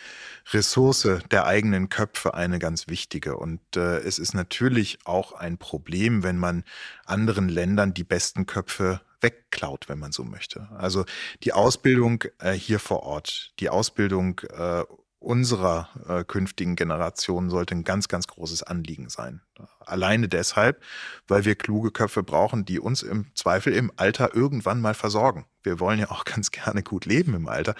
Ressource 0.53 1.09
der 1.31 1.47
eigenen 1.47 1.89
Köpfe 1.89 2.35
eine 2.35 2.59
ganz 2.59 2.89
wichtige. 2.89 3.37
Und 3.37 3.61
äh, 3.77 3.99
es 3.99 4.19
ist 4.19 4.35
natürlich 4.35 4.99
auch 5.05 5.33
ein 5.33 5.59
Problem, 5.59 6.23
wenn 6.23 6.39
man 6.39 6.65
anderen 7.05 7.49
Ländern 7.49 7.95
die 7.95 8.05
besten 8.05 8.47
Köpfe 8.47 9.01
wegklaut, 9.21 9.89
wenn 9.89 9.99
man 9.99 10.13
so 10.13 10.25
möchte. 10.25 10.69
Also 10.77 11.05
die 11.45 11.53
Ausbildung 11.53 12.25
äh, 12.39 12.53
hier 12.53 12.79
vor 12.79 13.05
Ort, 13.05 13.53
die 13.61 13.69
Ausbildung 13.69 14.41
äh, 14.51 14.85
unserer 15.23 15.89
äh, 16.09 16.25
künftigen 16.25 16.77
Generation 16.77 17.49
sollte 17.49 17.75
ein 17.75 17.85
ganz, 17.85 18.09
ganz 18.09 18.27
großes 18.27 18.65
Anliegen 18.65 19.09
sein. 19.09 19.41
Alleine 19.81 20.29
deshalb, 20.29 20.83
weil 21.29 21.45
wir 21.45 21.55
kluge 21.55 21.93
Köpfe 21.93 22.23
brauchen, 22.23 22.65
die 22.65 22.81
uns 22.81 23.03
im 23.03 23.31
Zweifel 23.35 23.73
im 23.73 23.93
Alter 23.97 24.35
irgendwann 24.35 24.81
mal 24.81 24.95
versorgen. 24.95 25.47
Wir 25.63 25.81
wollen 25.81 26.01
ja 26.01 26.11
auch 26.11 26.25
ganz 26.25 26.51
gerne 26.51 26.83
gut 26.83 27.07
leben 27.07 27.35
im 27.35 27.49
Alter. 27.49 27.75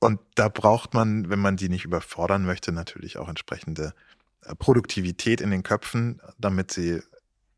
Und 0.00 0.20
da 0.34 0.48
braucht 0.48 0.94
man, 0.94 1.28
wenn 1.28 1.40
man 1.40 1.56
die 1.56 1.68
nicht 1.68 1.84
überfordern 1.84 2.44
möchte, 2.44 2.72
natürlich 2.72 3.18
auch 3.18 3.28
entsprechende 3.28 3.94
äh, 4.42 4.54
Produktivität 4.54 5.40
in 5.40 5.50
den 5.50 5.62
Köpfen, 5.62 6.20
damit 6.38 6.70
sie 6.70 7.02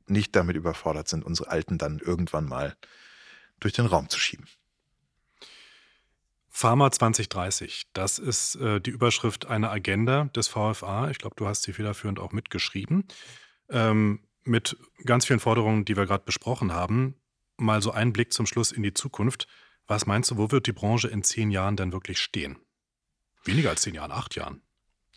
nicht 0.07 0.35
damit 0.35 0.57
überfordert 0.57 1.09
sind, 1.09 1.25
unsere 1.25 1.51
Alten 1.51 1.79
dann 1.79 1.99
irgendwann 1.99 2.47
mal 2.47 2.77
durch 3.61 3.75
den 3.75 3.87
Raum 3.87 4.09
zu 4.09 4.19
schieben. 4.19 4.47
Pharma 6.49 6.91
2030, 6.91 7.87
das 7.93 8.19
ist 8.19 8.57
äh, 8.57 8.81
die 8.81 8.91
Überschrift 8.91 9.47
einer 9.47 9.71
Agenda 9.71 10.25
des 10.25 10.49
VFA. 10.49 11.09
Ich 11.11 11.19
glaube, 11.19 11.37
du 11.37 11.47
hast 11.47 11.63
sie 11.63 11.73
federführend 11.73 12.19
auch 12.19 12.33
mitgeschrieben. 12.33 13.05
Ähm, 13.69 14.21
mit 14.43 14.77
ganz 15.05 15.27
vielen 15.27 15.41
Forderungen, 15.41 15.85
die 15.85 15.97
wir 15.97 16.07
gerade 16.07 16.25
besprochen 16.25 16.73
haben. 16.73 17.15
Mal 17.57 17.83
so 17.83 17.93
ein 17.93 18.13
Blick 18.13 18.33
zum 18.33 18.47
Schluss 18.47 18.73
in 18.73 18.83
die 18.83 18.95
Zukunft. 18.95 19.47
Was 19.91 20.07
meinst 20.07 20.31
du, 20.31 20.37
wo 20.37 20.53
wird 20.53 20.69
die 20.69 20.73
Branche 20.73 21.09
in 21.09 21.25
zehn 21.25 21.51
Jahren 21.51 21.75
denn 21.75 21.93
wirklich 21.93 22.21
stehen? 22.21 22.61
Weniger 23.45 23.71
als 23.71 23.83
zehn 23.83 23.93
Jahren, 23.93 24.13
acht 24.13 24.37
Jahren. 24.37 24.63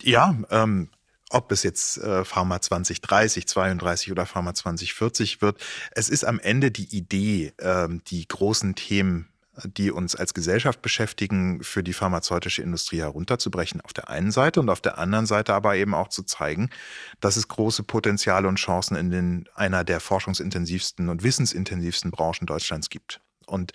Ja, 0.02 0.36
ähm, 0.50 0.90
ob 1.30 1.52
es 1.52 1.62
jetzt 1.62 1.98
äh, 2.00 2.26
Pharma 2.26 2.60
2030, 2.60 3.48
32 3.48 4.12
oder 4.12 4.26
Pharma 4.26 4.56
2040 4.56 5.44
wird. 5.44 5.64
Es 5.92 6.10
ist 6.10 6.24
am 6.24 6.40
Ende 6.40 6.72
die 6.72 6.88
Idee, 6.88 7.54
ähm, 7.60 8.02
die 8.08 8.28
großen 8.28 8.74
Themen, 8.74 9.30
die 9.64 9.92
uns 9.92 10.16
als 10.16 10.34
Gesellschaft 10.34 10.82
beschäftigen, 10.82 11.62
für 11.62 11.84
die 11.84 11.94
pharmazeutische 11.94 12.64
Industrie 12.64 13.02
herunterzubrechen 13.02 13.80
auf 13.80 13.94
der 13.94 14.10
einen 14.10 14.32
Seite 14.32 14.60
und 14.60 14.72
auf 14.72 14.82
der 14.82 14.98
anderen 14.98 15.28
Seite 15.28 15.54
aber 15.54 15.76
eben 15.76 15.94
auch 15.94 16.08
zu 16.08 16.24
zeigen, 16.24 16.72
dass 17.20 17.38
es 17.38 17.48
große 17.48 17.84
Potenziale 17.84 18.48
und 18.48 18.56
Chancen 18.56 18.98
in 18.98 19.12
den, 19.12 19.48
einer 19.54 19.84
der 19.84 20.00
forschungsintensivsten 20.00 21.10
und 21.10 21.22
wissensintensivsten 21.22 22.10
Branchen 22.10 22.48
Deutschlands 22.48 22.90
gibt. 22.90 23.22
Und 23.48 23.72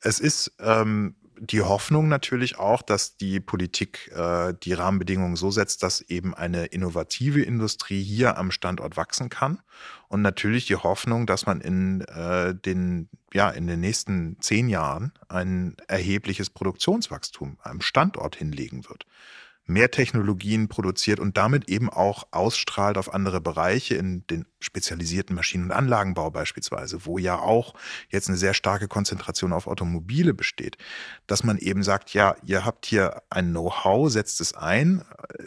es 0.00 0.20
ist 0.20 0.52
ähm, 0.60 1.14
die 1.38 1.62
Hoffnung 1.62 2.08
natürlich 2.08 2.58
auch, 2.58 2.82
dass 2.82 3.16
die 3.16 3.40
Politik 3.40 4.10
äh, 4.14 4.54
die 4.62 4.72
Rahmenbedingungen 4.72 5.36
so 5.36 5.50
setzt, 5.50 5.82
dass 5.82 6.00
eben 6.00 6.34
eine 6.34 6.66
innovative 6.66 7.42
Industrie 7.42 8.02
hier 8.02 8.38
am 8.38 8.50
Standort 8.50 8.96
wachsen 8.96 9.28
kann. 9.28 9.60
Und 10.08 10.22
natürlich 10.22 10.66
die 10.66 10.76
Hoffnung, 10.76 11.26
dass 11.26 11.46
man 11.46 11.60
in 11.60 12.02
äh, 12.02 12.54
den 12.54 13.08
ja 13.32 13.50
in 13.50 13.66
den 13.66 13.80
nächsten 13.80 14.36
zehn 14.40 14.68
Jahren 14.68 15.12
ein 15.28 15.76
erhebliches 15.88 16.50
Produktionswachstum 16.50 17.58
am 17.62 17.80
Standort 17.80 18.36
hinlegen 18.36 18.88
wird. 18.88 19.06
Mehr 19.66 19.90
Technologien 19.90 20.68
produziert 20.68 21.20
und 21.20 21.36
damit 21.36 21.68
eben 21.68 21.88
auch 21.88 22.24
ausstrahlt 22.30 22.98
auf 22.98 23.12
andere 23.14 23.40
Bereiche 23.40 23.94
in 23.94 24.26
den 24.26 24.46
spezialisierten 24.60 25.34
Maschinen- 25.34 25.64
und 25.64 25.72
Anlagenbau 25.72 26.30
beispielsweise, 26.30 27.06
wo 27.06 27.18
ja 27.18 27.38
auch 27.38 27.74
jetzt 28.10 28.28
eine 28.28 28.36
sehr 28.36 28.54
starke 28.54 28.88
Konzentration 28.88 29.52
auf 29.52 29.66
Automobile 29.66 30.34
besteht, 30.34 30.76
dass 31.26 31.44
man 31.44 31.58
eben 31.58 31.82
sagt, 31.82 32.12
ja, 32.12 32.36
ihr 32.44 32.64
habt 32.64 32.86
hier 32.86 33.22
ein 33.30 33.50
Know-how, 33.50 34.10
setzt 34.10 34.40
es 34.40 34.54
ein, 34.54 35.02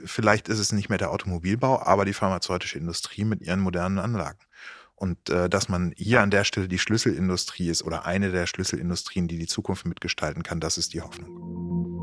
vielleicht 0.05 0.49
ist 0.49 0.59
es 0.59 0.71
nicht 0.71 0.89
mehr 0.89 0.97
der 0.97 1.11
Automobilbau, 1.11 1.81
aber 1.81 2.05
die 2.05 2.13
pharmazeutische 2.13 2.79
Industrie 2.79 3.23
mit 3.23 3.41
ihren 3.41 3.59
modernen 3.59 3.99
Anlagen. 3.99 4.39
Und 4.95 5.29
äh, 5.29 5.47
dass 5.47 5.69
man 5.69 5.93
hier 5.95 6.21
an 6.21 6.31
der 6.31 6.43
Stelle 6.43 6.67
die 6.67 6.79
Schlüsselindustrie 6.79 7.69
ist 7.69 7.83
oder 7.83 8.07
eine 8.07 8.31
der 8.31 8.47
Schlüsselindustrien, 8.47 9.27
die 9.27 9.37
die 9.37 9.45
Zukunft 9.45 9.85
mitgestalten 9.85 10.41
kann, 10.41 10.59
das 10.59 10.79
ist 10.79 10.95
die 10.95 11.01
Hoffnung. 11.01 11.96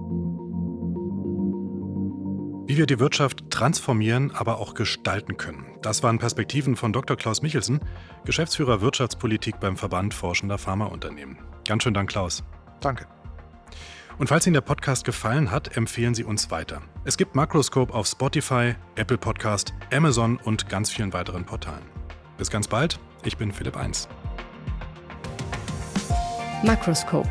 Wie 2.66 2.78
wir 2.78 2.86
die 2.86 2.98
Wirtschaft 2.98 3.50
transformieren, 3.50 4.30
aber 4.30 4.58
auch 4.58 4.72
gestalten 4.72 5.36
können. 5.36 5.66
Das 5.82 6.02
waren 6.02 6.18
Perspektiven 6.18 6.76
von 6.76 6.94
Dr. 6.94 7.14
Klaus 7.14 7.42
Michelsen, 7.42 7.80
Geschäftsführer 8.24 8.80
Wirtschaftspolitik 8.80 9.60
beim 9.60 9.76
Verband 9.76 10.14
Forschender 10.14 10.56
Pharmaunternehmen. 10.56 11.36
Ganz 11.68 11.82
schön 11.82 11.92
Dank, 11.92 12.08
Klaus. 12.08 12.42
Danke. 12.80 13.06
Und 14.16 14.28
falls 14.28 14.46
Ihnen 14.46 14.54
der 14.54 14.62
Podcast 14.62 15.04
gefallen 15.04 15.50
hat, 15.50 15.76
empfehlen 15.76 16.14
Sie 16.14 16.24
uns 16.24 16.50
weiter. 16.50 16.80
Es 17.04 17.18
gibt 17.18 17.34
Makroscope 17.34 17.92
auf 17.92 18.06
Spotify, 18.06 18.76
Apple 18.94 19.18
Podcast, 19.18 19.74
Amazon 19.92 20.38
und 20.38 20.70
ganz 20.70 20.88
vielen 20.90 21.12
weiteren 21.12 21.44
Portalen. 21.44 21.84
Bis 22.38 22.48
ganz 22.48 22.66
bald, 22.66 22.98
ich 23.24 23.36
bin 23.36 23.52
Philipp 23.52 23.76
Eins. 23.76 24.08
Makroscope, 26.62 27.30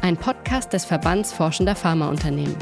ein 0.00 0.16
Podcast 0.16 0.72
des 0.72 0.86
Verbands 0.86 1.30
Forschender 1.30 1.76
Pharmaunternehmen. 1.76 2.56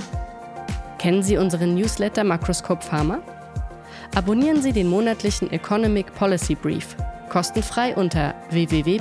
Kennen 1.01 1.23
Sie 1.23 1.39
unseren 1.39 1.75
Newsletter 1.77 2.25
Makroscope 2.25 2.85
Pharma? 2.85 3.21
Abonnieren 4.15 4.61
Sie 4.61 4.71
den 4.73 4.87
monatlichen 4.87 5.51
Economic 5.51 6.15
Policy 6.15 6.55
Brief 6.55 6.95
kostenfrei 7.31 7.97
unter 7.97 8.35
www.vfa.de. 8.51 9.01